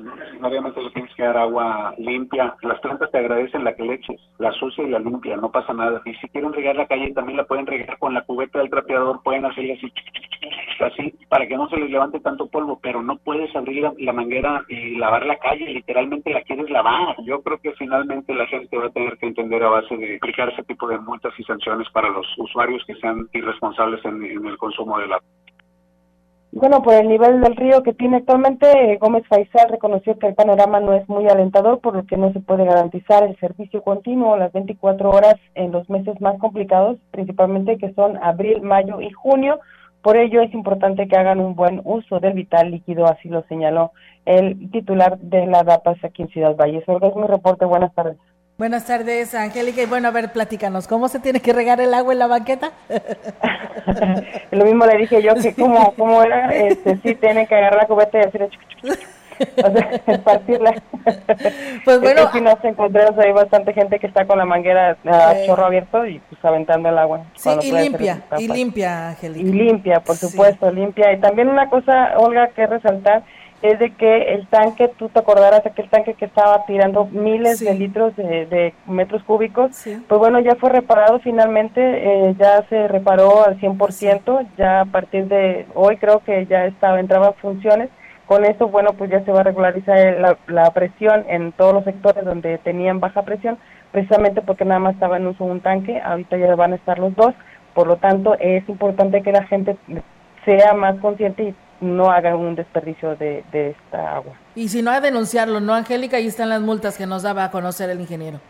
no 0.00 0.16
necesariamente 0.16 0.82
le 0.82 0.90
tienes 0.90 1.14
que 1.14 1.22
dar 1.22 1.36
agua 1.36 1.94
limpia. 1.98 2.54
Las 2.62 2.80
plantas 2.80 3.10
te 3.10 3.18
agradecen 3.18 3.64
la 3.64 3.74
que 3.74 3.82
le 3.82 3.94
eches, 3.94 4.20
la 4.38 4.52
sucia 4.52 4.84
y 4.84 4.90
la 4.90 4.98
limpia, 4.98 5.36
no 5.36 5.50
pasa 5.50 5.72
nada. 5.72 6.00
Y 6.04 6.14
si 6.14 6.28
quieren 6.28 6.52
regar 6.52 6.76
la 6.76 6.86
calle, 6.86 7.12
también 7.12 7.36
la 7.36 7.44
pueden 7.44 7.66
regar 7.66 7.98
con 7.98 8.14
la 8.14 8.22
cubeta 8.22 8.58
del 8.58 8.70
trapeador, 8.70 9.22
pueden 9.22 9.44
hacerle 9.44 9.74
así, 9.74 9.92
así, 10.80 11.14
para 11.28 11.46
que 11.46 11.56
no 11.56 11.68
se 11.68 11.76
les 11.76 11.90
levante 11.90 12.20
tanto 12.20 12.48
polvo, 12.48 12.78
pero 12.82 13.02
no 13.02 13.16
puedes 13.18 13.54
abrir 13.54 13.90
la, 13.98 14.12
manguera 14.12 14.64
y 14.68 14.96
lavar 14.96 15.26
la 15.26 15.36
calle, 15.36 15.66
literalmente 15.66 16.32
la 16.32 16.42
quieres 16.42 16.70
lavar. 16.70 17.16
Yo 17.24 17.42
creo 17.42 17.58
que 17.58 17.72
finalmente 17.72 18.34
la 18.34 18.46
gente 18.46 18.76
va 18.76 18.86
a 18.86 18.90
tener 18.90 19.16
que 19.18 19.26
entender 19.26 19.62
a 19.62 19.70
base 19.70 19.96
de 19.96 20.16
aplicar 20.16 20.48
ese 20.50 20.62
tipo 20.64 20.88
de 20.88 20.98
multas 20.98 21.32
y 21.38 21.44
sanciones 21.44 21.88
para 21.90 22.08
los 22.08 22.26
usuarios 22.38 22.82
que 22.86 22.94
sean 22.96 23.28
irresponsables 23.32 24.04
en, 24.04 24.24
en 24.24 24.46
el 24.46 24.58
consumo 24.58 24.98
del 24.98 25.12
agua. 25.12 25.39
Bueno, 26.52 26.82
por 26.82 26.94
el 26.94 27.06
nivel 27.08 27.40
del 27.40 27.54
río 27.54 27.84
que 27.84 27.92
tiene 27.92 28.16
actualmente, 28.16 28.96
Gómez 29.00 29.24
Faisal 29.28 29.68
reconoció 29.68 30.18
que 30.18 30.26
el 30.26 30.34
panorama 30.34 30.80
no 30.80 30.94
es 30.94 31.08
muy 31.08 31.28
alentador, 31.28 31.78
por 31.78 31.94
lo 31.94 32.04
que 32.06 32.16
no 32.16 32.32
se 32.32 32.40
puede 32.40 32.64
garantizar 32.64 33.22
el 33.22 33.38
servicio 33.38 33.82
continuo 33.82 34.36
las 34.36 34.52
24 34.52 35.10
horas 35.10 35.36
en 35.54 35.70
los 35.70 35.88
meses 35.88 36.20
más 36.20 36.38
complicados, 36.40 36.98
principalmente 37.12 37.78
que 37.78 37.94
son 37.94 38.16
abril, 38.20 38.62
mayo 38.62 39.00
y 39.00 39.10
junio. 39.10 39.60
Por 40.02 40.16
ello 40.16 40.40
es 40.40 40.52
importante 40.52 41.06
que 41.06 41.16
hagan 41.16 41.38
un 41.38 41.54
buen 41.54 41.82
uso 41.84 42.18
del 42.18 42.32
vital 42.32 42.72
líquido, 42.72 43.06
así 43.06 43.28
lo 43.28 43.42
señaló 43.44 43.92
el 44.24 44.70
titular 44.72 45.18
de 45.18 45.46
la 45.46 45.62
DAPAS 45.62 46.02
aquí 46.02 46.22
en 46.22 46.28
Ciudad 46.30 46.56
Valles. 46.56 46.82
Olga, 46.88 47.08
es 47.08 47.16
mi 47.16 47.28
reporte. 47.28 47.64
Buenas 47.64 47.94
tardes. 47.94 48.16
Buenas 48.60 48.84
tardes, 48.84 49.34
Angélica. 49.34 49.80
Y 49.80 49.86
bueno, 49.86 50.08
a 50.08 50.10
ver, 50.10 50.32
platícanos, 50.32 50.86
¿cómo 50.86 51.08
se 51.08 51.18
tiene 51.18 51.40
que 51.40 51.54
regar 51.54 51.80
el 51.80 51.94
agua 51.94 52.12
en 52.12 52.18
la 52.18 52.26
banqueta? 52.26 52.72
Lo 54.50 54.66
mismo 54.66 54.84
le 54.84 54.98
dije 54.98 55.22
yo, 55.22 55.34
que 55.34 55.54
como, 55.54 55.94
como 55.94 56.22
era, 56.22 56.54
este, 56.54 56.98
sí, 56.98 57.14
tiene 57.14 57.46
que 57.46 57.54
agarrar 57.54 57.80
la 57.80 57.86
cubeta 57.86 58.18
y 58.18 58.26
decir, 58.26 58.50
o 58.84 59.70
sea, 59.72 60.18
partirla. 60.24 60.74
Pues 61.86 62.00
bueno. 62.02 62.20
Es 62.20 62.26
que 62.26 62.38
si 62.38 62.44
nos 62.44 62.62
encontramos 62.62 63.18
hay 63.18 63.32
bastante 63.32 63.72
gente 63.72 63.98
que 63.98 64.08
está 64.08 64.26
con 64.26 64.36
la 64.36 64.44
manguera 64.44 64.98
a 65.06 65.32
eh, 65.32 65.46
chorro 65.46 65.64
abierto 65.64 66.04
y 66.04 66.18
pues 66.18 66.44
aventando 66.44 66.90
el 66.90 66.98
agua. 66.98 67.22
Sí, 67.36 67.48
y 67.62 67.72
limpia, 67.72 68.20
y 68.38 68.46
limpia, 68.46 69.08
Angélica. 69.08 69.48
Y 69.48 69.52
limpia, 69.52 70.00
por 70.00 70.16
supuesto, 70.16 70.70
limpia. 70.70 71.14
Y 71.14 71.20
también 71.20 71.48
una 71.48 71.70
cosa, 71.70 72.12
Olga, 72.18 72.48
que 72.48 72.66
resaltar, 72.66 73.22
es 73.62 73.78
de 73.78 73.90
que 73.94 74.34
el 74.34 74.46
tanque, 74.46 74.88
tú 74.98 75.08
te 75.10 75.18
acordarás 75.18 75.64
aquel 75.66 75.88
tanque 75.90 76.14
que 76.14 76.24
estaba 76.24 76.64
tirando 76.64 77.04
miles 77.06 77.60
de 77.60 77.74
litros 77.74 78.16
de, 78.16 78.72
metros 78.86 79.22
cúbicos, 79.24 79.70
pues 80.08 80.18
bueno, 80.18 80.40
ya 80.40 80.54
fue 80.56 80.70
reparado 80.70 81.20
finalmente, 81.20 81.80
eh, 81.80 82.34
ya 82.38 82.64
se 82.68 82.88
reparó 82.88 83.44
al 83.44 83.60
100%, 83.60 84.46
ya 84.56 84.80
a 84.80 84.84
partir 84.86 85.26
de 85.26 85.66
hoy 85.74 85.98
creo 85.98 86.20
que 86.20 86.46
ya 86.46 86.64
estaba 86.66 87.00
entraba 87.00 87.28
en 87.28 87.34
funciones. 87.34 87.90
Con 88.26 88.44
eso, 88.44 88.68
bueno, 88.68 88.92
pues 88.92 89.10
ya 89.10 89.24
se 89.24 89.32
va 89.32 89.40
a 89.40 89.44
regularizar 89.44 90.20
la, 90.20 90.38
la 90.46 90.70
presión 90.70 91.24
en 91.28 91.50
todos 91.50 91.74
los 91.74 91.84
sectores 91.84 92.24
donde 92.24 92.58
tenían 92.58 93.00
baja 93.00 93.22
presión, 93.22 93.58
precisamente 93.90 94.40
porque 94.40 94.64
nada 94.64 94.78
más 94.78 94.94
estaba 94.94 95.16
en 95.16 95.26
uso 95.26 95.44
un 95.44 95.60
tanque, 95.60 96.00
ahorita 96.00 96.36
ya 96.36 96.54
van 96.54 96.72
a 96.72 96.76
estar 96.76 97.00
los 97.00 97.14
dos, 97.16 97.34
por 97.74 97.88
lo 97.88 97.96
tanto 97.96 98.36
es 98.38 98.66
importante 98.68 99.22
que 99.22 99.32
la 99.32 99.44
gente 99.46 99.76
sea 100.44 100.74
más 100.74 100.96
consciente 101.00 101.42
y 101.42 101.54
no 101.80 102.10
hagan 102.10 102.36
un 102.36 102.54
desperdicio 102.54 103.16
de, 103.16 103.44
esta 103.52 104.16
agua. 104.16 104.34
Y 104.54 104.68
si 104.68 104.82
no, 104.82 104.90
a 104.90 105.00
denunciarlo, 105.00 105.60
¿no, 105.60 105.74
Angélica? 105.74 106.16
Ahí 106.16 106.26
están 106.26 106.48
las 106.48 106.60
multas 106.60 106.96
que 106.96 107.06
nos 107.06 107.22
daba 107.22 107.44
a 107.44 107.50
conocer 107.50 107.90
el 107.90 108.00
ingeniero. 108.00 108.40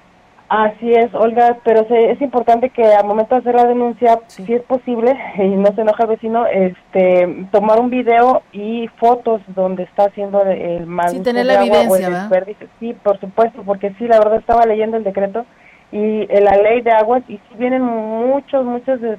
Así 0.49 0.91
es, 0.91 1.15
Olga, 1.15 1.59
pero 1.63 1.87
es 1.89 2.21
importante 2.21 2.71
que 2.71 2.83
al 2.83 3.07
momento 3.07 3.37
de 3.37 3.41
hacer 3.41 3.55
la 3.55 3.67
denuncia, 3.67 4.19
si 4.27 4.53
es 4.53 4.63
posible, 4.63 5.17
y 5.39 5.49
no 5.49 5.73
se 5.75 5.83
enoja 5.83 6.03
el 6.03 6.09
vecino, 6.09 6.45
este, 6.47 7.47
tomar 7.53 7.79
un 7.79 7.89
video 7.89 8.43
y 8.53 8.89
fotos 8.99 9.41
donde 9.55 9.85
está 9.85 10.07
haciendo 10.07 10.43
el 10.43 10.87
mal 10.87 11.11
sí, 11.11 11.21
tener 11.21 11.47
la 11.47 11.63
evidencia, 11.63 12.29
Sí, 12.81 12.95
por 12.95 13.21
supuesto, 13.21 13.63
porque 13.65 13.95
sí, 13.97 14.09
la 14.09 14.19
verdad 14.19 14.41
estaba 14.41 14.67
leyendo 14.67 14.97
el 14.97 15.05
decreto 15.05 15.47
y 15.93 16.27
la 16.27 16.57
ley 16.57 16.83
de 16.83 16.93
aguas 16.93 17.23
y 17.29 17.39
si 17.49 17.57
vienen 17.57 17.83
muchos, 17.83 18.65
muchos 18.65 19.01
eh, 19.03 19.19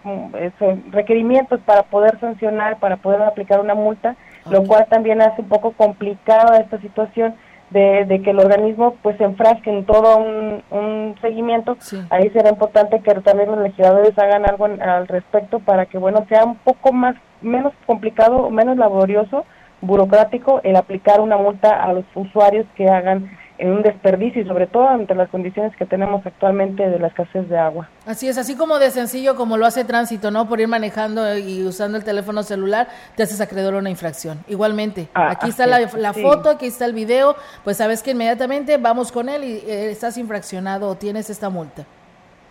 requerimientos 0.91 1.59
para 1.61 1.83
poder 1.83 2.19
sancionar, 2.19 2.79
para 2.79 2.97
poder 2.97 3.21
aplicar 3.21 3.59
una 3.59 3.75
multa, 3.75 4.15
lo 4.49 4.63
cual 4.63 4.87
también 4.89 5.21
hace 5.21 5.41
un 5.41 5.49
poco 5.49 5.71
complicada 5.73 6.57
esta 6.57 6.79
situación 6.79 7.35
de, 7.71 8.21
que 8.23 8.31
el 8.31 8.39
organismo 8.39 8.95
pues 9.01 9.17
se 9.17 9.23
enfrasque 9.23 9.69
en 9.69 9.85
todo 9.85 10.17
un, 10.17 11.15
seguimiento. 11.21 11.77
Ahí 12.09 12.29
será 12.29 12.49
importante 12.49 12.99
que 13.01 13.13
también 13.15 13.51
los 13.51 13.59
legisladores 13.59 14.17
hagan 14.17 14.45
algo 14.45 14.65
al 14.65 15.07
respecto 15.07 15.59
para 15.59 15.85
que 15.85 15.97
bueno 15.97 16.25
sea 16.29 16.45
un 16.45 16.55
poco 16.55 16.91
más 16.93 17.15
menos 17.41 17.73
complicado, 17.85 18.49
menos 18.49 18.77
laborioso, 18.77 19.45
burocrático 19.81 20.61
el 20.63 20.75
aplicar 20.75 21.21
una 21.21 21.37
multa 21.37 21.83
a 21.83 21.93
los 21.93 22.05
usuarios 22.15 22.65
que 22.75 22.87
hagan 22.87 23.29
un 23.59 23.81
desperdicio 23.83 24.41
y 24.41 24.45
sobre 24.45 24.67
todo 24.67 24.87
ante 24.87 25.13
las 25.15 25.29
condiciones 25.29 25.75
que 25.75 25.85
tenemos 25.85 26.25
actualmente 26.25 26.89
de 26.89 26.99
la 26.99 27.07
escasez 27.07 27.47
de 27.47 27.57
agua. 27.57 27.89
Así 28.05 28.27
es, 28.27 28.37
así 28.37 28.55
como 28.55 28.79
de 28.79 28.89
sencillo 28.89 29.35
como 29.35 29.57
lo 29.57 29.65
hace 29.65 29.85
tránsito, 29.85 30.31
¿no? 30.31 30.47
Por 30.47 30.59
ir 30.59 30.67
manejando 30.67 31.37
y 31.37 31.63
usando 31.63 31.97
el 31.97 32.03
teléfono 32.03 32.43
celular, 32.43 32.87
te 33.15 33.23
haces 33.23 33.39
acreedor 33.41 33.75
a 33.75 33.77
una 33.77 33.89
infracción. 33.89 34.39
Igualmente, 34.47 35.07
ah, 35.13 35.31
aquí 35.31 35.49
está 35.49 35.67
la, 35.67 36.13
foto, 36.13 36.49
aquí 36.49 36.65
está 36.65 36.85
el 36.85 36.93
video, 36.93 37.35
pues 37.63 37.77
sabes 37.77 38.01
que 38.01 38.11
inmediatamente 38.11 38.77
vamos 38.77 39.11
con 39.11 39.29
él 39.29 39.43
y 39.43 39.53
eh, 39.69 39.91
estás 39.91 40.17
infraccionado 40.17 40.89
o 40.89 40.95
tienes 40.95 41.29
esta 41.29 41.49
multa. 41.49 41.85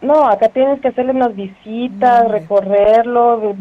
No, 0.02 0.26
acá 0.26 0.48
tienes 0.48 0.80
que 0.80 0.88
hacerle 0.88 1.12
unas 1.12 1.36
visitas, 1.36 2.26
recorrerlo, 2.30 3.54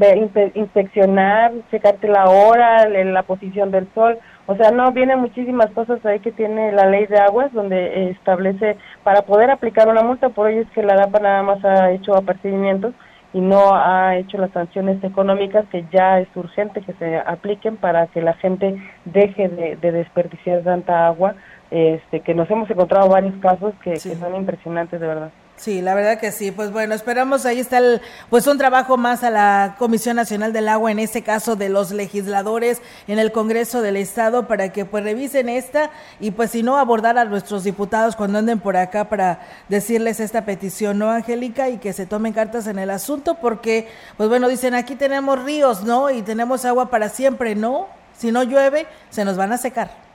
inspeccionar, 0.53 1.51
checarte 1.69 2.07
la 2.07 2.29
hora, 2.29 2.87
la 2.87 3.23
posición 3.23 3.71
del 3.71 3.89
sol. 3.93 4.17
O 4.51 4.55
sea, 4.55 4.71
no, 4.71 4.91
vienen 4.91 5.19
muchísimas 5.19 5.69
cosas 5.73 6.03
ahí 6.07 6.21
que 6.21 6.31
tiene 6.31 6.71
la 6.71 6.87
ley 6.87 7.05
de 7.05 7.19
aguas 7.19 7.53
donde 7.53 8.09
establece 8.09 8.77
para 9.03 9.21
poder 9.21 9.51
aplicar 9.51 9.87
una 9.87 10.01
multa, 10.01 10.29
por 10.29 10.49
ello 10.49 10.61
es 10.61 10.69
que 10.71 10.81
la 10.81 10.95
DAPA 10.95 11.19
nada 11.19 11.43
más 11.43 11.63
ha 11.63 11.91
hecho 11.91 12.15
apercibimientos 12.15 12.95
y 13.31 13.41
no 13.41 13.75
ha 13.75 14.15
hecho 14.17 14.39
las 14.39 14.49
sanciones 14.49 15.03
económicas 15.03 15.67
que 15.69 15.85
ya 15.93 16.19
es 16.19 16.27
urgente 16.35 16.81
que 16.81 16.93
se 16.93 17.17
apliquen 17.17 17.77
para 17.77 18.07
que 18.07 18.23
la 18.23 18.33
gente 18.33 18.75
deje 19.05 19.49
de, 19.49 19.91
desperdiciar 19.91 20.63
tanta 20.63 21.05
agua, 21.05 21.35
este, 21.69 22.21
que 22.21 22.33
nos 22.33 22.49
hemos 22.49 22.67
encontrado 22.71 23.07
varios 23.07 23.35
casos 23.43 23.75
que 23.83 23.97
son 23.97 24.35
impresionantes 24.35 24.99
de 24.99 25.05
verdad. 25.05 25.31
Sí, 25.59 25.81
la 25.81 25.93
verdad 25.93 26.17
que 26.21 26.31
sí. 26.31 26.51
Pues 26.51 26.71
bueno, 26.71 26.95
esperamos 26.95 27.45
ahí 27.45 27.59
está 27.59 27.79
el, 27.79 27.99
pues 28.29 28.47
un 28.47 28.57
trabajo 28.57 28.95
más 28.95 29.25
a 29.25 29.29
la 29.29 29.75
Comisión 29.77 30.15
Nacional 30.15 30.53
del 30.53 30.69
Agua, 30.69 30.89
en 30.89 30.99
este 30.99 31.21
caso 31.21 31.57
de 31.57 31.67
los 31.67 31.91
legisladores 31.91 32.81
en 33.09 33.19
el 33.19 33.33
Congreso 33.33 33.81
del 33.81 33.97
Estado, 33.97 34.47
para 34.47 34.71
que 34.71 34.85
pues 34.85 35.03
revisen 35.03 35.49
esta 35.49 35.91
y 36.21 36.31
pues 36.31 36.51
si 36.51 36.63
no 36.63 36.77
abordar 36.77 37.17
a 37.17 37.25
nuestros 37.25 37.65
diputados 37.65 38.15
cuando 38.15 38.39
anden 38.39 38.61
por 38.61 38.77
acá 38.77 39.09
para 39.09 39.41
decirles 39.67 40.21
esta 40.21 40.45
petición, 40.45 40.97
¿no, 40.97 41.11
Angélica? 41.11 41.67
Y 41.67 41.77
que 41.77 41.91
se 41.91 42.05
tomen 42.05 42.31
cartas 42.31 42.65
en 42.67 42.79
el 42.79 42.89
asunto, 42.89 43.35
porque 43.35 43.89
pues 44.15 44.29
bueno, 44.29 44.47
dicen 44.47 44.75
aquí 44.75 44.95
tenemos 44.95 45.43
ríos, 45.43 45.83
¿no? 45.83 46.09
Y 46.09 46.21
tenemos 46.21 46.63
agua 46.63 46.89
para 46.89 47.09
siempre, 47.09 47.55
¿no? 47.55 47.87
Si 48.17 48.31
no 48.31 48.43
llueve, 48.43 48.87
se 49.09 49.25
nos 49.25 49.35
van 49.35 49.51
a 49.51 49.57
secar. 49.57 50.08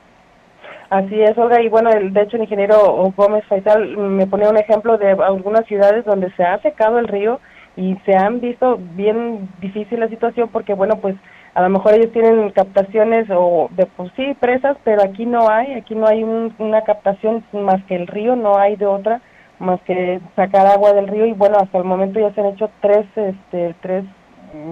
Así 0.91 1.21
es, 1.21 1.37
Olga, 1.39 1.61
y 1.63 1.69
bueno, 1.69 1.91
el, 1.91 2.13
de 2.13 2.23
hecho 2.23 2.37
el 2.37 2.43
ingeniero 2.43 3.13
Gómez 3.17 3.45
Faisal 3.47 3.97
me 3.97 4.27
ponía 4.27 4.51
un 4.51 4.59
ejemplo 4.59 4.99
de 4.99 5.11
algunas 5.13 5.67
ciudades 5.67 6.05
donde 6.05 6.31
se 6.33 6.45
ha 6.45 6.61
secado 6.61 6.99
el 6.99 7.09
río 7.09 7.41
y 7.77 7.97
se 8.05 8.15
han 8.17 8.41
visto 8.41 8.79
bien 8.95 9.49
difícil 9.61 10.01
la 10.01 10.09
situación 10.09 10.49
porque, 10.53 10.75
bueno, 10.75 10.97
pues 10.97 11.17
a 11.55 11.63
lo 11.63 11.69
mejor 11.69 11.95
ellos 11.95 12.13
tienen 12.13 12.51
captaciones 12.51 13.29
o 13.31 13.69
de 13.73 13.87
pues 13.87 14.11
sí, 14.17 14.35
presas, 14.39 14.77
pero 14.85 15.03
aquí 15.03 15.25
no 15.25 15.49
hay, 15.49 15.73
aquí 15.73 15.95
no 15.95 16.07
hay 16.07 16.23
una 16.23 16.83
captación 16.83 17.45
más 17.53 17.83
que 17.85 17.97
el 17.97 18.07
río, 18.07 18.37
no 18.37 18.59
hay 18.59 18.77
de 18.77 18.87
otra 18.87 19.21
más 19.59 19.81
que 19.83 20.21
sacar 20.37 20.67
agua 20.67 20.93
del 20.93 21.09
río 21.09 21.27
y 21.27 21.33
bueno, 21.33 21.57
hasta 21.59 21.79
el 21.79 21.85
momento 21.85 22.21
ya 22.21 22.33
se 22.35 22.41
han 22.41 22.49
hecho 22.49 22.71
tres, 22.81 23.07
este, 23.15 23.75
tres 23.81 24.05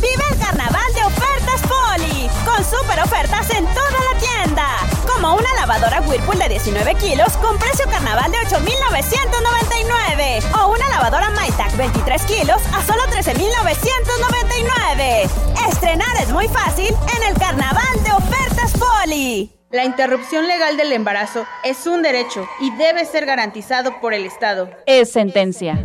Vive 0.00 0.22
el 0.30 0.38
carnaval 0.38 0.94
de 0.94 1.04
ofertas 1.04 1.60
Poli, 1.62 2.30
con 2.46 2.64
super 2.64 3.00
ofertas 3.02 3.50
en 3.50 3.66
toda 3.66 3.90
la 3.90 4.14
tienda. 4.20 4.68
Como 5.12 5.34
una 5.34 5.52
lavadora 5.54 6.00
Whirlpool 6.02 6.38
de 6.38 6.50
19 6.50 6.94
kilos 6.94 7.36
con 7.38 7.58
precio 7.58 7.84
carnaval 7.86 8.30
de 8.30 8.38
8,999. 8.38 10.38
O 10.54 10.68
una 10.68 10.88
lavadora 10.88 11.30
MyTac 11.30 11.76
23 11.76 12.22
kilos 12.26 12.62
a 12.72 12.80
solo 12.86 13.02
13,999. 13.10 15.28
Estrenar 15.68 16.16
es 16.22 16.30
muy 16.30 16.46
fácil 16.46 16.94
en 17.16 17.24
el 17.24 17.34
carnaval 17.34 18.00
de 18.04 18.12
ofertas 18.12 18.70
Poli. 18.78 19.52
La 19.70 19.84
interrupción 19.84 20.46
legal 20.46 20.76
del 20.76 20.92
embarazo 20.92 21.44
es 21.64 21.88
un 21.88 22.02
derecho 22.02 22.46
y 22.60 22.70
debe 22.76 23.04
ser 23.04 23.26
garantizado 23.26 24.00
por 24.00 24.14
el 24.14 24.26
Estado. 24.26 24.70
Es 24.86 25.10
sentencia. 25.10 25.84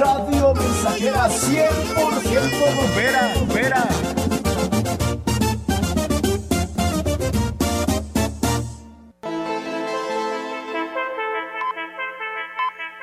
Radio 0.00 0.54
Mensajera 0.54 1.28
100% 1.28 2.74
bombera, 2.74 3.34
bombera. 3.34 3.88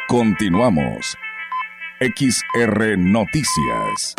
Continuamos. 0.08 1.16
XR 2.00 2.98
Noticias. 2.98 4.16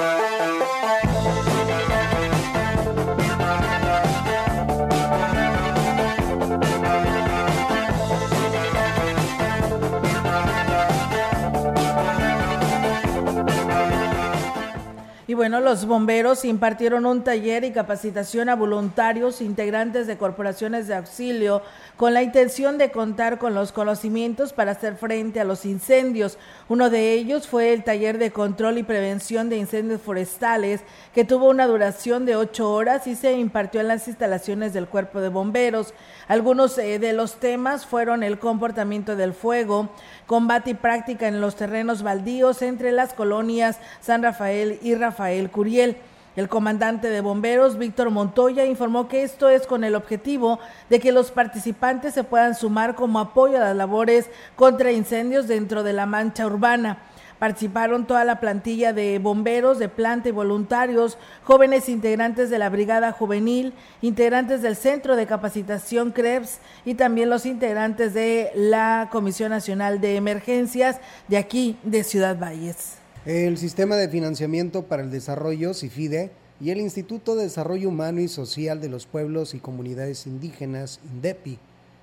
Y 15.28 15.34
bueno, 15.34 15.60
los 15.60 15.84
bomberos 15.84 16.46
impartieron 16.46 17.04
un 17.04 17.22
taller 17.22 17.62
y 17.62 17.70
capacitación 17.70 18.48
a 18.48 18.56
voluntarios 18.56 19.42
integrantes 19.42 20.06
de 20.06 20.16
corporaciones 20.16 20.88
de 20.88 20.94
auxilio 20.94 21.60
con 21.98 22.14
la 22.14 22.22
intención 22.22 22.78
de 22.78 22.90
contar 22.90 23.38
con 23.38 23.52
los 23.52 23.70
conocimientos 23.70 24.54
para 24.54 24.70
hacer 24.70 24.96
frente 24.96 25.38
a 25.38 25.44
los 25.44 25.66
incendios. 25.66 26.38
Uno 26.70 26.88
de 26.88 27.12
ellos 27.12 27.46
fue 27.46 27.74
el 27.74 27.84
taller 27.84 28.16
de 28.16 28.30
control 28.30 28.78
y 28.78 28.84
prevención 28.84 29.50
de 29.50 29.58
incendios 29.58 30.00
forestales 30.00 30.80
que 31.14 31.26
tuvo 31.26 31.50
una 31.50 31.66
duración 31.66 32.24
de 32.24 32.34
ocho 32.34 32.72
horas 32.72 33.06
y 33.06 33.14
se 33.14 33.32
impartió 33.34 33.82
en 33.82 33.88
las 33.88 34.08
instalaciones 34.08 34.72
del 34.72 34.86
cuerpo 34.86 35.20
de 35.20 35.28
bomberos. 35.28 35.92
Algunos 36.28 36.76
eh, 36.76 36.98
de 36.98 37.14
los 37.14 37.36
temas 37.36 37.86
fueron 37.86 38.22
el 38.22 38.38
comportamiento 38.38 39.16
del 39.16 39.32
fuego, 39.32 39.88
combate 40.26 40.70
y 40.70 40.74
práctica 40.74 41.26
en 41.26 41.40
los 41.40 41.56
terrenos 41.56 42.02
baldíos 42.02 42.60
entre 42.60 42.92
las 42.92 43.14
colonias 43.14 43.78
San 44.00 44.22
Rafael 44.22 44.78
y 44.82 44.94
Rafael 44.94 45.50
Curiel. 45.50 45.96
El 46.36 46.50
comandante 46.50 47.08
de 47.08 47.22
bomberos, 47.22 47.78
Víctor 47.78 48.10
Montoya, 48.10 48.66
informó 48.66 49.08
que 49.08 49.22
esto 49.22 49.48
es 49.48 49.66
con 49.66 49.84
el 49.84 49.94
objetivo 49.94 50.60
de 50.90 51.00
que 51.00 51.12
los 51.12 51.30
participantes 51.30 52.12
se 52.12 52.24
puedan 52.24 52.54
sumar 52.54 52.94
como 52.94 53.18
apoyo 53.18 53.56
a 53.56 53.60
las 53.60 53.76
labores 53.76 54.30
contra 54.54 54.92
incendios 54.92 55.48
dentro 55.48 55.82
de 55.82 55.94
la 55.94 56.04
mancha 56.04 56.46
urbana. 56.46 56.98
Participaron 57.38 58.06
toda 58.06 58.24
la 58.24 58.40
plantilla 58.40 58.92
de 58.92 59.18
bomberos 59.18 59.78
de 59.78 59.88
planta 59.88 60.28
y 60.28 60.32
voluntarios, 60.32 61.18
jóvenes 61.44 61.88
integrantes 61.88 62.50
de 62.50 62.58
la 62.58 62.68
Brigada 62.68 63.12
Juvenil, 63.12 63.72
integrantes 64.02 64.60
del 64.62 64.74
Centro 64.74 65.14
de 65.14 65.26
Capacitación 65.26 66.10
CREPS 66.10 66.58
y 66.84 66.94
también 66.94 67.30
los 67.30 67.46
integrantes 67.46 68.14
de 68.14 68.50
la 68.54 69.08
Comisión 69.12 69.50
Nacional 69.50 70.00
de 70.00 70.16
Emergencias 70.16 71.00
de 71.28 71.36
aquí, 71.36 71.76
de 71.84 72.02
Ciudad 72.02 72.38
Valles. 72.38 72.94
El 73.24 73.58
Sistema 73.58 73.96
de 73.96 74.08
Financiamiento 74.08 74.84
para 74.84 75.02
el 75.02 75.10
Desarrollo, 75.10 75.74
CIFIDE, 75.74 76.30
y 76.60 76.70
el 76.70 76.80
Instituto 76.80 77.36
de 77.36 77.44
Desarrollo 77.44 77.88
Humano 77.88 78.20
y 78.20 78.28
Social 78.28 78.80
de 78.80 78.88
los 78.88 79.06
Pueblos 79.06 79.54
y 79.54 79.60
Comunidades 79.60 80.26
Indígenas, 80.26 80.98
INDEPI, 81.12 81.58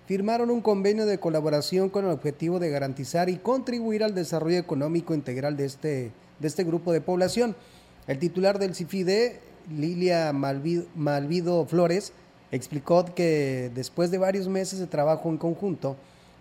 firmaron 0.06 0.52
un 0.52 0.62
convenio 0.62 1.06
de 1.06 1.20
colaboración 1.20 1.90
con 1.90 2.06
el 2.06 2.12
objetivo 2.12 2.60
de 2.60 2.70
garantizar 2.70 3.30
y 3.30 3.38
contribuir 3.38 4.04
al 4.04 4.14
desarrollo 4.14 4.58
económico 4.58 5.14
integral 5.14 5.58
de 5.58 5.66
este, 5.66 6.12
de 6.40 6.48
este 6.48 6.64
grupo 6.64 6.94
de 6.94 7.02
población. 7.02 7.56
El 8.08 8.20
titular 8.20 8.60
del 8.60 8.76
CIFIDE, 8.76 9.40
Lilia 9.76 10.32
Malvido, 10.32 11.66
Flores, 11.66 12.14
explicó 12.52 13.04
que 13.16 13.72
después 13.74 14.12
de 14.12 14.20
varios 14.20 14.48
meses 14.48 14.80
de 14.80 14.86
trabajo 14.86 15.30
en 15.30 15.38
conjunto, 15.38 15.96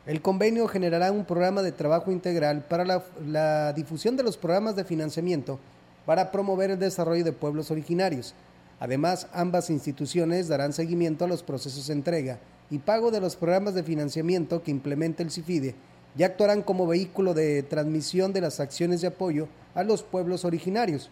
el 0.04 0.20
convenio 0.20 0.68
generará 0.68 1.10
un 1.10 1.24
programa 1.24 1.62
de 1.62 1.72
trabajo 1.72 2.12
integral 2.12 2.66
para 2.68 2.84
la, 2.84 3.72
difusión 3.72 4.18
de 4.18 4.22
los 4.22 4.36
programas 4.36 4.76
de 4.76 4.84
financiamiento 4.84 5.58
para 6.04 6.30
promover 6.30 6.70
el 6.70 6.78
desarrollo 6.78 7.24
de 7.24 7.32
pueblos 7.32 7.70
originarios. 7.70 8.34
Además, 8.78 9.26
ambas 9.32 9.70
instituciones 9.70 10.48
darán 10.48 10.74
seguimiento 10.74 11.24
a 11.24 11.28
los 11.28 11.42
procesos 11.42 11.86
de 11.86 11.94
entrega 11.94 12.38
y 12.70 12.78
pago 12.78 13.10
de 13.10 13.20
los 13.20 13.36
programas 13.36 13.74
de 13.74 13.82
financiamiento 13.82 14.62
que 14.62 14.70
implementa 14.70 15.22
el 15.22 15.30
CIFIDE 15.30 15.74
y 16.16 16.22
actuarán 16.22 16.62
como 16.62 16.86
vehículo 16.86 17.34
de 17.34 17.62
transmisión 17.62 18.32
de 18.32 18.40
las 18.40 18.60
acciones 18.60 19.00
de 19.00 19.08
apoyo 19.08 19.48
a 19.74 19.82
los 19.82 20.02
pueblos 20.02 20.44
originarios. 20.44 21.10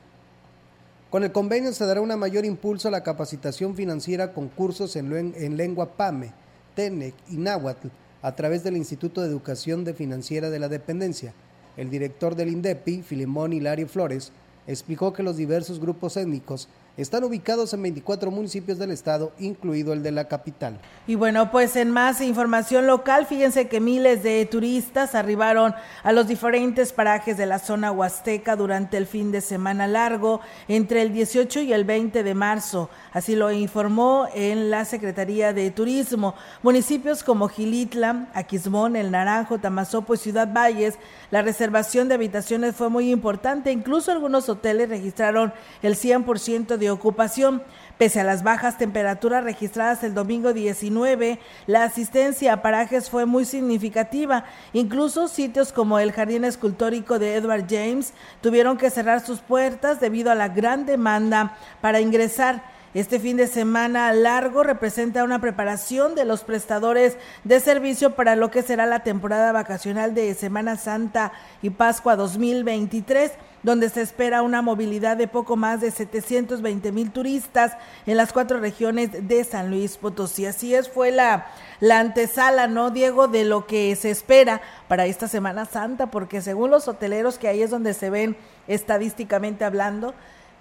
Con 1.10 1.24
el 1.24 1.32
convenio 1.32 1.72
se 1.72 1.84
dará 1.84 2.00
un 2.00 2.16
mayor 2.18 2.44
impulso 2.44 2.88
a 2.88 2.90
la 2.90 3.02
capacitación 3.02 3.74
financiera 3.74 4.32
con 4.32 4.48
cursos 4.48 4.96
en, 4.96 5.34
en 5.36 5.56
lengua 5.56 5.96
PAME, 5.96 6.32
TENEC 6.74 7.14
y 7.28 7.36
náhuatl 7.36 7.88
a 8.22 8.34
través 8.34 8.64
del 8.64 8.76
Instituto 8.76 9.20
de 9.20 9.28
Educación 9.28 9.84
Financiera 9.94 10.48
de 10.48 10.58
la 10.58 10.68
Dependencia. 10.68 11.34
El 11.76 11.90
director 11.90 12.34
del 12.34 12.48
INDEPI, 12.48 13.02
Filimón 13.02 13.52
Hilario 13.52 13.88
Flores, 13.88 14.32
explicó 14.66 15.12
que 15.12 15.22
los 15.22 15.36
diversos 15.36 15.80
grupos 15.80 16.16
étnicos 16.16 16.68
están 16.96 17.24
ubicados 17.24 17.72
en 17.72 17.82
24 17.82 18.30
municipios 18.30 18.78
del 18.78 18.90
estado, 18.90 19.32
incluido 19.38 19.92
el 19.92 20.02
de 20.02 20.12
la 20.12 20.28
capital. 20.28 20.78
Y 21.06 21.14
bueno, 21.14 21.50
pues 21.50 21.76
en 21.76 21.90
más 21.90 22.20
información 22.20 22.86
local, 22.86 23.26
fíjense 23.26 23.68
que 23.68 23.80
miles 23.80 24.22
de 24.22 24.44
turistas 24.46 25.14
arribaron 25.14 25.74
a 26.02 26.12
los 26.12 26.28
diferentes 26.28 26.92
parajes 26.92 27.38
de 27.38 27.46
la 27.46 27.58
zona 27.58 27.92
huasteca 27.92 28.56
durante 28.56 28.98
el 28.98 29.06
fin 29.06 29.32
de 29.32 29.40
semana 29.40 29.86
largo 29.86 30.40
entre 30.68 31.02
el 31.02 31.12
18 31.12 31.60
y 31.60 31.72
el 31.72 31.84
20 31.84 32.22
de 32.22 32.34
marzo. 32.34 32.90
Así 33.12 33.36
lo 33.36 33.50
informó 33.50 34.28
en 34.34 34.70
la 34.70 34.84
Secretaría 34.84 35.52
de 35.52 35.70
Turismo. 35.70 36.34
Municipios 36.62 37.22
como 37.22 37.48
Gilitla, 37.48 38.28
Aquismón, 38.34 38.96
El 38.96 39.10
Naranjo, 39.10 39.58
Tamazopo 39.58 40.14
y 40.14 40.18
Ciudad 40.18 40.52
Valles, 40.52 40.98
la 41.30 41.40
reservación 41.40 42.08
de 42.08 42.14
habitaciones 42.14 42.76
fue 42.76 42.90
muy 42.90 43.10
importante. 43.10 43.72
Incluso 43.72 44.12
algunos 44.12 44.48
hoteles 44.48 44.90
registraron 44.90 45.52
el 45.82 45.96
100% 45.96 46.76
de 46.76 46.81
ocupación. 46.90 47.62
Pese 47.98 48.20
a 48.20 48.24
las 48.24 48.42
bajas 48.42 48.78
temperaturas 48.78 49.44
registradas 49.44 50.02
el 50.02 50.14
domingo 50.14 50.52
19, 50.52 51.38
la 51.66 51.84
asistencia 51.84 52.52
a 52.52 52.62
parajes 52.62 53.10
fue 53.10 53.26
muy 53.26 53.44
significativa. 53.44 54.44
Incluso 54.72 55.28
sitios 55.28 55.72
como 55.72 55.98
el 55.98 56.12
Jardín 56.12 56.44
Escultórico 56.44 57.18
de 57.18 57.36
Edward 57.36 57.66
James 57.68 58.12
tuvieron 58.40 58.76
que 58.76 58.90
cerrar 58.90 59.24
sus 59.24 59.40
puertas 59.40 60.00
debido 60.00 60.30
a 60.30 60.34
la 60.34 60.48
gran 60.48 60.86
demanda 60.86 61.56
para 61.80 62.00
ingresar. 62.00 62.62
Este 62.94 63.18
fin 63.18 63.38
de 63.38 63.46
semana 63.46 64.12
largo 64.12 64.62
representa 64.62 65.24
una 65.24 65.40
preparación 65.40 66.14
de 66.14 66.26
los 66.26 66.44
prestadores 66.44 67.16
de 67.42 67.58
servicio 67.58 68.14
para 68.14 68.36
lo 68.36 68.50
que 68.50 68.62
será 68.62 68.84
la 68.84 69.00
temporada 69.00 69.50
vacacional 69.50 70.14
de 70.14 70.34
Semana 70.34 70.76
Santa 70.76 71.32
y 71.62 71.70
Pascua 71.70 72.16
2023 72.16 73.32
donde 73.62 73.88
se 73.88 74.02
espera 74.02 74.42
una 74.42 74.62
movilidad 74.62 75.16
de 75.16 75.28
poco 75.28 75.56
más 75.56 75.80
de 75.80 75.90
720 75.90 76.92
mil 76.92 77.10
turistas 77.10 77.72
en 78.06 78.16
las 78.16 78.32
cuatro 78.32 78.58
regiones 78.58 79.28
de 79.28 79.44
San 79.44 79.70
Luis 79.70 79.96
Potosí. 79.96 80.46
Así 80.46 80.74
es, 80.74 80.88
fue 80.88 81.10
la, 81.10 81.46
la 81.80 82.00
antesala, 82.00 82.66
¿no, 82.66 82.90
Diego, 82.90 83.28
de 83.28 83.44
lo 83.44 83.66
que 83.66 83.94
se 83.96 84.10
espera 84.10 84.60
para 84.88 85.06
esta 85.06 85.28
Semana 85.28 85.64
Santa? 85.64 86.10
Porque 86.10 86.42
según 86.42 86.70
los 86.70 86.88
hoteleros, 86.88 87.38
que 87.38 87.48
ahí 87.48 87.62
es 87.62 87.70
donde 87.70 87.94
se 87.94 88.10
ven 88.10 88.36
estadísticamente 88.66 89.64
hablando 89.64 90.14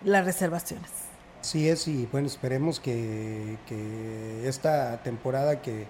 las 0.04 0.26
reservaciones. 0.26 0.90
Sí 1.42 1.68
es, 1.68 1.88
y 1.88 2.08
bueno, 2.12 2.28
esperemos 2.28 2.80
que, 2.80 3.58
que 3.68 4.48
esta 4.48 5.02
temporada 5.02 5.62
que, 5.62 5.88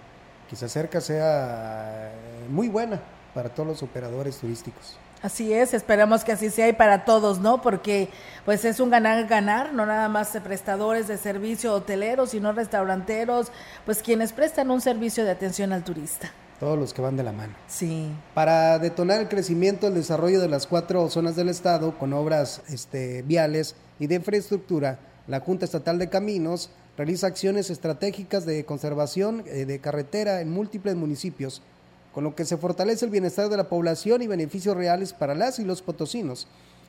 que 0.50 0.56
se 0.56 0.66
acerca 0.66 1.02
sea 1.02 2.12
muy 2.50 2.70
buena 2.70 3.02
para 3.34 3.50
todos 3.50 3.68
los 3.68 3.84
operadores 3.84 4.38
turísticos. 4.38 4.98
Así 5.22 5.54
es, 5.54 5.76
esperamos 5.76 6.24
que 6.24 6.32
así 6.32 6.50
sea 6.50 6.68
y 6.68 6.74
para 6.74 7.06
todos, 7.06 7.40
¿no? 7.40 7.62
Porque 7.62 8.10
pues 8.44 8.66
es 8.66 8.80
un 8.80 8.90
ganar-ganar, 8.90 9.72
no 9.72 9.86
nada 9.86 10.10
más 10.10 10.34
de 10.34 10.42
prestadores 10.42 11.08
de 11.08 11.18
servicio 11.18 11.74
hoteleros, 11.74 12.32
sino 12.32 12.54
restauranteros, 12.54 13.52
pues 13.86 14.02
quienes 14.02 14.34
prestan 14.34 14.72
un 14.72 14.82
servicio 14.82 15.24
de 15.24 15.32
atención 15.32 15.74
al 15.74 15.84
turista. 15.84 16.32
Todos 16.60 16.78
los 16.78 16.94
que 16.94 17.02
van 17.02 17.18
de 17.18 17.24
la 17.24 17.32
mano. 17.32 17.54
Sí. 17.68 18.10
Para 18.34 18.80
detonar 18.80 19.20
el 19.22 19.28
crecimiento, 19.28 19.88
el 19.88 19.94
desarrollo 19.94 20.42
de 20.42 20.48
las 20.48 20.66
cuatro 20.66 21.08
zonas 21.10 21.36
del 21.36 21.50
estado 21.50 21.98
con 22.00 22.14
obras 22.14 22.64
este, 22.70 23.22
viales 23.22 23.76
y 24.00 24.08
de 24.08 24.16
infraestructura, 24.16 25.00
la 25.28 25.40
Junta 25.40 25.66
Estatal 25.66 26.00
de 26.00 26.10
Caminos 26.10 26.72
realiza 26.98 27.28
acciones 27.28 27.70
estratégicas 27.70 28.46
de 28.46 28.66
conservación 28.66 29.44
eh, 29.48 29.66
de 29.66 29.80
carretera 29.80 30.42
en 30.42 30.52
múltiples 30.52 30.96
municipios, 30.96 31.62
con 32.14 32.24
lo 32.24 32.36
que 32.36 32.46
se 32.46 32.58
fortalece 32.58 33.06
el 33.06 33.12
bienestar 33.12 33.50
de 33.50 33.58
la 33.58 33.70
población 33.70 34.22
y 34.22 34.28
beneficios 34.28 34.76
reales 34.76 35.14
para 35.14 35.36
las 35.36 35.60
y 35.60 35.64
los 35.64 35.82
potosinos. 35.82 36.48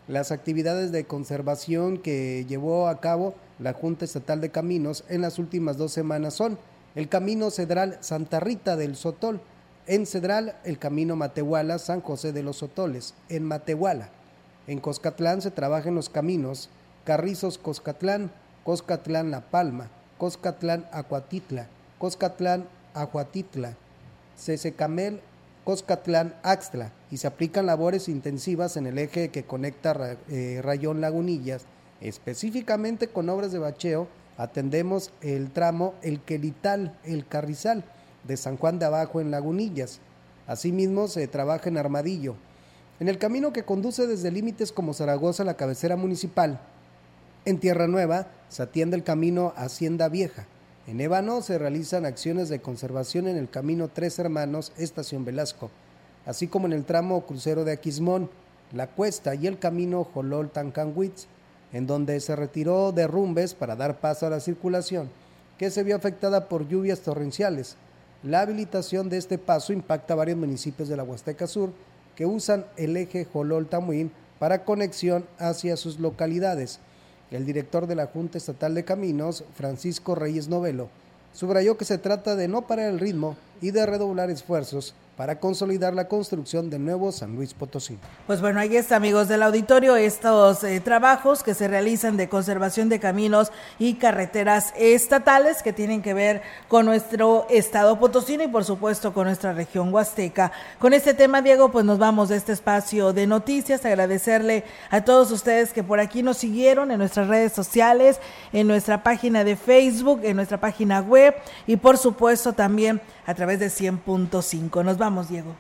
Las 0.09 0.33
actividades 0.33 0.91
de 0.91 1.05
conservación 1.05 1.99
que 1.99 2.45
llevó 2.49 2.89
a 2.89 3.01
cabo 3.01 3.35
la 3.61 3.73
Junta 3.73 4.05
Estatal 4.05 4.41
de 4.41 4.51
Caminos 4.51 5.05
en 5.09 5.21
las 5.21 5.39
últimas 5.39 5.77
dos 5.77 5.93
semanas 5.93 6.35
son 6.35 6.59
el 6.97 7.09
Camino 7.09 7.51
Cedral 7.51 7.99
Santa 8.01 8.41
Rita 8.41 8.77
del 8.77 8.97
Sotol, 8.97 9.41
en 9.87 10.07
Cedral 10.07 10.57
el 10.65 10.79
Camino 10.79 11.17
Matehuala 11.17 11.79
San 11.79 12.01
José 12.01 12.33
de 12.33 12.43
los 12.43 12.57
Sotoles, 12.57 13.15
en 13.29 13.45
Matehuala. 13.45 14.11
En 14.67 14.81
Coscatlán 14.81 15.41
se 15.41 15.51
trabajan 15.51 15.95
los 15.95 16.09
caminos 16.09 16.69
Carrizos 17.05 17.59
Coscatlán, 17.59 18.31
Coscatlán 18.65 19.31
La 19.31 19.41
Palma, 19.41 19.89
Coscatlán 20.19 20.87
Acuatitla, 20.93 21.67
Coscatlán 21.99 22.67
Ajuatitla, 22.95 23.75
Cesecamel, 24.43 25.21
Coscatlán 25.65 26.35
Axtla 26.43 26.93
y 27.11 27.19
se 27.19 27.29
aplican 27.29 27.67
labores 27.67 28.09
intensivas 28.09 28.77
en 28.77 28.87
el 28.87 28.99
eje 28.99 29.29
que 29.29 29.45
conecta 29.45 30.17
eh, 30.29 30.61
Rayón 30.63 31.01
Lagunillas, 31.01 31.63
específicamente 32.01 33.07
con 33.07 33.29
obras 33.29 33.53
de 33.53 33.61
bacheo. 33.61 34.09
Atendemos 34.37 35.13
el 35.21 35.53
tramo 35.53 35.95
El 36.03 36.21
Quelital, 36.21 36.99
El 37.05 37.27
Carrizal, 37.27 37.85
de 38.25 38.37
San 38.37 38.57
Juan 38.57 38.81
de 38.81 38.87
Abajo 38.87 39.21
en 39.21 39.31
Lagunillas. 39.31 40.01
Asimismo, 40.49 41.07
se 41.07 41.29
trabaja 41.29 41.69
en 41.69 41.79
Armadillo. 41.79 42.35
En 42.99 43.09
el 43.09 43.19
camino 43.19 43.53
que 43.53 43.65
conduce 43.65 44.07
desde 44.09 44.33
límites 44.33 44.73
como 44.73 44.95
Zaragoza 44.95 45.45
a 45.45 45.47
la 45.47 45.57
cabecera 45.57 45.97
municipal, 45.97 46.61
en 47.45 47.59
Tierra 47.59 47.87
Nueva 47.87 48.29
se 48.49 48.63
atiende 48.63 48.97
el 48.97 49.05
camino 49.05 49.53
Hacienda 49.57 50.09
Vieja. 50.09 50.47
En 50.89 51.01
Ébano 51.01 51.43
se 51.43 51.59
realizan 51.59 52.05
acciones 52.05 52.49
de 52.49 52.61
conservación 52.61 53.29
en 53.29 53.37
el 53.37 53.49
camino 53.49 53.89
Tres 53.89 54.19
Hermanos, 54.19 54.73
Estación 54.77 55.25
Velasco, 55.25 55.71
así 56.27 56.49
como 56.49 56.67
en 56.67 56.73
el 56.73 56.85
tramo 56.85 57.25
crucero 57.25 57.65
de 57.65 57.71
Aquismón, 57.71 58.29
La 58.73 58.89
Cuesta 58.89 59.37
y 59.37 59.47
el 59.47 59.61
camino 59.61 60.03
Jolol 60.03 60.51
Tancanwitz, 60.51 61.27
en 61.73 61.87
donde 61.87 62.19
se 62.19 62.35
retiró 62.35 62.91
derrumbes 62.91 63.55
para 63.55 63.77
dar 63.77 64.01
paso 64.01 64.27
a 64.27 64.31
la 64.31 64.41
circulación, 64.41 65.09
que 65.57 65.71
se 65.71 65.85
vio 65.85 65.95
afectada 65.95 66.49
por 66.49 66.67
lluvias 66.67 67.01
torrenciales. 67.01 67.77
La 68.25 68.41
habilitación 68.41 69.09
de 69.09 69.19
este 69.19 69.39
paso 69.39 69.73
impacta 69.73 70.15
a 70.15 70.17
varios 70.17 70.37
municipios 70.37 70.89
de 70.89 70.97
la 70.97 71.05
Huasteca 71.05 71.47
Sur 71.47 71.71
que 72.17 72.27
usan 72.27 72.67
el 72.77 72.97
eje 72.97 73.25
Jolol-Tamuín 73.25 74.11
para 74.41 74.65
conexión 74.65 75.27
hacia 75.39 75.77
sus 75.77 76.01
localidades. 76.01 76.81
El 77.33 77.47
director 77.47 77.87
de 77.87 77.95
la 77.95 78.07
Junta 78.07 78.37
Estatal 78.37 78.75
de 78.75 78.85
Caminos, 78.85 79.45
Francisco 79.55 80.15
Reyes 80.15 80.49
Novelo, 80.49 80.89
subrayó 81.33 81.79
que 81.79 81.87
se 81.87 81.97
trata 81.97 82.37
de 82.37 82.47
no 82.47 82.67
parar 82.67 82.91
el 82.91 83.01
ritmo 83.01 83.37
y 83.63 83.71
de 83.71 83.87
redoblar 83.87 84.29
esfuerzos 84.29 84.95
para 85.17 85.39
consolidar 85.39 85.95
la 85.95 86.09
construcción 86.09 86.71
de 86.71 86.79
nuevo 86.79 87.13
San 87.13 87.37
Luis 87.37 87.53
Potosí. 87.53 87.99
Pues 88.27 88.41
bueno, 88.41 88.61
ahí 88.61 88.77
está, 88.77 88.97
amigos 88.97 89.29
del 89.29 89.43
auditorio, 89.43 89.95
estos 89.95 90.65
eh, 90.65 90.81
trabajos 90.81 91.43
que 91.43 91.55
se 91.55 91.69
realizan 91.69 92.17
de 92.17 92.29
conservación 92.29 92.89
de 92.89 92.99
caminos 92.99 93.53
y 93.79 93.95
carreteras 93.95 94.73
estatales 94.77 95.63
que 95.63 95.75
tienen 95.75 96.01
que 96.01 96.15
ver 96.15 96.43
con 96.67 96.87
nuestro 96.87 97.47
estado 97.51 97.99
potosino 97.99 98.43
y 98.43 98.49
por 98.49 98.65
supuesto 98.65 99.13
con 99.13 99.27
nuestra 99.27 99.53
región 99.53 99.93
huasteca. 99.93 100.51
Con 100.79 100.95
este 100.95 101.13
tema, 101.13 101.43
Diego, 101.43 101.71
pues 101.71 101.85
nos 101.85 101.99
vamos 101.99 102.31
de 102.31 102.37
este 102.37 102.53
espacio 102.53 103.13
de 103.13 103.27
noticias, 103.27 103.85
agradecerle 103.85 104.65
a 104.91 105.05
todos 105.05 105.31
ustedes 105.31 105.75
que 105.75 105.85
por 105.85 106.01
aquí 106.01 106.23
nos 106.23 106.39
siguieron 106.39 106.91
en 106.91 106.99
nuestras 106.99 107.29
redes 107.29 107.53
sociales, 107.53 108.19
en 108.53 108.67
nuestra 108.67 109.03
página 109.03 109.45
de 109.45 109.57
Facebook, 109.57 110.21
en 110.25 110.37
nuestra 110.37 110.59
página 110.59 111.01
web 111.01 111.35
y 111.67 111.77
por 111.77 111.99
supuesto 111.99 112.55
también 112.55 113.01
a 113.27 113.35
través 113.57 113.79
de 113.79 113.91
100.5. 113.91 114.85
Nos 114.85 114.99
vamos, 114.99 115.29
Diego. 115.29 115.55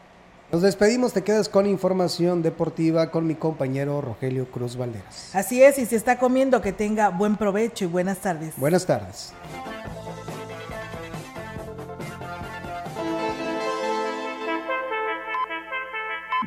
Nos 0.50 0.62
despedimos, 0.62 1.14
te 1.14 1.22
quedas 1.22 1.48
con 1.48 1.66
información 1.66 2.42
deportiva 2.42 3.10
con 3.10 3.26
mi 3.26 3.34
compañero 3.34 4.02
Rogelio 4.02 4.50
Cruz 4.50 4.76
Valderas. 4.76 5.34
Así 5.34 5.62
es, 5.62 5.78
y 5.78 5.86
si 5.86 5.96
está 5.96 6.18
comiendo, 6.18 6.60
que 6.60 6.72
tenga 6.72 7.08
buen 7.08 7.36
provecho 7.36 7.86
y 7.86 7.88
buenas 7.88 8.18
tardes. 8.18 8.54
Buenas 8.58 8.84
tardes. 8.84 9.32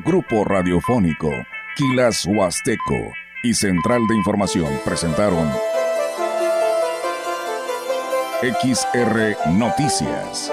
Grupo 0.04 0.44
Radiofónico, 0.44 1.30
Quilas 1.76 2.26
Huasteco 2.26 3.12
y 3.42 3.54
Central 3.54 4.02
de 4.08 4.14
Información 4.14 4.72
presentaron 4.84 5.50
XR 8.40 9.36
Noticias. 9.50 10.52